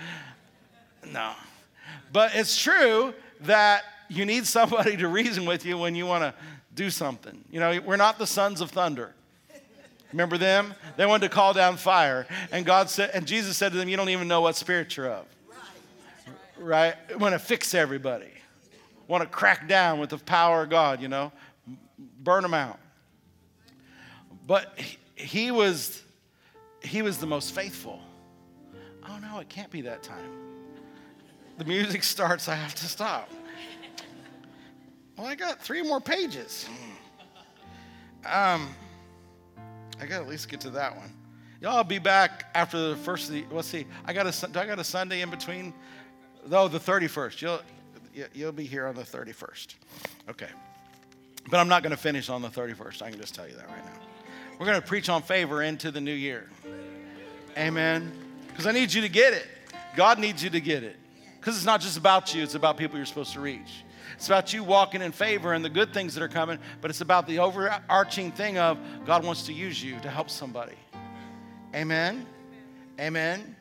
No. 1.11 1.33
But 2.11 2.35
it's 2.35 2.59
true 2.59 3.13
that 3.41 3.83
you 4.09 4.25
need 4.25 4.45
somebody 4.47 4.97
to 4.97 5.07
reason 5.07 5.45
with 5.45 5.65
you 5.65 5.77
when 5.77 5.95
you 5.95 6.05
want 6.07 6.23
to 6.23 6.33
do 6.75 6.89
something. 6.89 7.43
You 7.51 7.59
know, 7.59 7.79
we're 7.85 7.97
not 7.97 8.17
the 8.17 8.27
sons 8.27 8.61
of 8.61 8.71
thunder. 8.71 9.13
Remember 10.11 10.37
them? 10.37 10.73
They 10.95 11.05
wanted 11.05 11.27
to 11.27 11.33
call 11.33 11.53
down 11.53 11.77
fire. 11.77 12.27
And 12.51 12.65
God 12.65 12.89
said, 12.89 13.11
and 13.13 13.25
Jesus 13.25 13.57
said 13.57 13.71
to 13.71 13.77
them, 13.77 13.89
You 13.89 13.97
don't 13.97 14.09
even 14.09 14.27
know 14.27 14.41
what 14.41 14.55
spirit 14.55 14.95
you're 14.95 15.09
of 15.09 15.25
right? 16.63 16.95
Want 17.19 17.33
to 17.33 17.39
fix 17.39 17.73
everybody. 17.73 18.31
Want 19.07 19.21
to 19.23 19.29
crack 19.29 19.67
down 19.67 19.99
with 19.99 20.09
the 20.09 20.17
power 20.17 20.63
of 20.63 20.69
God, 20.69 21.01
you 21.01 21.07
know? 21.07 21.31
Burn 22.21 22.41
them 22.41 22.53
out. 22.53 22.79
But 24.47 24.77
he, 24.77 24.97
he 25.15 25.51
was 25.51 26.01
he 26.81 27.01
was 27.01 27.17
the 27.17 27.25
most 27.25 27.55
faithful. 27.55 28.01
Oh 29.07 29.17
no, 29.19 29.39
it 29.39 29.47
can't 29.47 29.71
be 29.71 29.81
that 29.81 30.03
time. 30.03 30.31
The 31.57 31.65
music 31.65 32.03
starts, 32.03 32.49
I 32.49 32.55
have 32.55 32.75
to 32.75 32.85
stop. 32.85 33.29
Well, 35.17 35.27
I 35.27 35.35
got 35.35 35.61
three 35.61 35.83
more 35.83 36.01
pages. 36.01 36.67
Um, 38.25 38.73
I 39.99 40.05
got 40.05 40.17
to 40.17 40.23
at 40.23 40.27
least 40.27 40.49
get 40.49 40.61
to 40.61 40.69
that 40.71 40.95
one. 40.95 41.11
Y'all 41.61 41.77
will 41.77 41.83
be 41.83 41.99
back 41.99 42.49
after 42.55 42.89
the 42.89 42.95
first. 42.95 43.29
The, 43.29 43.45
let's 43.51 43.67
see. 43.67 43.85
I 44.05 44.13
got 44.13 44.27
a. 44.27 44.51
Do 44.51 44.59
I 44.59 44.65
got 44.65 44.79
a 44.79 44.83
Sunday 44.83 45.21
in 45.21 45.29
between? 45.29 45.73
No, 46.47 46.67
the 46.67 46.79
31st. 46.79 47.41
You'll, 47.41 47.61
you'll 48.33 48.51
be 48.51 48.65
here 48.65 48.85
on 48.87 48.95
the 48.95 49.03
31st. 49.03 49.75
Okay. 50.29 50.49
But 51.49 51.59
I'm 51.59 51.67
not 51.67 51.83
going 51.83 51.91
to 51.91 51.97
finish 51.97 52.29
on 52.29 52.41
the 52.41 52.49
31st. 52.49 53.01
I 53.01 53.11
can 53.11 53.19
just 53.19 53.35
tell 53.35 53.47
you 53.47 53.55
that 53.55 53.67
right 53.69 53.85
now. 53.85 54.01
We're 54.59 54.65
going 54.65 54.81
to 54.81 54.85
preach 54.85 55.09
on 55.09 55.21
favor 55.21 55.63
into 55.63 55.91
the 55.91 56.01
new 56.01 56.13
year. 56.13 56.49
Amen. 57.57 58.11
Because 58.47 58.67
I 58.67 58.71
need 58.71 58.93
you 58.93 59.01
to 59.01 59.09
get 59.09 59.33
it. 59.33 59.47
God 59.95 60.19
needs 60.19 60.43
you 60.43 60.49
to 60.49 60.61
get 60.61 60.83
it. 60.83 60.97
Because 61.39 61.55
it's 61.55 61.65
not 61.65 61.81
just 61.81 61.97
about 61.97 62.33
you, 62.33 62.43
it's 62.43 62.55
about 62.55 62.77
people 62.77 62.97
you're 62.97 63.05
supposed 63.05 63.33
to 63.33 63.41
reach. 63.41 63.83
It's 64.15 64.27
about 64.27 64.53
you 64.53 64.63
walking 64.63 65.01
in 65.01 65.11
favor 65.11 65.53
and 65.53 65.63
the 65.63 65.69
good 65.69 65.93
things 65.93 66.13
that 66.15 66.23
are 66.23 66.29
coming, 66.29 66.59
but 66.81 66.89
it's 66.89 67.01
about 67.01 67.27
the 67.27 67.39
overarching 67.39 68.31
thing 68.31 68.57
of 68.57 68.77
God 69.05 69.23
wants 69.23 69.45
to 69.47 69.53
use 69.53 69.83
you 69.83 69.99
to 70.01 70.09
help 70.09 70.29
somebody. 70.29 70.75
Amen. 71.75 72.25
Amen. 72.99 73.55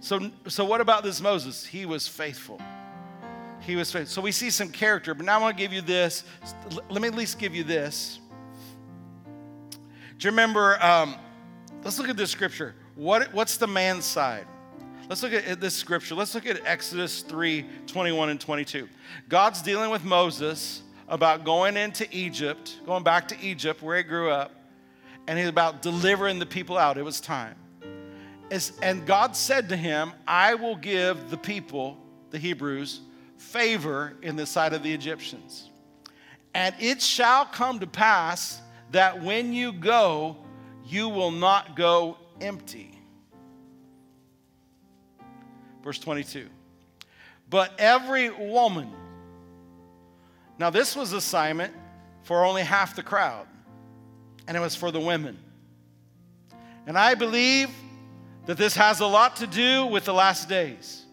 So, 0.00 0.30
so 0.46 0.64
what 0.64 0.80
about 0.80 1.02
this 1.02 1.20
Moses? 1.20 1.64
He 1.64 1.86
was 1.86 2.06
faithful. 2.06 2.60
He 3.60 3.76
was 3.76 3.90
faithful. 3.90 4.12
So 4.12 4.20
we 4.20 4.32
see 4.32 4.50
some 4.50 4.68
character, 4.68 5.14
but 5.14 5.24
now 5.24 5.38
I 5.38 5.42
want 5.42 5.56
to 5.56 5.62
give 5.62 5.72
you 5.72 5.80
this. 5.80 6.24
Let 6.90 7.00
me 7.00 7.08
at 7.08 7.14
least 7.14 7.38
give 7.38 7.54
you 7.54 7.64
this. 7.64 8.20
Do 10.18 10.26
you 10.26 10.30
remember? 10.30 10.82
Um, 10.82 11.16
let's 11.82 11.98
look 11.98 12.08
at 12.08 12.16
this 12.16 12.30
scripture. 12.30 12.74
What, 12.94 13.32
what's 13.34 13.56
the 13.56 13.66
man's 13.66 14.04
side? 14.04 14.46
Let's 15.08 15.22
look 15.22 15.32
at 15.32 15.60
this 15.60 15.74
scripture. 15.74 16.14
Let's 16.14 16.34
look 16.34 16.46
at 16.46 16.60
Exodus 16.66 17.22
3 17.22 17.64
21 17.86 18.30
and 18.30 18.40
22. 18.40 18.88
God's 19.28 19.62
dealing 19.62 19.90
with 19.90 20.04
Moses 20.04 20.82
about 21.08 21.44
going 21.44 21.76
into 21.76 22.06
Egypt, 22.10 22.80
going 22.84 23.04
back 23.04 23.28
to 23.28 23.40
Egypt 23.40 23.82
where 23.82 23.96
he 23.96 24.02
grew 24.02 24.30
up, 24.30 24.52
and 25.28 25.38
he's 25.38 25.48
about 25.48 25.82
delivering 25.82 26.38
the 26.38 26.46
people 26.46 26.76
out. 26.76 26.98
It 26.98 27.04
was 27.04 27.20
time 27.20 27.56
and 28.82 29.06
God 29.06 29.36
said 29.36 29.68
to 29.70 29.76
him, 29.76 30.12
I 30.26 30.54
will 30.54 30.76
give 30.76 31.30
the 31.30 31.36
people, 31.36 31.98
the 32.30 32.38
Hebrews, 32.38 33.00
favor 33.36 34.14
in 34.22 34.36
the 34.36 34.46
sight 34.46 34.72
of 34.72 34.82
the 34.82 34.92
Egyptians. 34.92 35.70
And 36.54 36.74
it 36.78 37.02
shall 37.02 37.44
come 37.44 37.80
to 37.80 37.86
pass 37.86 38.60
that 38.92 39.22
when 39.22 39.52
you 39.52 39.72
go, 39.72 40.36
you 40.84 41.08
will 41.08 41.32
not 41.32 41.76
go 41.76 42.16
empty. 42.40 42.95
Verse 45.86 46.00
22. 46.00 46.48
But 47.48 47.70
every 47.78 48.28
woman, 48.28 48.90
now 50.58 50.68
this 50.68 50.96
was 50.96 51.12
assignment 51.12 51.72
for 52.24 52.44
only 52.44 52.62
half 52.62 52.96
the 52.96 53.04
crowd, 53.04 53.46
and 54.48 54.56
it 54.56 54.60
was 54.60 54.74
for 54.74 54.90
the 54.90 54.98
women. 54.98 55.38
And 56.88 56.98
I 56.98 57.14
believe 57.14 57.70
that 58.46 58.56
this 58.56 58.74
has 58.74 58.98
a 58.98 59.06
lot 59.06 59.36
to 59.36 59.46
do 59.46 59.86
with 59.86 60.04
the 60.04 60.12
last 60.12 60.48
days. 60.48 61.04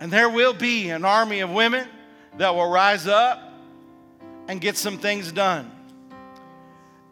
And 0.00 0.10
there 0.10 0.30
will 0.30 0.54
be 0.54 0.88
an 0.88 1.04
army 1.04 1.40
of 1.40 1.50
women 1.50 1.86
that 2.38 2.54
will 2.54 2.70
rise 2.70 3.06
up 3.06 3.42
and 4.48 4.58
get 4.58 4.78
some 4.78 4.96
things 4.96 5.32
done. 5.32 5.70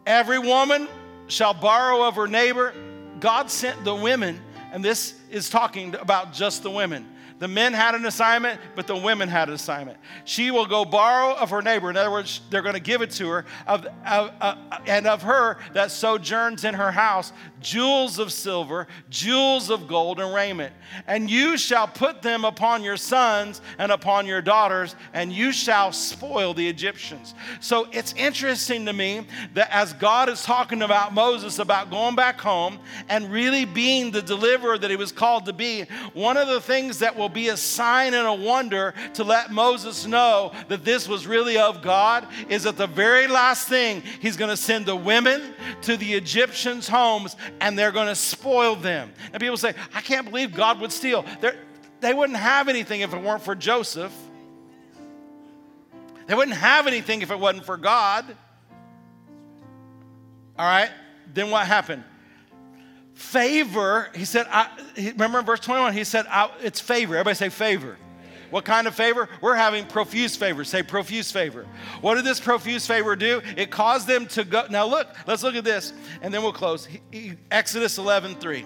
Every 0.07 0.39
woman 0.39 0.87
shall 1.27 1.53
borrow 1.53 2.07
of 2.07 2.15
her 2.15 2.27
neighbor. 2.27 2.73
God 3.19 3.51
sent 3.51 3.83
the 3.83 3.93
women, 3.93 4.41
and 4.75 4.83
this 4.83 5.13
is 5.31 5.49
talking 5.49 5.95
about 5.95 6.33
just 6.33 6.61
the 6.61 6.69
women. 6.69 7.07
The 7.45 7.49
men 7.49 7.73
had 7.73 7.93
an 7.93 8.07
assignment, 8.07 8.59
but 8.75 8.87
the 8.87 8.95
women 8.95 9.29
had 9.29 9.49
an 9.49 9.53
assignment. 9.53 9.99
She 10.23 10.49
will 10.49 10.65
go 10.65 10.83
borrow 10.83 11.35
of 11.35 11.51
her 11.51 11.61
neighbor. 11.61 11.91
In 11.91 11.95
other 11.95 12.09
words, 12.09 12.41
they're 12.49 12.63
going 12.63 12.73
to 12.73 12.81
give 12.81 13.03
it 13.03 13.11
to 13.11 13.27
her, 13.29 13.45
of, 13.67 13.85
of, 14.03 14.31
uh, 14.41 14.55
and 14.87 15.05
of 15.05 15.21
her 15.21 15.57
that 15.73 15.91
sojourns 15.91 16.63
in 16.63 16.73
her 16.73 16.89
house, 16.89 17.33
jewels 17.61 18.17
of 18.17 18.31
silver, 18.31 18.87
jewels 19.11 19.69
of 19.69 19.87
gold, 19.87 20.19
and 20.19 20.33
raiment. 20.33 20.73
And 21.05 21.29
you 21.29 21.55
shall 21.55 21.87
put 21.87 22.23
them 22.23 22.45
upon 22.45 22.81
your 22.81 22.97
sons 22.97 23.61
and 23.77 23.91
upon 23.91 24.25
your 24.25 24.41
daughters, 24.41 24.95
and 25.13 25.31
you 25.31 25.51
shall 25.51 25.91
spoil 25.91 26.55
the 26.55 26.67
Egyptians. 26.67 27.35
So 27.59 27.87
it's 27.91 28.13
interesting 28.13 28.87
to 28.87 28.93
me 28.93 29.27
that 29.53 29.69
as 29.71 29.93
God 29.93 30.29
is 30.29 30.43
talking 30.43 30.81
about 30.81 31.13
Moses 31.13 31.59
about 31.59 31.91
going 31.91 32.15
back 32.15 32.41
home 32.41 32.79
and 33.07 33.31
really 33.31 33.65
being 33.65 34.09
the 34.09 34.23
deliverer 34.23 34.79
that 34.79 34.89
he 34.89 34.95
was 34.95 35.11
called 35.11 35.45
to 35.45 35.53
be, 35.53 35.83
one 36.13 36.37
of 36.37 36.47
the 36.47 36.59
things 36.59 36.97
that 36.99 37.15
will 37.15 37.29
be 37.35 37.49
a 37.49 37.57
sign 37.57 38.15
and 38.15 38.25
a 38.25 38.33
wonder 38.33 38.95
to 39.13 39.23
let 39.23 39.51
Moses 39.51 40.07
know 40.07 40.51
that 40.69 40.83
this 40.83 41.07
was 41.07 41.27
really 41.27 41.59
of 41.59 41.83
God 41.83 42.25
is 42.49 42.63
that 42.63 42.77
the 42.77 42.87
very 42.87 43.27
last 43.27 43.67
thing 43.67 44.01
he's 44.19 44.37
going 44.37 44.49
to 44.49 44.57
send 44.57 44.87
the 44.87 44.95
women 44.95 45.53
to 45.83 45.97
the 45.97 46.15
Egyptians' 46.15 46.87
homes 46.87 47.35
and 47.61 47.77
they're 47.77 47.91
going 47.91 48.07
to 48.07 48.15
spoil 48.15 48.75
them. 48.75 49.11
And 49.31 49.39
people 49.39 49.57
say, 49.57 49.75
I 49.93 50.01
can't 50.01 50.25
believe 50.25 50.55
God 50.55 50.79
would 50.79 50.91
steal. 50.91 51.23
They're, 51.41 51.57
they 51.99 52.13
wouldn't 52.13 52.39
have 52.39 52.69
anything 52.69 53.01
if 53.01 53.13
it 53.13 53.21
weren't 53.21 53.43
for 53.43 53.53
Joseph. 53.53 54.13
They 56.27 56.33
wouldn't 56.33 56.57
have 56.57 56.87
anything 56.87 57.21
if 57.21 57.29
it 57.29 57.39
wasn't 57.39 57.65
for 57.65 57.77
God. 57.77 58.25
All 60.57 60.65
right? 60.65 60.89
Then 61.33 61.51
what 61.51 61.67
happened? 61.67 62.03
Favor, 63.15 64.09
he 64.13 64.25
said, 64.25 64.45
I, 64.49 64.69
remember 64.97 65.39
in 65.39 65.45
verse 65.45 65.61
21, 65.61 65.93
he 65.93 66.03
said, 66.03 66.25
it's 66.61 66.81
favor. 66.81 67.15
Everybody 67.15 67.35
say 67.35 67.49
favor. 67.49 67.97
What 68.49 68.65
kind 68.65 68.87
of 68.87 68.95
favor? 68.95 69.29
We're 69.41 69.55
having 69.55 69.85
profuse 69.85 70.35
favor. 70.35 70.63
Say 70.63 70.83
profuse 70.83 71.31
favor. 71.31 71.65
What 72.01 72.15
did 72.15 72.25
this 72.25 72.39
profuse 72.39 72.85
favor 72.85 73.15
do? 73.15 73.41
It 73.57 73.71
caused 73.71 74.07
them 74.07 74.27
to 74.27 74.43
go. 74.43 74.65
Now 74.69 74.85
look, 74.85 75.07
let's 75.27 75.43
look 75.43 75.55
at 75.55 75.63
this, 75.63 75.93
and 76.21 76.33
then 76.33 76.43
we'll 76.43 76.53
close. 76.53 76.85
He, 76.85 77.01
he, 77.11 77.33
Exodus 77.51 77.97
11 77.97 78.35
3. 78.35 78.65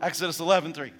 Exodus 0.00 0.38
11 0.38 0.72
3. 0.74 0.92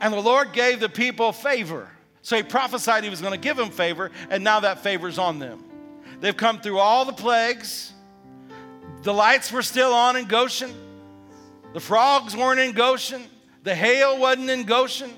And 0.00 0.12
the 0.12 0.20
Lord 0.20 0.52
gave 0.52 0.80
the 0.80 0.88
people 0.88 1.32
favor. 1.32 1.88
So 2.22 2.36
he 2.36 2.42
prophesied 2.42 3.04
he 3.04 3.10
was 3.10 3.20
going 3.20 3.32
to 3.32 3.38
give 3.38 3.56
them 3.56 3.70
favor, 3.70 4.10
and 4.30 4.44
now 4.44 4.60
that 4.60 4.80
favor's 4.80 5.18
on 5.18 5.38
them. 5.38 5.64
They've 6.20 6.36
come 6.36 6.60
through 6.60 6.78
all 6.78 7.04
the 7.04 7.12
plagues. 7.12 7.92
The 9.02 9.12
lights 9.12 9.52
were 9.52 9.62
still 9.62 9.92
on 9.92 10.16
in 10.16 10.26
Goshen. 10.26 10.72
The 11.74 11.80
frogs 11.80 12.36
weren't 12.36 12.60
in 12.60 12.72
Goshen. 12.72 13.24
The 13.64 13.74
hail 13.74 14.16
wasn't 14.18 14.48
in 14.48 14.62
Goshen. 14.62 15.10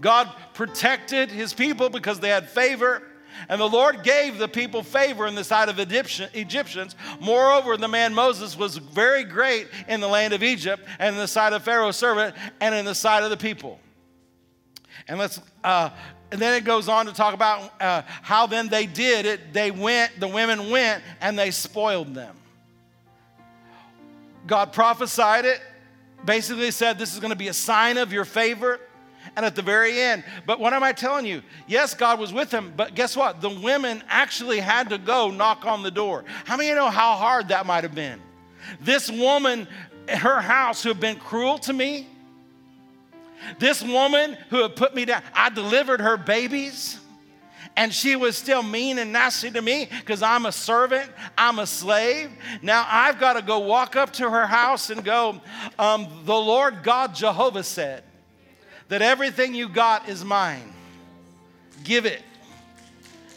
God 0.00 0.32
protected 0.54 1.30
his 1.30 1.52
people 1.52 1.90
because 1.90 2.18
they 2.18 2.30
had 2.30 2.48
favor. 2.48 3.02
And 3.48 3.60
the 3.60 3.68
Lord 3.68 4.02
gave 4.02 4.38
the 4.38 4.48
people 4.48 4.82
favor 4.82 5.26
in 5.26 5.34
the 5.34 5.44
sight 5.44 5.68
of 5.68 5.78
Egyptians. 5.78 6.96
Moreover, 7.20 7.76
the 7.76 7.88
man 7.88 8.14
Moses 8.14 8.56
was 8.56 8.78
very 8.78 9.22
great 9.22 9.68
in 9.86 10.00
the 10.00 10.08
land 10.08 10.32
of 10.32 10.42
Egypt 10.42 10.82
and 10.98 11.14
in 11.14 11.20
the 11.20 11.28
sight 11.28 11.52
of 11.52 11.62
Pharaoh's 11.62 11.96
servant 11.96 12.34
and 12.60 12.74
in 12.74 12.86
the 12.86 12.94
sight 12.94 13.22
of 13.22 13.28
the 13.28 13.36
people. 13.36 13.78
And 15.08 15.18
let's, 15.18 15.40
uh, 15.62 15.90
and 16.32 16.40
then 16.40 16.54
it 16.54 16.64
goes 16.64 16.88
on 16.88 17.04
to 17.04 17.12
talk 17.12 17.34
about 17.34 17.70
uh, 17.82 18.02
how 18.22 18.46
then 18.46 18.68
they 18.68 18.86
did 18.86 19.26
it. 19.26 19.52
They 19.52 19.70
went, 19.70 20.18
the 20.18 20.28
women 20.28 20.70
went, 20.70 21.02
and 21.20 21.38
they 21.38 21.50
spoiled 21.50 22.14
them. 22.14 22.34
God 24.46 24.72
prophesied 24.72 25.44
it, 25.44 25.60
basically 26.24 26.70
said 26.70 26.98
this 26.98 27.14
is 27.14 27.20
going 27.20 27.30
to 27.30 27.36
be 27.36 27.48
a 27.48 27.54
sign 27.54 27.96
of 27.96 28.12
your 28.12 28.24
favor 28.24 28.80
and 29.36 29.44
at 29.44 29.54
the 29.54 29.62
very 29.62 30.00
end. 30.00 30.24
But 30.46 30.60
what 30.60 30.72
am 30.72 30.82
I 30.82 30.92
telling 30.92 31.26
you? 31.26 31.42
Yes, 31.66 31.94
God 31.94 32.18
was 32.18 32.32
with 32.32 32.50
him, 32.50 32.72
but 32.76 32.94
guess 32.94 33.16
what? 33.16 33.40
The 33.40 33.50
women 33.50 34.02
actually 34.08 34.60
had 34.60 34.90
to 34.90 34.98
go 34.98 35.30
knock 35.30 35.66
on 35.66 35.82
the 35.82 35.90
door. 35.90 36.24
How 36.44 36.56
many 36.56 36.70
of 36.70 36.76
you 36.76 36.80
know 36.80 36.90
how 36.90 37.14
hard 37.14 37.48
that 37.48 37.66
might 37.66 37.84
have 37.84 37.94
been? 37.94 38.20
This 38.80 39.10
woman, 39.10 39.68
her 40.08 40.40
house, 40.40 40.82
who 40.82 40.90
had 40.90 41.00
been 41.00 41.16
cruel 41.16 41.58
to 41.58 41.72
me, 41.72 42.08
this 43.58 43.82
woman 43.82 44.36
who 44.50 44.62
had 44.62 44.76
put 44.76 44.94
me 44.94 45.04
down, 45.04 45.22
I 45.32 45.50
delivered 45.50 46.00
her 46.00 46.16
babies 46.16 46.98
and 47.78 47.94
she 47.94 48.16
was 48.16 48.36
still 48.36 48.64
mean 48.64 48.98
and 48.98 49.12
nasty 49.12 49.52
to 49.52 49.62
me 49.62 49.88
because 50.00 50.20
I'm 50.20 50.46
a 50.46 50.52
servant, 50.52 51.08
I'm 51.38 51.60
a 51.60 51.66
slave. 51.66 52.28
Now 52.60 52.84
I've 52.90 53.20
got 53.20 53.34
to 53.34 53.42
go 53.42 53.60
walk 53.60 53.94
up 53.94 54.12
to 54.14 54.28
her 54.28 54.48
house 54.48 54.90
and 54.90 55.04
go, 55.04 55.40
um, 55.78 56.08
The 56.24 56.34
Lord 56.34 56.82
God 56.82 57.14
Jehovah 57.14 57.62
said, 57.62 58.02
that 58.88 59.00
everything 59.00 59.54
you 59.54 59.68
got 59.68 60.08
is 60.08 60.24
mine. 60.24 60.72
Give 61.84 62.04
it. 62.04 62.20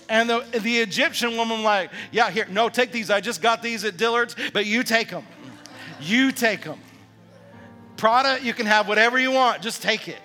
And 0.10 0.28
the, 0.28 0.44
the 0.60 0.80
Egyptian 0.80 1.38
woman, 1.38 1.62
like, 1.62 1.92
yeah, 2.12 2.32
here, 2.32 2.48
no, 2.50 2.68
take 2.68 2.92
these. 2.92 3.12
I 3.12 3.22
just 3.22 3.44
got 3.44 3.62
these 3.62 3.84
at 3.84 3.96
Dillard's, 3.96 4.36
but 4.54 4.66
you 4.66 4.82
take 4.82 5.10
them. 5.10 5.26
You 6.02 6.32
take 6.32 6.64
them. 6.64 6.80
Prada, 7.96 8.44
you 8.44 8.56
can 8.56 8.66
have 8.66 8.88
whatever 8.88 9.20
you 9.20 9.30
want. 9.30 9.62
Just 9.62 9.84
take 9.84 10.08
it. 10.08 10.20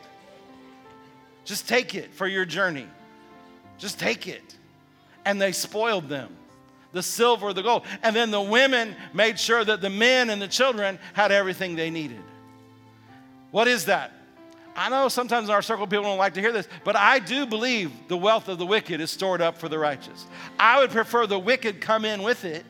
Just 1.44 1.68
take 1.68 1.94
it 1.94 2.14
for 2.14 2.26
your 2.26 2.46
journey. 2.46 2.86
Just 3.78 3.98
take 3.98 4.26
it. 4.26 4.56
And 5.24 5.40
they 5.40 5.52
spoiled 5.52 6.08
them 6.08 6.36
the 6.92 7.02
silver, 7.02 7.52
the 7.52 7.62
gold. 7.62 7.84
And 8.02 8.16
then 8.16 8.30
the 8.30 8.40
women 8.40 8.96
made 9.12 9.38
sure 9.38 9.64
that 9.64 9.80
the 9.80 9.90
men 9.90 10.30
and 10.30 10.40
the 10.40 10.48
children 10.48 10.98
had 11.12 11.30
everything 11.30 11.76
they 11.76 11.90
needed. 11.90 12.22
What 13.50 13.68
is 13.68 13.84
that? 13.84 14.12
I 14.74 14.88
know 14.90 15.08
sometimes 15.08 15.48
in 15.48 15.54
our 15.54 15.62
circle 15.62 15.86
people 15.86 16.04
don't 16.04 16.18
like 16.18 16.34
to 16.34 16.40
hear 16.40 16.52
this, 16.52 16.68
but 16.84 16.96
I 16.96 17.18
do 17.18 17.46
believe 17.46 17.92
the 18.08 18.16
wealth 18.16 18.48
of 18.48 18.58
the 18.58 18.66
wicked 18.66 19.00
is 19.00 19.10
stored 19.10 19.40
up 19.40 19.56
for 19.56 19.68
the 19.68 19.78
righteous. 19.78 20.26
I 20.58 20.80
would 20.80 20.90
prefer 20.90 21.26
the 21.26 21.38
wicked 21.38 21.80
come 21.80 22.04
in 22.04 22.22
with 22.22 22.44
it. 22.44 22.64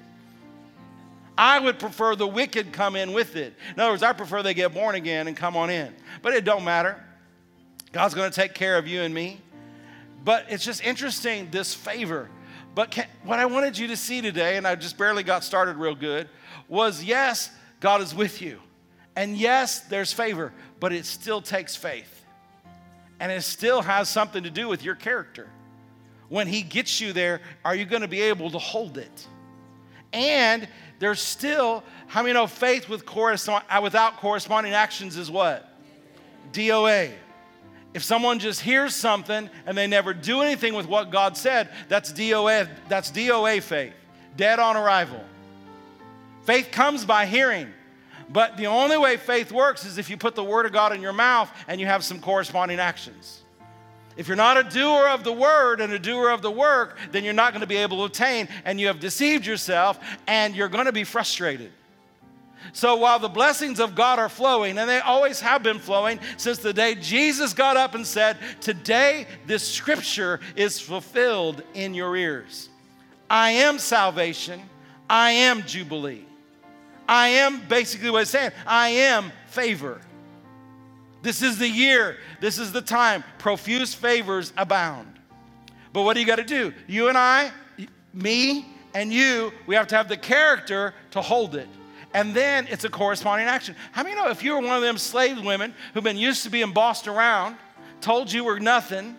I 1.39 1.59
would 1.59 1.79
prefer 1.79 2.17
the 2.17 2.27
wicked 2.27 2.73
come 2.73 2.97
in 2.97 3.13
with 3.13 3.37
it. 3.37 3.55
In 3.75 3.81
other 3.81 3.93
words, 3.93 4.03
I 4.03 4.13
prefer 4.13 4.43
they 4.43 4.55
get 4.55 4.73
born 4.73 4.95
again 4.95 5.29
and 5.29 5.37
come 5.37 5.57
on 5.57 5.69
in. 5.69 5.93
But 6.23 6.33
it 6.35 6.45
don't 6.45 6.65
matter. 6.65 7.03
God's 7.93 8.15
going 8.15 8.31
to 8.31 8.35
take 8.35 8.55
care 8.55 8.79
of 8.79 8.87
you 8.87 9.03
and 9.03 9.13
me. 9.13 9.41
But 10.27 10.47
it's 10.49 10.65
just 10.65 10.85
interesting 10.85 11.53
this 11.53 11.73
favor. 11.73 12.29
But 12.75 12.91
can, 12.91 13.07
what 13.23 13.39
I 13.39 13.47
wanted 13.47 13.79
you 13.79 13.87
to 13.87 13.97
see 13.97 14.21
today, 14.21 14.57
and 14.57 14.67
I 14.67 14.75
just 14.75 14.99
barely 14.99 15.23
got 15.23 15.45
started 15.45 15.77
real 15.77 15.95
good, 15.95 16.29
was 16.67 17.05
yes, 17.05 17.49
God 17.79 18.01
is 18.03 18.13
with 18.13 18.43
you. 18.43 18.59
And 19.15 19.37
yes, 19.37 19.83
there's 19.83 20.13
favor, 20.13 20.53
but 20.81 20.93
it 20.93 21.07
still 21.07 21.41
takes 21.41 21.77
faith. 21.77 22.25
And 23.21 23.31
it 23.31 23.43
still 23.43 23.83
has 23.83 24.09
something 24.09 24.43
to 24.43 24.51
do 24.51 24.67
with 24.67 24.83
your 24.83 24.97
character. 24.97 25.49
When 26.29 26.49
He 26.49 26.63
gets 26.63 27.01
you 27.01 27.13
there, 27.13 27.41
are 27.65 27.77
you 27.77 27.85
going 27.85 28.03
to 28.03 28.09
be 28.09 28.23
able 28.23 28.51
to 28.51 28.59
hold 28.59 28.99
it? 28.99 29.29
And 30.13 30.67
there's 30.99 31.21
still, 31.21 31.85
how 32.09 32.23
many 32.23 32.35
know 32.35 32.49
faith 32.49 32.89
with 32.89 33.05
uh, 33.09 33.81
without 33.81 34.17
corresponding 34.17 34.73
actions 34.73 35.17
is 35.17 35.31
what? 35.31 35.73
DOA. 36.51 37.13
If 37.97 38.05
someone 38.05 38.41
just 38.41 38.61
hears 38.61 38.95
something 38.95 39.49
and 39.65 39.79
they 39.79 39.87
never 39.87 40.13
do 40.13 40.43
anything 40.43 40.75
with 40.75 40.87
what 40.87 41.11
God 41.11 41.35
said, 41.35 41.71
that's 41.89 42.13
DOA, 42.13 42.69
that's 42.91 43.11
DOA 43.11 43.63
faith, 43.63 43.95
dead 44.37 44.59
on 44.59 44.77
arrival. 44.77 45.25
Faith 46.43 46.69
comes 46.71 47.07
by 47.07 47.25
hearing. 47.25 47.73
But 48.29 48.59
the 48.59 48.67
only 48.67 48.99
way 48.99 49.17
faith 49.17 49.51
works 49.51 49.87
is 49.87 49.97
if 49.97 50.11
you 50.11 50.19
put 50.19 50.35
the 50.35 50.45
word 50.45 50.67
of 50.67 50.75
God 50.75 50.93
in 50.93 51.01
your 51.01 51.15
mouth 51.15 51.51
and 51.69 51.81
you 51.81 51.87
have 51.87 52.05
some 52.05 52.21
corresponding 52.21 52.81
actions. 52.81 53.41
If 54.19 54.29
you're 54.29 54.37
not 54.37 54.59
a 54.59 54.65
doer 54.65 55.09
of 55.09 55.25
the 55.25 55.33
word 55.33 55.81
and 55.81 55.91
a 55.91 55.99
doer 55.99 56.29
of 56.29 56.43
the 56.43 56.51
work, 56.51 56.99
then 57.13 57.25
you're 57.25 57.33
not 57.33 57.55
going 57.55 57.63
to 57.63 57.67
be 57.67 57.77
able 57.77 57.97
to 58.07 58.13
attain, 58.13 58.47
and 58.67 58.79
you 58.79 58.89
have 58.89 59.01
deceived 59.01 59.47
yourself, 59.47 59.99
and 60.27 60.55
you're 60.55 60.69
going 60.69 60.85
to 60.85 60.93
be 60.93 61.05
frustrated. 61.05 61.73
So 62.73 62.97
while 62.97 63.19
the 63.19 63.29
blessings 63.29 63.81
of 63.81 63.95
God 63.95 64.19
are 64.19 64.29
flowing, 64.29 64.79
and 64.79 64.89
they 64.89 64.99
always 65.01 65.41
have 65.41 65.63
been 65.63 65.79
flowing 65.79 66.21
since 66.37 66.59
the 66.59 66.73
day 66.73 66.95
Jesus 66.95 67.53
got 67.53 67.77
up 67.77 67.95
and 67.95 68.07
said, 68.07 68.37
Today 68.61 69.27
this 69.47 69.67
scripture 69.67 70.41
is 70.55 70.81
fulfilled 70.81 71.63
in 71.75 71.95
your 71.95 72.17
ears. 72.17 72.69
I 73.29 73.51
am 73.51 73.79
salvation, 73.79 74.63
I 75.09 75.31
am 75.33 75.63
jubilee. 75.63 76.25
I 77.09 77.29
am 77.29 77.61
basically 77.69 78.11
what 78.11 78.23
it's 78.23 78.31
saying. 78.33 78.51
I 78.67 78.89
am 78.89 79.31
favor. 79.47 80.01
This 81.23 81.43
is 81.43 81.59
the 81.59 81.69
year, 81.69 82.19
this 82.41 82.59
is 82.59 82.73
the 82.73 82.83
time. 82.83 83.25
Profuse 83.39 83.95
favors 83.95 84.53
abound. 84.57 85.19
But 85.93 86.03
what 86.03 86.15
do 86.15 86.21
you 86.21 86.27
got 86.27 86.37
to 86.37 86.45
do? 86.45 86.73
You 86.87 87.09
and 87.09 87.17
I, 87.17 87.51
me 88.13 88.67
and 88.95 89.13
you, 89.13 89.53
we 89.67 89.75
have 89.75 89.87
to 89.89 89.97
have 89.97 90.09
the 90.09 90.17
character 90.17 90.95
to 91.13 91.21
hold 91.21 91.55
it. 91.55 91.69
And 92.17 92.33
then 92.33 92.67
it's 92.71 92.85
a 92.85 92.89
corresponding 92.89 93.47
action. 93.47 93.77
How 93.93 94.03
many 94.03 94.17
know 94.17 94.31
if 94.31 94.43
you 94.43 94.53
were 94.55 94.61
one 94.61 94.75
of 94.75 94.81
them 94.81 94.97
slave 94.97 95.45
women 95.45 95.75
who've 95.93 96.03
been 96.03 96.17
used 96.17 96.45
to 96.45 96.51
being 96.51 96.73
bossed 96.73 97.09
around, 97.09 97.57
told 98.01 98.33
you 98.33 98.43
were 98.43 98.59
nothing, 98.59 99.15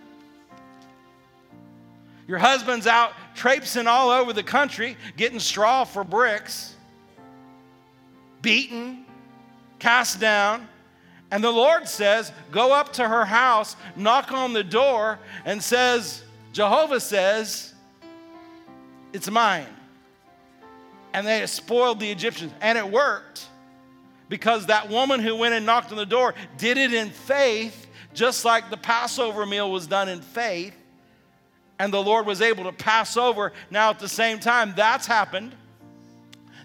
your 2.28 2.40
husband's 2.40 2.88
out 2.88 3.14
traipsing 3.36 3.86
all 3.86 4.10
over 4.10 4.34
the 4.34 4.42
country 4.42 4.98
getting 5.16 5.40
straw 5.40 5.84
for 5.84 6.04
bricks 6.04 6.74
beaten, 8.42 9.06
cast 9.78 10.20
down, 10.20 10.68
And 11.30 11.44
the 11.44 11.52
Lord 11.52 11.88
says, 11.88 12.32
Go 12.50 12.74
up 12.74 12.94
to 12.94 13.08
her 13.08 13.26
house, 13.26 13.76
knock 13.96 14.32
on 14.32 14.54
the 14.54 14.64
door, 14.64 15.20
and 15.46 15.62
says, 15.62 16.24
Jehovah 16.52 17.00
says, 17.00 17.76
It's 19.14 19.30
mine. 19.30 19.77
And 21.18 21.26
they 21.26 21.44
spoiled 21.48 22.00
the 22.00 22.12
Egyptians. 22.12 22.54
And 22.62 22.78
it 22.78 22.88
worked 22.88 23.48
because 24.30 24.68
that 24.68 24.88
woman 24.88 25.20
who 25.20 25.36
went 25.36 25.56
and 25.56 25.66
knocked 25.66 25.90
on 25.90 25.98
the 25.98 26.06
door 26.06 26.36
did 26.60 26.78
it 26.78 26.94
in 26.94 27.10
faith, 27.10 27.88
just 28.14 28.46
like 28.46 28.70
the 28.70 28.78
Passover 28.78 29.44
meal 29.48 29.72
was 29.72 29.88
done 29.88 30.10
in 30.10 30.22
faith. 30.22 30.76
And 31.80 31.92
the 31.92 32.04
Lord 32.04 32.28
was 32.28 32.40
able 32.40 32.66
to 32.66 32.72
pass 32.72 33.18
over. 33.18 33.52
Now, 33.72 33.90
at 33.90 33.98
the 33.98 34.08
same 34.08 34.38
time, 34.40 34.76
that's 34.76 35.08
happened. 35.08 35.56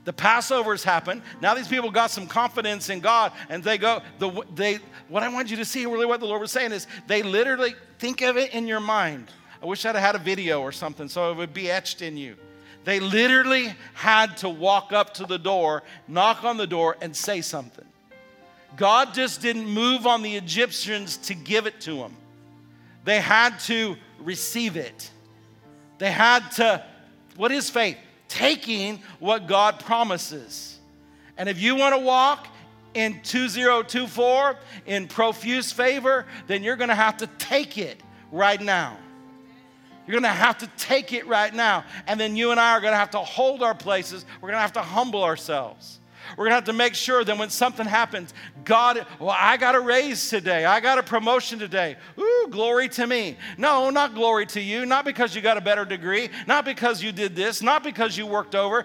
The 0.05 0.13
Passover's 0.13 0.85
happened. 0.85 1.23
Now 1.41 1.55
these 1.55 1.69
people 1.69 1.91
got 1.91 2.11
some 2.11 2.27
confidence 2.27 2.91
in 2.91 3.01
God, 3.01 3.33
and 3.49 3.65
they 3.65 3.79
go. 3.79 4.03
The, 4.19 4.45
they, 4.55 4.81
what 5.09 5.23
I 5.23 5.31
want 5.31 5.51
you 5.51 5.57
to 5.57 5.65
see, 5.65 5.87
really, 5.87 6.05
what 6.05 6.21
the 6.21 6.27
Lord 6.27 6.43
was 6.43 6.53
saying 6.53 6.73
is, 6.73 6.87
they 7.07 7.23
literally 7.23 7.75
think 7.99 8.21
of 8.21 8.37
it 8.37 8.53
in 8.53 8.67
your 8.67 8.81
mind. 8.81 9.31
I 9.63 9.67
wish 9.67 9.87
I'd 9.87 9.95
have 9.95 10.05
had 10.05 10.15
a 10.15 10.23
video 10.23 10.61
or 10.61 10.73
something 10.73 11.09
so 11.09 11.31
it 11.31 11.39
would 11.39 11.55
be 11.55 11.71
etched 11.71 12.03
in 12.03 12.19
you. 12.19 12.37
They 12.85 13.01
literally 13.01 13.75
had 13.95 14.37
to 14.39 14.49
walk 14.49 14.93
up 14.93 15.15
to 15.15 15.27
the 15.27 15.39
door, 15.39 15.83
knock 16.09 16.45
on 16.45 16.57
the 16.57 16.67
door, 16.67 16.97
and 17.01 17.15
say 17.15 17.41
something. 17.41 17.85
God 18.77 19.15
just 19.15 19.41
didn't 19.41 19.67
move 19.67 20.07
on 20.07 20.23
the 20.23 20.35
Egyptians 20.35 21.17
to 21.19 21.35
give 21.35 21.67
it 21.67 21.81
to 21.83 21.97
them. 21.97 22.17
They 23.05 23.21
had 23.21 23.61
to 23.61 23.97
receive 24.19 24.77
it. 24.77 25.11
They 25.99 26.11
had 26.11 26.51
to, 26.53 26.85
what 27.37 27.53
is 27.53 27.71
faith? 27.71 27.97
taking 28.33 28.99
what 29.19 29.47
God 29.47 29.79
promises. 29.79 30.79
And 31.37 31.49
if 31.51 31.61
you 31.61 31.77
want 31.77 31.95
to 31.95 32.01
walk 32.01 32.49
in 32.95 33.21
2024 33.23 34.57
in 34.87 35.07
profuse 35.07 35.71
favor, 35.71 36.27
then 36.47 36.63
you're 36.63 36.77
going 36.77 36.89
to 36.89 36.95
have 36.95 37.19
to 37.19 37.27
take 37.39 37.77
it 37.77 38.01
right 38.31 38.61
now. 38.61 38.97
You're 40.07 40.21
going 40.21 40.23
to 40.25 40.29
have 40.29 40.59
to 40.59 40.67
take 40.77 41.13
it 41.13 41.27
right 41.27 41.55
now. 41.55 41.85
And 42.07 42.19
then 42.19 42.37
you 42.37 42.51
and 42.51 42.59
I 42.59 42.73
are 42.73 42.81
going 42.81 42.93
to 42.93 42.99
have 42.99 43.11
to 43.13 43.21
hold 43.21 43.63
our 43.63 43.75
places. 43.75 44.25
We're 44.41 44.49
going 44.49 44.59
to 44.59 44.63
have 44.63 44.73
to 44.75 44.83
humble 44.83 45.23
ourselves. 45.23 46.01
We're 46.31 46.45
going 46.45 46.51
to 46.51 46.55
have 46.55 46.65
to 46.65 46.73
make 46.73 46.95
sure 46.95 47.25
that 47.25 47.37
when 47.37 47.51
something 47.51 47.85
happens, 47.85 48.33
God, 48.65 49.05
well, 49.19 49.37
I 49.37 49.57
got 49.57 49.75
a 49.75 49.81
raise 49.81 50.31
today. 50.31 50.65
I 50.65 50.81
got 50.81 50.99
a 50.99 51.03
promotion 51.03 51.59
today. 51.59 51.97
Ooh, 52.19 52.47
glory 52.49 52.89
to 52.91 53.07
me. 53.07 53.37
No, 53.59 53.91
not 53.91 54.15
glory 54.15 54.47
to 54.47 54.61
you. 54.61 54.87
Not 54.87 55.05
because 55.05 55.35
you 55.35 55.43
got 55.43 55.57
a 55.57 55.61
better 55.61 55.85
degree. 55.85 56.31
Not 56.47 56.65
because 56.65 57.03
you 57.03 57.13
did 57.13 57.37
this. 57.37 57.61
Not 57.61 57.85
because 57.85 58.17
you 58.17 58.27
worked 58.27 58.55
over. 58.55 58.85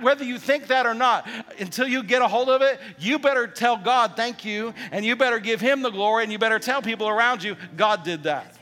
Whether 0.00 0.24
you 0.24 0.38
think 0.38 0.68
that 0.68 0.86
or 0.86 0.94
not, 0.94 1.28
until 1.58 1.88
you 1.88 2.02
get 2.02 2.22
a 2.22 2.28
hold 2.28 2.48
of 2.48 2.62
it, 2.62 2.80
you 2.98 3.18
better 3.18 3.46
tell 3.46 3.76
God 3.76 4.16
thank 4.16 4.44
you. 4.44 4.72
And 4.92 5.04
you 5.04 5.16
better 5.16 5.40
give 5.40 5.60
Him 5.60 5.82
the 5.82 5.90
glory. 5.90 6.22
And 6.22 6.32
you 6.32 6.38
better 6.38 6.58
tell 6.58 6.80
people 6.80 7.08
around 7.08 7.42
you, 7.42 7.56
God 7.76 8.02
did 8.02 8.22
that. 8.22 8.56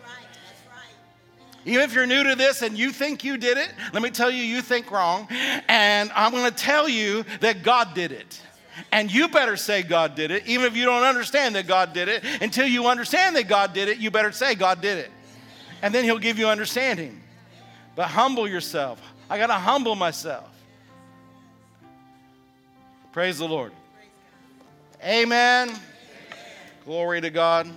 Even 1.68 1.84
if 1.84 1.94
you're 1.94 2.06
new 2.06 2.24
to 2.24 2.34
this 2.34 2.62
and 2.62 2.78
you 2.78 2.90
think 2.90 3.24
you 3.24 3.36
did 3.36 3.58
it, 3.58 3.70
let 3.92 4.02
me 4.02 4.10
tell 4.10 4.30
you, 4.30 4.42
you 4.42 4.62
think 4.62 4.90
wrong. 4.90 5.28
And 5.68 6.10
I'm 6.14 6.32
going 6.32 6.50
to 6.50 6.56
tell 6.56 6.88
you 6.88 7.24
that 7.40 7.62
God 7.62 7.94
did 7.94 8.10
it. 8.10 8.40
And 8.90 9.12
you 9.12 9.28
better 9.28 9.56
say 9.56 9.82
God 9.82 10.14
did 10.14 10.30
it, 10.30 10.46
even 10.46 10.66
if 10.66 10.76
you 10.76 10.84
don't 10.84 11.02
understand 11.02 11.56
that 11.56 11.66
God 11.66 11.92
did 11.92 12.08
it. 12.08 12.24
Until 12.40 12.66
you 12.66 12.86
understand 12.86 13.36
that 13.36 13.48
God 13.48 13.74
did 13.74 13.88
it, 13.88 13.98
you 13.98 14.10
better 14.10 14.32
say 14.32 14.54
God 14.54 14.80
did 14.80 14.98
it. 14.98 15.10
And 15.82 15.94
then 15.94 16.04
He'll 16.04 16.18
give 16.18 16.38
you 16.38 16.48
understanding. 16.48 17.20
But 17.96 18.06
humble 18.06 18.48
yourself. 18.48 19.02
I 19.28 19.36
got 19.36 19.48
to 19.48 19.54
humble 19.54 19.94
myself. 19.94 20.48
Praise 23.12 23.38
the 23.38 23.48
Lord. 23.48 23.72
Amen. 25.04 25.70
Glory 26.84 27.20
to 27.20 27.30
God. 27.30 27.68